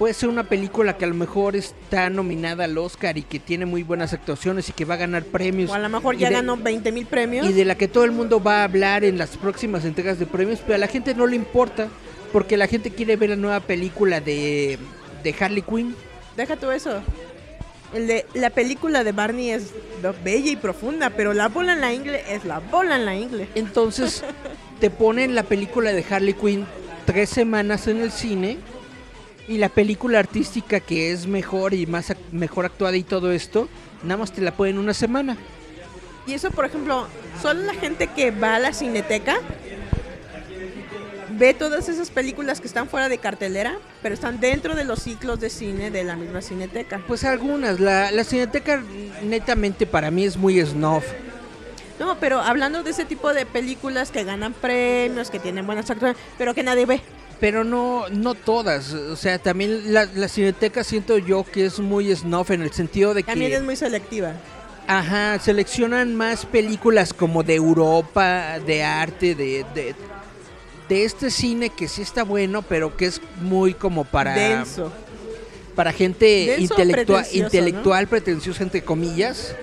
[0.00, 3.66] Puede ser una película que a lo mejor está nominada al Oscar y que tiene
[3.66, 5.70] muy buenas actuaciones y que va a ganar premios.
[5.70, 7.46] O a lo mejor ya de- ganó 20 mil premios.
[7.46, 10.24] y de la que todo el mundo va a hablar en las próximas entregas de
[10.24, 11.88] premios, pero a la gente no le importa,
[12.32, 14.78] porque la gente quiere ver la nueva película de,
[15.22, 15.94] de Harley Quinn.
[16.34, 17.02] Deja tú eso.
[17.92, 19.74] El de, la película de Barney es
[20.24, 23.48] bella y profunda, pero la bola en la ingle es la bola en la ingle.
[23.54, 24.24] Entonces
[24.80, 26.64] te ponen la película de Harley Quinn
[27.04, 28.56] tres semanas en el cine
[29.48, 33.68] y la película artística que es mejor y más mejor actuada y todo esto,
[34.02, 35.36] nada más te la ponen una semana.
[36.26, 37.06] Y eso, por ejemplo,
[37.40, 39.38] solo la gente que va a la cineteca
[41.40, 45.40] ve todas esas películas que están fuera de cartelera, pero están dentro de los ciclos
[45.40, 47.00] de cine de la misma cineteca.
[47.08, 48.82] Pues algunas, la, la cineteca
[49.22, 51.04] netamente para mí es muy snuff.
[51.98, 56.22] No, pero hablando de ese tipo de películas que ganan premios, que tienen buenas actuaciones,
[56.38, 57.00] pero que nadie ve.
[57.40, 58.92] Pero no, no todas.
[58.92, 63.14] O sea, también la, la cineteca siento yo que es muy snuff en el sentido
[63.14, 63.56] de También que...
[63.56, 64.34] es muy selectiva.
[64.86, 69.94] Ajá, seleccionan más películas como de Europa, de arte, de, de,
[70.88, 74.34] de este cine que sí está bueno, pero que es muy como para...
[74.34, 74.92] Denso.
[75.76, 79.54] Para gente Denso, intelectual, pretencioso, intelectual pretenciosa, entre comillas.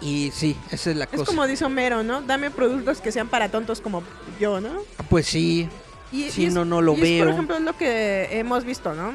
[0.00, 1.24] Y sí, esa es la Es cosa.
[1.26, 2.22] como dice Homero, ¿no?
[2.22, 4.02] Dame productos que sean para tontos como
[4.40, 4.82] yo, ¿no?
[5.08, 5.68] Pues sí,
[6.12, 7.24] Y, Sí, y es- no, no lo y es, veo.
[7.24, 9.12] por ejemplo, lo que hemos visto, ¿no?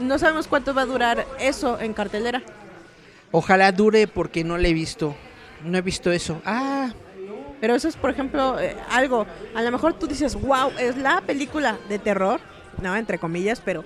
[0.00, 2.42] No sabemos cuánto va a durar eso en cartelera.
[3.30, 5.14] ojalá dure porque no la he visto.
[5.64, 6.40] No he visto eso.
[6.44, 6.92] Ah,
[7.60, 9.26] Pero eso es, por ejemplo, eh, algo.
[9.54, 12.38] A lo mejor tú dices, wow, es la película de terror,
[12.82, 13.82] no, entre comillas, pero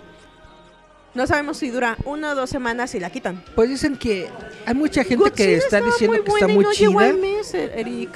[1.14, 3.44] no sabemos si dura una o dos semanas y la quitan.
[3.54, 4.28] pues dicen que
[4.66, 6.72] hay mucha gente que Godzilla está estaba diciendo muy que está buena y muy no
[6.72, 8.10] llegó al mes, Eric.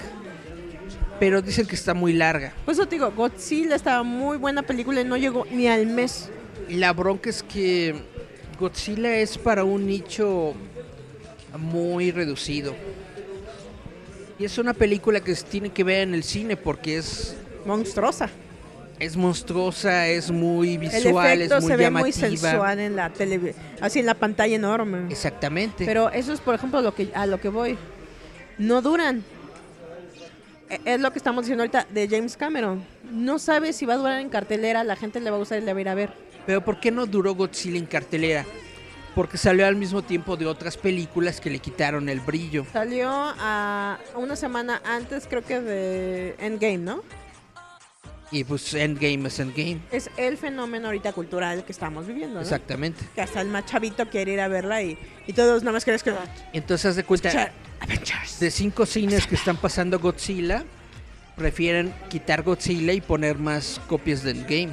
[1.22, 2.52] Pero dicen que está muy larga.
[2.64, 6.28] Por eso te digo, Godzilla estaba muy buena película y no llegó ni al mes.
[6.68, 7.94] La bronca es que
[8.58, 10.52] Godzilla es para un nicho
[11.56, 12.74] muy reducido.
[14.36, 18.28] Y es una película que se tiene que ver en el cine porque es, Monstruosa.
[18.98, 22.00] es monstruosa, es muy visual, es muy se ve llamativa.
[22.00, 25.06] muy sensual en la tele, así en la pantalla enorme.
[25.08, 25.86] Exactamente.
[25.86, 27.78] Pero eso es, por ejemplo, lo que a lo que voy.
[28.58, 29.22] No duran.
[30.72, 32.82] E- Es lo que estamos diciendo ahorita de James Cameron.
[33.10, 35.64] No sabe si va a durar en cartelera, la gente le va a gustar y
[35.64, 36.10] le va a ir a ver.
[36.46, 38.44] Pero ¿por qué no duró Godzilla en cartelera?
[39.14, 42.64] Porque salió al mismo tiempo de otras películas que le quitaron el brillo.
[42.72, 47.02] Salió a una semana antes, creo que de Endgame, ¿no?
[48.32, 49.78] Y pues Endgame es Endgame.
[49.92, 52.40] Es el fenómeno ahorita cultural que estamos viviendo, ¿no?
[52.40, 53.04] Exactamente.
[53.14, 56.02] Que hasta el más chavito quiere ir a verla y, y todos nada más crees
[56.02, 56.14] que...
[56.54, 58.40] Entonces haz de cuenta, Escuchar Avengers.
[58.40, 60.64] de cinco cines que están pasando Godzilla,
[61.36, 64.72] prefieren quitar Godzilla y poner más copias de Endgame.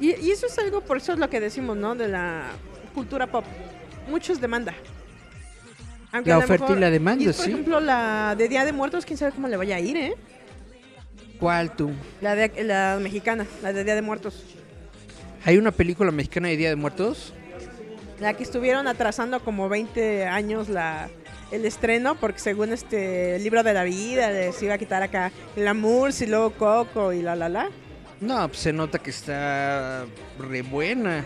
[0.00, 1.94] Y, y eso es algo, por eso es lo que decimos, ¿no?
[1.94, 2.44] De la
[2.94, 3.44] cultura pop.
[4.08, 4.72] Muchos demanda.
[6.10, 7.50] Aunque La oferta y la demanda, y es, por sí.
[7.52, 10.14] ejemplo, la de Día de Muertos, quién sabe cómo le vaya a ir, ¿eh?
[11.40, 11.90] ¿Cuál tú?
[12.20, 14.44] La, de, la mexicana, la de Día de Muertos.
[15.44, 17.32] ¿Hay una película mexicana de Día de Muertos?
[18.20, 21.08] La que estuvieron atrasando como 20 años la,
[21.50, 25.72] el estreno, porque según este libro de la vida les iba a quitar acá la
[25.72, 27.70] Murs y luego Coco y la la la.
[28.20, 30.04] No, pues se nota que está
[30.38, 31.24] re buena.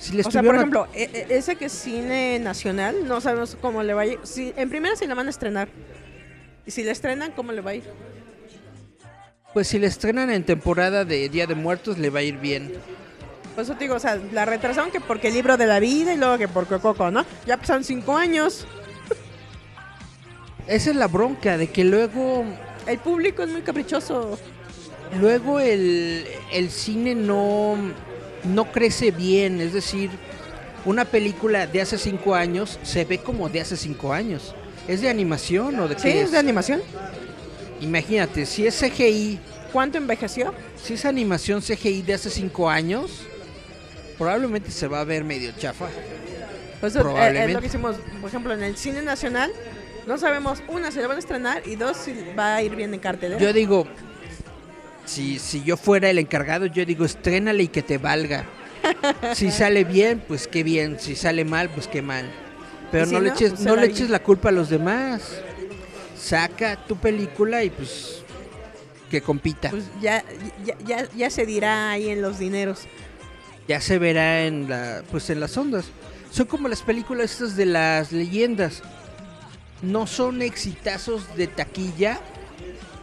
[0.00, 3.56] Si le O sea, por ejemplo, e- e- ese que es cine nacional, no sabemos
[3.60, 4.18] cómo le va a ir.
[4.24, 5.68] Si, en primera si la van a estrenar.
[6.66, 7.84] Y si la estrenan, ¿cómo le va a ir?
[9.54, 12.72] Pues si la estrenan en temporada de Día de Muertos, le va a ir bien.
[13.54, 16.12] Por eso te digo, o sea, la retrasaron que porque el libro de la vida
[16.12, 17.24] y luego que por Coco, ¿no?
[17.46, 18.66] Ya pasaron cinco años.
[20.66, 22.44] Esa es la bronca, de que luego...
[22.88, 24.38] El público es muy caprichoso.
[25.20, 27.76] luego el, el cine no,
[28.42, 30.10] no crece bien, es decir,
[30.84, 34.54] una película de hace cinco años se ve como de hace cinco años.
[34.88, 36.82] ¿Es de animación o de Sí, qué es de animación.
[37.84, 39.38] Imagínate, si es CGI,
[39.72, 40.54] ¿Cuánto envejeció?
[40.82, 43.22] si es animación CGI de hace cinco años,
[44.18, 45.88] probablemente se va a ver medio chafa.
[46.80, 47.44] Pues eh, Probablemente.
[47.46, 49.50] es lo que hicimos, por ejemplo, en el cine nacional.
[50.06, 52.92] No sabemos, una, si lo van a estrenar y dos, si va a ir bien
[52.94, 53.40] en cartelera.
[53.40, 53.86] Yo digo,
[55.06, 58.44] si, si yo fuera el encargado, yo digo, estrénale y que te valga.
[59.34, 60.98] Si sale bien, pues qué bien.
[61.00, 62.30] Si sale mal, pues qué mal.
[62.92, 64.50] Pero Y si no, le no, eches, pues se no la le eches la culpa
[64.50, 65.22] a los demás.
[66.24, 68.22] Saca tu película y pues
[69.10, 69.70] que compita.
[69.70, 70.24] Pues ya,
[70.64, 72.82] ya, ya, ya se dirá ahí en los dineros.
[73.68, 75.86] ya se verá en la pues en las ondas.
[76.30, 78.82] Son como las películas estas de las leyendas.
[79.82, 82.18] No son exitazos de taquilla,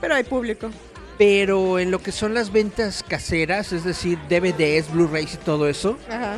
[0.02, 0.72] Pero hay público.
[1.19, 5.98] pero en lo que son las ventas caseras, es decir, DVDs, Blu-rays y todo eso,
[6.10, 6.38] Ajá.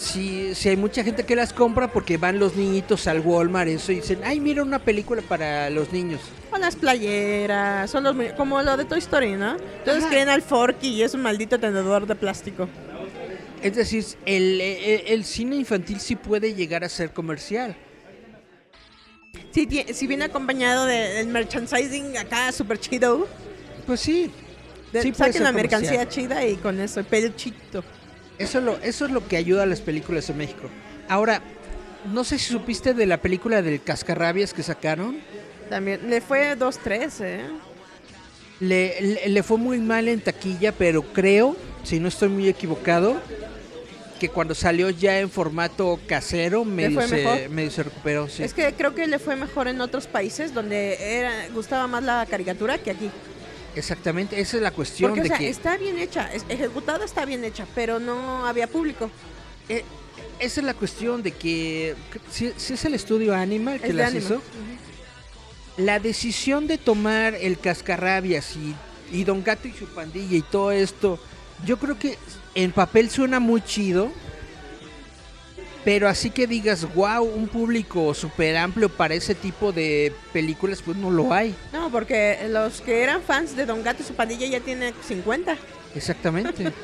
[0.00, 3.92] Si, si hay mucha gente que las compra porque van los niñitos al Walmart eso
[3.92, 6.20] y dicen, ay, mira una película para los niños.
[6.50, 9.56] Con las playeras, son los, como lo de Toy Story, ¿no?
[9.78, 10.08] Entonces Ajá.
[10.10, 12.66] creen al Forky y es un maldito tenedor de plástico.
[13.62, 17.76] Es decir, el, el- el cine infantil sí puede llegar a ser comercial.
[19.52, 23.28] Si, si viene acompañado de- del merchandising acá super chido,
[23.86, 24.30] Pues sí,
[24.92, 25.82] de- Sí saquen la comercial.
[25.82, 27.84] mercancía chida y con eso, peluchito.
[28.40, 30.68] Eso es, lo, eso es lo que ayuda a las películas en México.
[31.08, 31.42] Ahora,
[32.12, 35.18] no sé si supiste de la película del Cascarrabias que sacaron.
[35.68, 37.40] También le fue 2-3, ¿eh?
[38.60, 43.20] Le, le- le fue muy mal en taquilla, pero creo, si no estoy muy equivocado,
[44.18, 48.28] que cuando salió ya en formato casero, medio, se, medio se recuperó.
[48.28, 48.42] sí.
[48.42, 52.26] Es que creo que le fue mejor en otros países donde era, gustaba más la
[52.28, 53.10] caricatura que aquí.
[53.76, 55.48] Exactamente, esa es la cuestión Porque, o de sea, que...
[55.48, 59.10] está bien hecha, es- ejecutada está bien hecha, pero no había público.
[59.68, 59.84] eh,
[60.38, 61.94] esa es la cuestión de que
[62.32, 64.40] si, si es el estudio Animal que Es las hizo,
[65.76, 68.74] la decisión de tomar el cascarrabias y,
[69.16, 71.18] y Don Gato y su pandilla y todo esto,
[71.66, 72.16] yo creo que
[72.54, 74.10] en papel suena muy chido,
[75.84, 80.96] pero así que digas, wow, un público súper amplio para ese tipo de películas, pues
[80.96, 81.54] no lo hay.
[81.72, 85.56] No, porque los que eran fans de Don Gato y su pandilla ya tienen 50.
[85.94, 86.72] Exactamente.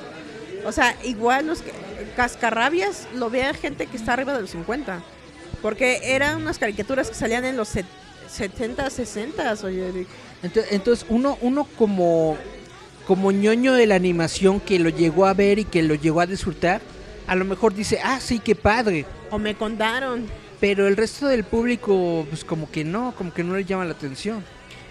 [0.64, 1.70] O sea, igual los que,
[2.16, 5.00] cascarrabias lo vea gente que está arriba de los 50.
[5.62, 7.86] Porque eran unas caricaturas que salían en los set-
[8.28, 9.88] 70, 60, oye.
[9.88, 10.08] Eric.
[10.42, 12.36] Entonces, entonces uno, uno como,
[13.06, 16.26] como ñoño de la animación que lo llegó a ver y que lo llegó a
[16.26, 16.80] disfrutar,
[17.26, 19.04] a lo mejor dice, ah, sí, qué padre.
[19.30, 20.26] O me contaron.
[20.60, 23.92] Pero el resto del público, pues como que no, como que no le llama la
[23.92, 24.44] atención.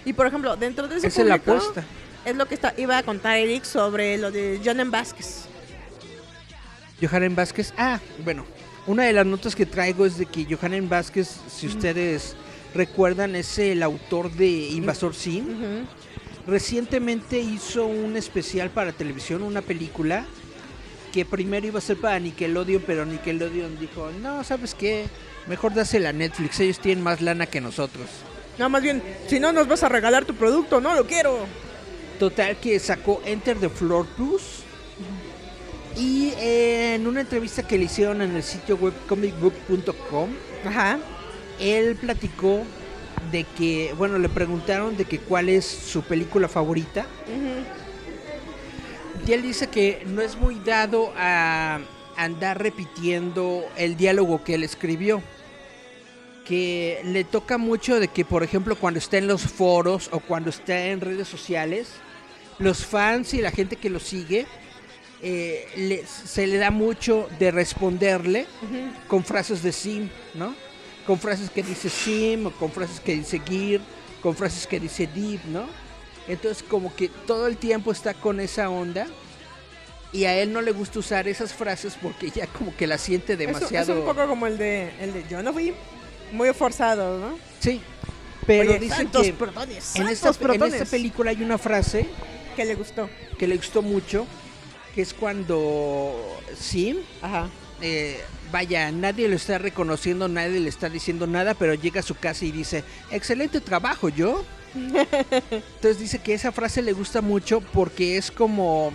[0.03, 1.83] Y por ejemplo, dentro de ese Esa es la apuesta.
[2.23, 5.45] es lo que está, iba a contar Eric sobre lo de Jonan Vázquez.
[7.01, 8.45] Johanan Vázquez, ah, bueno,
[8.87, 12.35] una de las notas que traigo es de que Johanan Vázquez, si ustedes
[12.73, 15.85] recuerdan, es el autor de Invasor Sim.
[16.47, 20.25] Recientemente hizo un especial para televisión, una película
[21.15, 25.05] que primero iba a ser para Nickelodeon, pero Nickelodeon dijo, no, ¿sabes qué?
[25.47, 28.05] Mejor dásela a Netflix, ellos tienen más lana que nosotros.
[28.59, 31.45] No, más bien, si no nos vas a regalar tu producto, no lo quiero.
[32.19, 34.41] Total que sacó Enter the Floor Plus.
[35.95, 40.29] Y eh, en una entrevista que le hicieron en el sitio web comicbook.com,
[41.61, 42.61] él platicó
[43.31, 47.05] de que, bueno, le preguntaron de que cuál es su película favorita.
[49.25, 51.79] Y él dice que no es muy dado a
[52.15, 55.21] andar repitiendo el diálogo que él escribió.
[56.45, 60.51] Que le toca mucho de que, por ejemplo, cuando está en los foros o cuando
[60.51, 61.87] está en redes sociales,
[62.59, 64.45] los fans y la gente que lo sigue,
[65.23, 68.45] eh, le- se le da mucho de responderle
[69.07, 70.53] con frases de sim, ¿no?
[71.07, 73.81] Con frases que dice sim, o con frases que dice gear,
[74.21, 75.65] con frases que dice deep, ¿no?
[76.27, 79.07] Entonces como que todo el tiempo está con esa onda
[80.11, 83.35] y a él no le gusta usar esas frases porque ya como que la siente
[83.35, 83.93] demasiado...
[83.93, 85.73] Es, un poco como el de, el de Yo no fui
[86.31, 87.37] muy forzado, ¿no?
[87.59, 87.81] Sí,
[88.47, 92.07] pero Oye, dicen santos que protones, en esta, en esta película hay una frase
[92.55, 93.09] Que le gustó.
[93.37, 94.25] que le gustó mucho,
[94.93, 96.15] que es cuando
[96.57, 97.49] Sim, Ajá.
[97.81, 98.21] eh,
[98.51, 102.45] vaya, nadie lo está reconociendo, nadie le está diciendo nada, pero llega a su casa
[102.45, 104.45] y dice, excelente trabajo, yo.
[104.75, 108.91] Entonces dice que esa frase le gusta mucho porque es como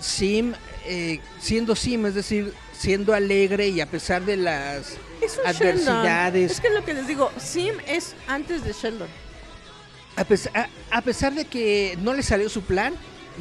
[0.00, 0.52] Sim
[0.86, 6.52] eh, siendo Sim, es decir, siendo alegre y a pesar de las Es adversidades, Sheldon.
[6.52, 9.08] Es que lo que les digo, Sim es antes de Sheldon.
[10.16, 12.94] a, pes- a- a pesar de que no le salió su plan,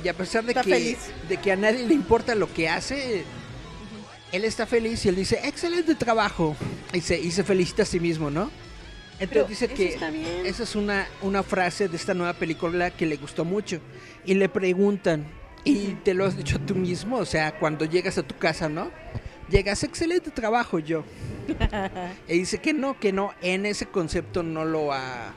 [0.03, 0.98] Y a pesar de Está que, feliz.
[1.27, 3.24] de que a nadie le importa lo que hace,
[4.32, 6.56] él está feliz y él dice, excelente trabajo.
[6.94, 8.52] Y se, y se felicita a sí mismo, ¿no?
[9.20, 9.98] Entonces dice que
[10.46, 13.80] esa es una, una frase de esta nueva película que le gustó mucho.
[14.26, 15.26] Y le preguntan,
[15.64, 18.92] y te lo has dicho tú mismo, o sea, cuando llegas a tu casa, ¿no?
[19.50, 21.04] Llegas, excelente trabajo yo.
[22.28, 25.34] y dice que no, que no, en ese concepto no lo ha,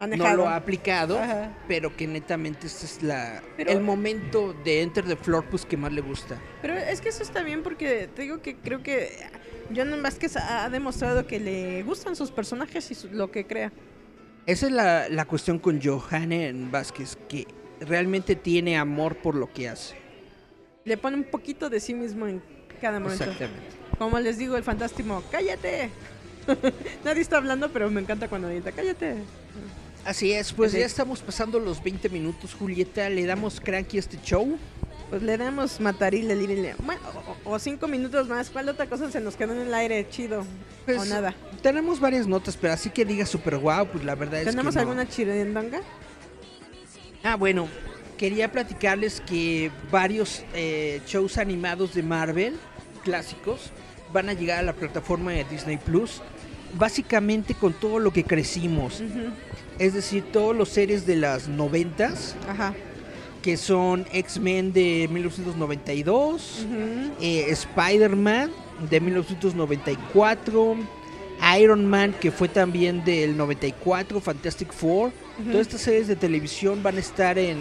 [0.00, 1.56] no lo ha aplicado, Ajá.
[1.66, 5.76] pero que netamente este es la, Pero- el momento de Enter the Floor pues que
[5.76, 6.40] más le gusta.
[6.62, 9.18] Pero es que eso está bien porque te digo que creo que
[9.74, 13.72] John Vázquez ha demostrado que le gustan sus personajes y su- lo que crea.
[14.46, 17.46] Esa es la, la cuestión con Johannen Vázquez, que
[17.80, 19.96] realmente tiene amor por lo que hace.
[20.84, 22.40] Le pone un poquito de sí mismo en
[22.80, 23.24] cada momento.
[23.24, 23.60] Exactamente.
[23.98, 25.90] Como les digo, el fantástico, cállate.
[27.04, 29.16] Nadie está hablando, pero me encanta cuando grita, cállate.
[30.04, 30.92] Así es, pues Así ya es.
[30.92, 33.10] estamos pasando los 20 minutos, Julieta.
[33.10, 34.56] Le damos cranky a este show.
[35.10, 36.74] Pues le damos matarile, lírile.
[36.78, 37.00] Bueno,
[37.44, 38.50] o, o cinco minutos más.
[38.50, 40.44] ¿Cuál otra cosa se nos quedó en el aire chido?
[40.84, 41.34] Pues, o nada.
[41.62, 44.50] Tenemos varias notas, pero así que diga super guau, pues la verdad es que.
[44.50, 44.80] ¿Tenemos no.
[44.80, 45.80] alguna chirendonga?
[47.22, 47.68] Ah, bueno,
[48.18, 52.56] quería platicarles que varios eh, shows animados de Marvel,
[53.04, 53.70] clásicos,
[54.12, 56.22] van a llegar a la plataforma de Disney Plus.
[56.74, 59.02] Básicamente con todo lo que crecimos.
[59.78, 62.74] Es decir, todos los series de las noventas, Ajá.
[63.46, 66.66] Que son X-Men de 1992,
[67.20, 68.50] eh, Spider-Man
[68.90, 70.76] de 1994,
[71.60, 75.12] Iron Man que fue también del 94, Fantastic Four.
[75.44, 77.58] Todas estas series de televisión van a estar en,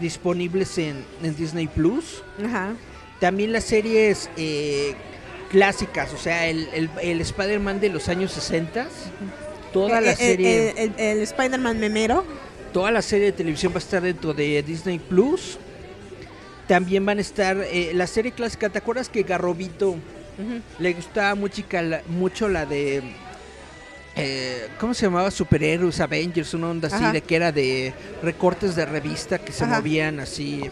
[0.00, 2.24] disponibles en, en Disney Plus.
[2.44, 2.72] Ajá.
[3.20, 4.94] También las series eh,
[5.48, 8.88] clásicas, o sea, el, el- el Spider-Man de los años 60.
[9.72, 12.24] Toda la serie, eh, el, el Spider-Man memero.
[12.72, 15.58] Toda la serie de televisión va a estar dentro de Disney Plus.
[16.66, 18.68] También van a estar eh, la serie clásica.
[18.68, 19.96] ¿Te acuerdas que Garrobito
[20.78, 23.02] le gustaba mucho, la, mucho la de
[24.16, 25.30] eh, ¿cómo se llamaba?
[25.30, 27.92] Superhéroes, Avengers, una onda así de que era de
[28.22, 29.76] recortes de revista que se Ajá.
[29.78, 30.62] movían así,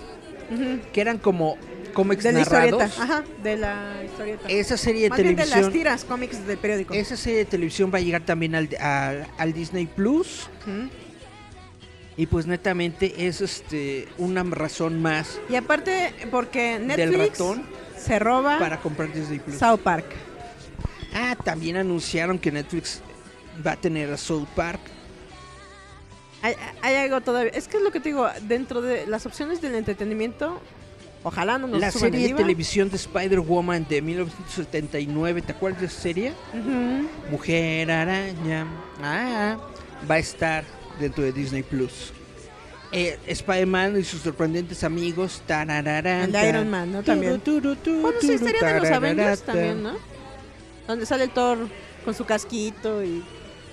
[0.93, 1.57] que eran como
[1.93, 2.77] cómics De la historieta.
[2.87, 2.99] narrados.
[3.01, 4.49] Ajá, de la historieta.
[4.49, 6.95] Esa serie de Más bien de televisión, las tiras cómics del periódico.
[6.95, 10.89] esa serie de televisión va a llegar también al, al- al Disney Plus Ujú.
[12.19, 17.63] Y pues netamente es este una razón más Y aparte, porque del Netflix ratón
[17.97, 19.57] se roba para comprar Disney Plus.
[19.57, 20.05] South Park.
[21.15, 23.01] Ah, también anunciaron que Netflix
[23.65, 24.81] va a tener a South Park.
[26.43, 27.53] Hay, hay algo todavía.
[27.53, 30.61] Es que es lo que te digo, dentro de las opciones del entretenimiento,
[31.23, 32.39] ojalá no nos la serie el de IVA.
[32.39, 36.33] televisión de Spider-Woman de 1979, ¿te acuerdas de esa serie?
[36.53, 37.09] Ujú.
[37.31, 38.67] Mujer Araña.
[39.03, 39.57] Ah,
[40.09, 40.65] va a estar
[40.99, 42.13] dentro de Disney Plus.
[42.91, 45.43] Eh, Spider-Man y sus sorprendentes amigos.
[45.47, 47.03] tarararán, El Iron Man, ¿no?
[47.03, 47.41] También.
[47.41, 49.93] turu, turu, Bueno, sí, de los Avengers también, ¿no?
[50.87, 51.59] Donde sale el Thor
[52.05, 53.23] con su casquito y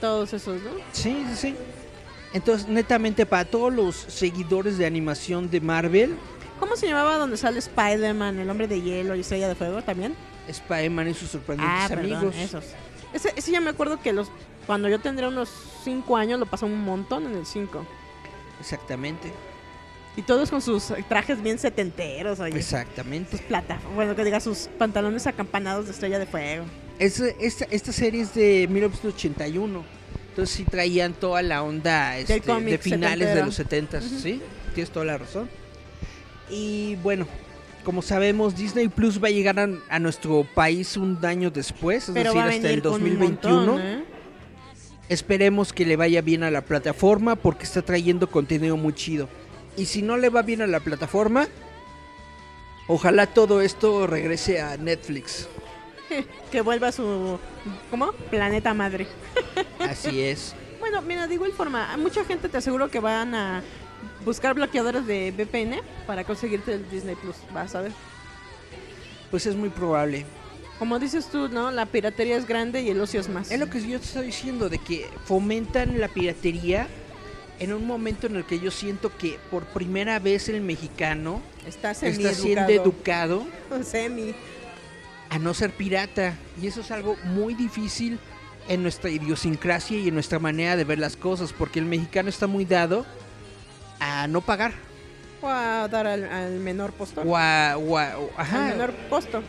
[0.01, 0.71] todos esos, ¿no?
[0.91, 1.55] Sí, sí, sí.
[2.33, 6.15] Entonces, netamente, para todos los seguidores de animación de Marvel,
[6.59, 10.15] ¿Cómo se llamaba donde sale Spider-Man, el hombre de hielo y estrella de fuego también?
[10.47, 12.35] Spider-Man y sus sorprendentes Ah, perdón, amigos.
[12.37, 12.63] esos.
[13.13, 14.29] Ese, ese ya me acuerdo que los
[14.65, 15.49] cuando yo tendría unos
[15.83, 17.85] 5 años lo pasó un montón en el 5.
[18.59, 19.31] Exactamente,
[20.17, 22.57] Y todos con sus trajes bien setenteros, oye.
[22.57, 23.37] exactamente.
[23.37, 26.63] Plata, bueno, que diga sus pantalones acampanados de estrella de fuego.
[26.99, 29.83] Es, esta, esta serie es de 1981.
[30.29, 34.07] Entonces sí traían toda la onda este, de finales de los 70, Ujú.
[34.19, 34.41] ¿sí?
[34.73, 35.49] Tienes toda la razón.
[36.49, 37.27] Y bueno,
[37.83, 42.13] como sabemos, Disney Plus va a llegar a, a nuestro país un año después, es
[42.13, 43.55] Pero decir, hasta el con un 2021.
[43.65, 44.03] montón, ¿eh?
[45.07, 49.29] Esperemos que le vaya bien a la plataforma porque está trayendo contenido muy chido.
[49.77, 51.47] Y si no le va bien a la plataforma,
[52.87, 55.47] ojalá todo esto regrese a Netflix.
[56.51, 57.37] Que vuelva a su
[57.91, 58.13] ¿cómo?
[58.29, 59.07] Planeta madre.
[59.79, 60.55] Así es.
[60.79, 63.63] Bueno, mira, de igual forma, mucha gente te aseguro que van a
[64.23, 67.91] buscar bloqueadores de VPN para conseguirte el Disney Plus, vas a ver.
[69.31, 70.25] Pues es muy probable.
[70.79, 71.71] Como dices tú, ¿no?
[71.71, 73.49] La piratería es grande y el ocio es más.
[73.51, 76.87] Es lo que yo te estoy diciendo, de que fomentan la piratería
[77.59, 81.91] en un momento en el que yo siento que por primera vez el mexicano está,
[81.91, 83.45] está siendo educado
[83.83, 84.35] Semi.
[85.29, 86.33] a no ser pirata.
[86.61, 88.19] Y eso es algo muy difícil
[88.67, 92.47] en nuestra idiosincrasia y en nuestra manera de ver las cosas, porque el mexicano está
[92.47, 93.05] muy dado
[94.01, 94.73] a no pagar.
[95.41, 97.25] O a dar al, al menor postor.
[97.27, 99.41] O a, o a- o- ajá, Al menor costo.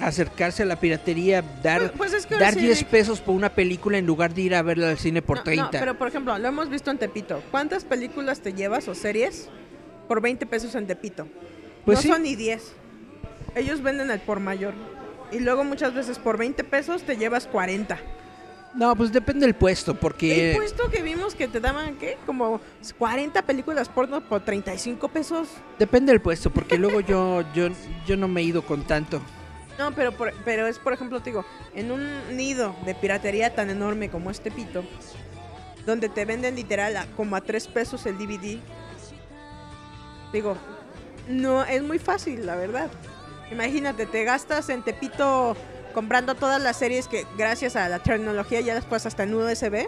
[0.00, 2.88] Acercarse a la piratería, dar, Pues- pues es que ahora dar sí, 10 Rick.
[2.88, 5.64] pesos por una película en lugar de ir a verla al cine por No, 30.
[5.64, 7.42] no, pero por ejemplo, lo hemos visto en Tepito.
[7.50, 9.48] ¿Cuántas películas te llevas o series
[10.06, 11.26] por 20 pesos en Tepito.
[11.84, 12.08] Pues no sí.
[12.08, 12.72] son ni 10.
[13.54, 14.74] Ellos venden al por mayor.
[15.32, 17.98] Y luego muchas veces por 20 pesos te llevas 40.
[18.74, 20.50] No, pues depende del puesto, porque...
[20.50, 22.18] El puesto que vimos que te daban, ¿qué?
[22.26, 22.60] Como
[22.98, 25.48] 40 películas porno por 35 pesos.
[25.78, 27.68] Depende del puesto, porque luego yo, yo,
[28.06, 29.22] yo no me he ido con tanto.
[29.78, 33.68] No, pero, por- pero es, por ejemplo, te digo, en un nido de piratería tan
[33.70, 34.84] enorme como este pito,
[35.84, 38.58] donde te venden literal a- como a 3 pesos el DVD,
[40.32, 40.56] digo,
[41.28, 42.88] no, es muy fácil, la verdad.
[43.50, 45.56] Imagínate, te gastas en Tepito
[45.94, 49.86] comprando todas las series que gracias a la tecnología ya las puedes hasta en USB.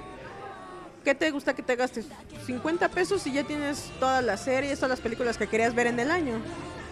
[1.05, 2.07] ¿Qué te gusta que te gastes?
[2.47, 5.99] 50 pesos y ya tienes todas las series, todas las películas que querías ver en
[6.00, 6.34] el año.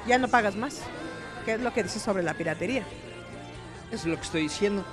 [0.06, 0.80] Ya no pagas más.
[1.46, 2.82] ¿Qué es lo que dices sobre la piratería?
[3.92, 4.84] Es lo que estoy diciendo.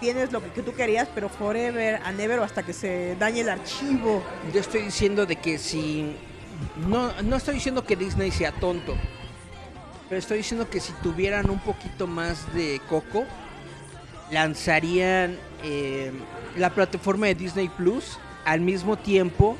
[0.00, 3.50] Tienes lo que, tú querías, pero forever and ever o hasta que se dañe el
[3.50, 4.22] archivo.
[4.54, 6.16] Yo estoy diciendo de que si...
[6.88, 8.96] No, no estoy diciendo que Disney sea tonto,
[10.08, 13.24] pero estoy diciendo que si tuvieran un poquito más de coco,
[14.30, 16.12] lanzarían eh,
[16.56, 19.58] la plataforma de Disney Plus al mismo tiempo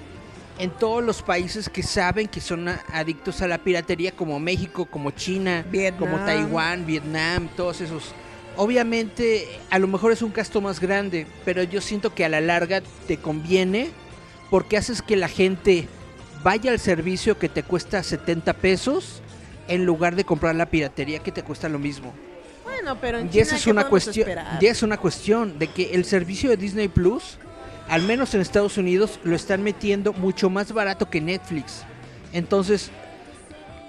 [0.60, 5.10] en todos los países que saben que son adictos a la piratería, como México, como
[5.10, 6.26] China, como Vietnam.
[6.26, 8.14] Taiwán, Vietnam, todos esos.
[8.56, 12.42] Obviamente, a lo mejor es un gasto más grande, pero yo siento que a la
[12.42, 13.90] larga te conviene
[14.50, 15.88] porque haces que la gente
[16.42, 19.22] vaya al servicio que te cuesta 70 pesos
[19.66, 22.12] en lugar de comprar la piratería que te cuesta lo mismo.
[22.64, 24.28] Bueno, pero en Y China, esa es ¿qué una cuestión,
[24.60, 27.38] ya es una cuestión de que el servicio de Disney Plus,
[27.90, 31.82] al menos en Estados Unidos, lo están metiendo mucho más barato que Netflix.
[32.32, 32.90] Entonces,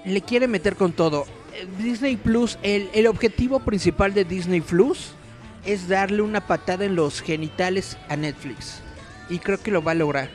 [0.04, 1.24] le quiere meter con todo.
[1.54, 5.12] Eh, Disney Plus, el, el objetivo principal de Disney Plus
[5.64, 8.80] es darle una patada en los genitales a Netflix.
[9.30, 10.30] Y creo que lo va a lograr.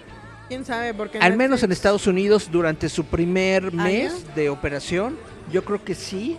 [0.47, 0.93] ¿Quién sabe?
[0.93, 4.33] Porque Al menos en Estados Unidos, durante su primer mes ¿Año?
[4.33, 5.17] de operación,
[5.51, 6.37] yo creo que sí.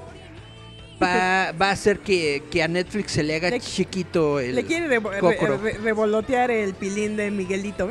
[1.02, 4.65] Va, va a hacer que, que a Netflix se le haga Le- chiquito el Le
[4.65, 5.59] quiere revo- re- cocoro.
[5.59, 7.85] re- revolotear el pilín de Miguelito.
[7.85, 7.89] A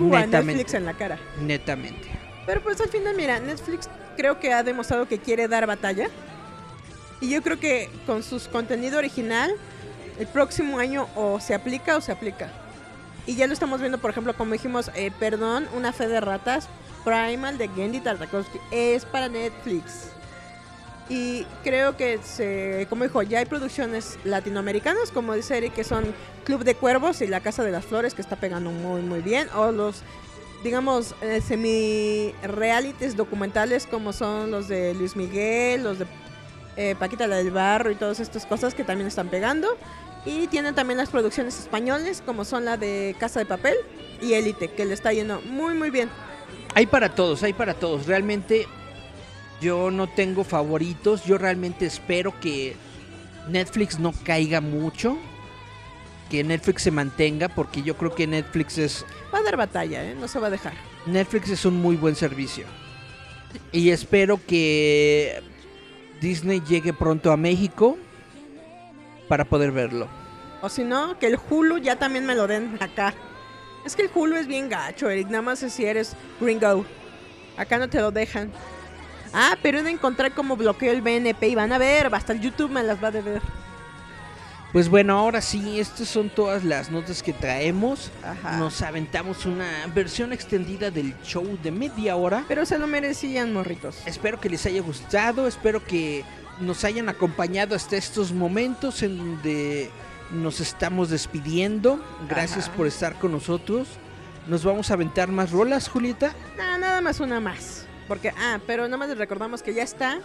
[0.00, 0.42] Netamente.
[0.52, 1.18] Netflix en la cara.
[1.40, 2.08] netamente.
[2.46, 6.08] Pero pues al final, mira, Netflix creo que ha demostrado que quiere dar batalla.
[7.20, 9.52] Y yo creo que con su contenido original,
[10.18, 12.50] el próximo año o se aplica o se aplica.
[13.26, 16.68] Y ya lo estamos viendo, por ejemplo, como dijimos, eh, perdón, una fe de ratas,
[17.04, 20.08] Primal de Gendy Tartakovsky, es para Netflix.
[21.10, 26.04] Y creo que, se, como dijo, ya hay producciones latinoamericanas, como dice Eric, que son
[26.44, 29.48] Club de Cuervos y La Casa de las Flores, que está pegando muy, muy bien.
[29.56, 30.02] O los,
[30.62, 36.06] digamos, eh, semi-realities documentales, como son los de Luis Miguel, los de
[36.76, 39.66] eh, Paquita la del Barro y todas estas cosas que también están pegando.
[40.24, 43.74] Y tienen también las producciones españoles, como son la de Casa de Papel
[44.22, 46.08] y Élite, que le está yendo muy, muy bien.
[46.76, 48.06] Hay para todos, hay para todos.
[48.06, 48.68] Realmente
[49.60, 51.24] yo no tengo favoritos.
[51.24, 52.76] Yo realmente espero que
[53.48, 55.18] Netflix no caiga mucho.
[56.30, 60.14] Que Netflix se mantenga porque yo creo que Netflix es Va a dar batalla, ¿eh?
[60.14, 60.74] No se va a dejar.
[61.06, 62.66] Netflix es un muy buen servicio.
[63.72, 65.42] Y espero que
[66.20, 67.98] Disney llegue pronto a México
[69.28, 70.08] para poder verlo.
[70.62, 73.14] O si no, que el Hulu ya también me lo den acá.
[73.84, 75.28] Es que el Hulu es bien gacho, Eric.
[75.28, 76.84] Nada más es si eres gringo.
[77.56, 78.52] Acá no te lo dejan.
[79.32, 82.40] Ah, pero he de encontrar cómo bloqueo el BNP y van a ver, hasta el
[82.40, 83.42] YouTube me las va a deber.
[84.72, 88.12] Pues bueno, ahora sí, estas son todas las notas que traemos.
[88.22, 88.56] Ajá.
[88.56, 92.44] Nos aventamos una versión extendida del show de media hora.
[92.46, 93.98] Pero se lo merecían, morritos.
[94.06, 96.24] Espero que les haya gustado, espero que
[96.60, 99.90] nos hayan acompañado hasta estos momentos en donde
[100.30, 102.00] nos estamos despidiendo.
[102.28, 102.76] Gracias Ajá.
[102.76, 103.88] por estar con nosotros.
[104.46, 106.32] Nos vamos a aventar más rolas, Julieta.
[106.56, 107.86] Nada más una más.
[108.10, 110.18] Porque, ah, pero nada más les recordamos que ya está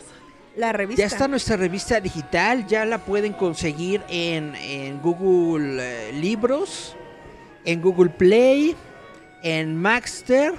[0.57, 1.03] la revista.
[1.03, 6.95] Ya está nuestra revista digital, ya la pueden conseguir en, en Google eh, Libros,
[7.63, 8.75] en Google Play,
[9.43, 10.55] en Maxter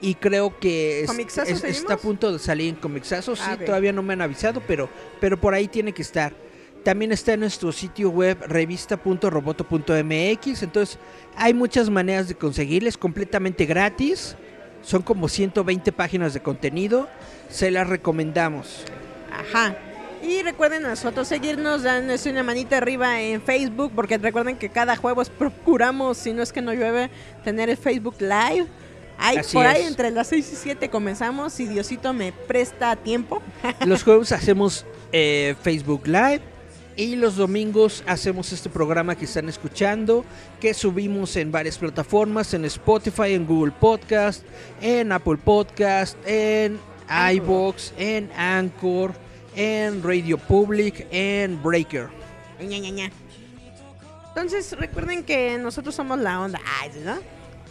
[0.00, 3.34] y creo que está a punto de salir en Comixazo.
[3.34, 3.64] Sí, Ah, ok.
[3.64, 4.88] todavía no me han avisado, pero,
[5.20, 6.32] pero por ahí tiene que estar.
[6.84, 10.96] También está en nuestro sitio web revista.roboto.mx, entonces
[11.34, 14.36] hay muchas maneras de conseguirles completamente gratis.
[14.82, 17.08] Son como 120 páginas de contenido,
[17.48, 18.84] se las recomendamos.
[19.32, 19.76] Ajá.
[20.22, 24.96] Y recuerden a nosotros seguirnos, danos una manita arriba en Facebook, porque recuerden que cada
[24.96, 27.10] jueves procuramos, si no es que no llueve,
[27.44, 28.66] tener el Facebook Live.
[29.18, 29.88] Ahí, Así por ahí es.
[29.88, 33.42] entre las 6 y 7 comenzamos, si Diosito me presta tiempo.
[33.86, 36.51] Los jueves hacemos eh, Facebook Live
[36.96, 40.24] y los domingos hacemos este programa que están escuchando,
[40.60, 44.44] que subimos en varias plataformas, en Spotify, en Google Podcast,
[44.80, 46.78] en Apple Podcast, en
[47.34, 49.12] iVoox, en Anchor,
[49.54, 52.08] en Radio Public, en Breaker.
[54.28, 56.60] Entonces, recuerden que nosotros somos la onda.
[56.80, 57.18] Ay, ¿sí, ¿no?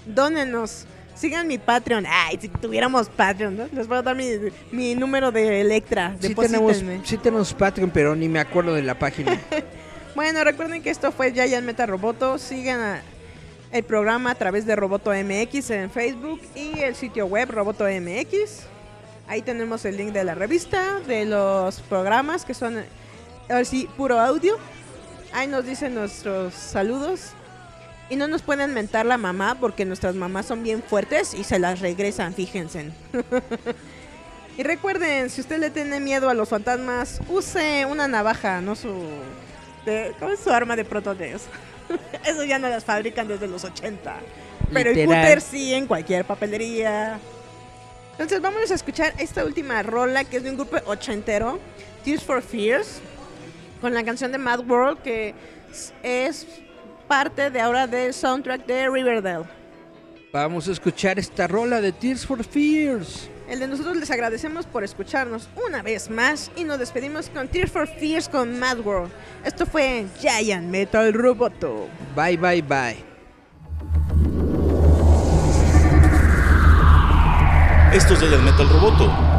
[0.06, 0.85] Dónenos.
[1.22, 2.06] Sigan mi Patreon.
[2.09, 3.67] Ay, si tuviéramos Patreon, ¿no?
[3.72, 4.25] Les voy a dar mi,
[4.72, 6.16] mi número de Electra.
[6.19, 9.40] Sí tenemos, sí tenemos Patreon, pero ni me acuerdo de la página.
[10.14, 12.38] Bueno, recuerden que esto fue Giant Meta Roboto.
[12.38, 13.01] Sigan a-
[13.72, 18.64] el programa a través de Roboto MX en Facebook y el sitio web Roboto MX.
[19.30, 22.83] Ahí tenemos el link de la revista, de los programas que son,
[23.50, 24.58] ahora sí, puro audio.
[25.32, 27.32] Ahí nos dicen nuestros saludos.
[28.12, 31.60] Y no nos pueden mentar la mamá porque nuestras mamás son bien fuertes y se
[31.60, 32.92] las regresan, fíjense.
[34.58, 38.94] y recuerden, si usted le tiene miedo a los fantasmas, use una navaja, no su...
[39.86, 41.44] de- ¿Cómo es su arma de protoneos?
[42.26, 44.14] Eso ya no las fabrican desde los 80.
[44.74, 47.18] Pero el cúter sí en cualquier papelería.
[48.12, 51.60] Entonces vamos a escuchar esta última rola que es de un grupo ochentero,
[52.04, 53.00] Tears for Fears,
[53.80, 55.34] con la canción de Mad World que
[56.04, 56.46] es
[57.12, 59.44] parte de ahora del soundtrack de Riverdale.
[60.32, 63.30] Vamos a escuchar esta rola de Tears for Fears.
[63.50, 67.70] El de nosotros les agradecemos por escucharnos una vez más y nos despedimos con Tears
[67.70, 69.12] for Fears con Mad World.
[69.44, 71.90] Esto fue Giant Metal Roboto.
[72.16, 73.04] Bye, bye, bye.
[77.94, 79.31] Esto es Giant Metal Roboto.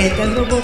[0.00, 0.59] A Giant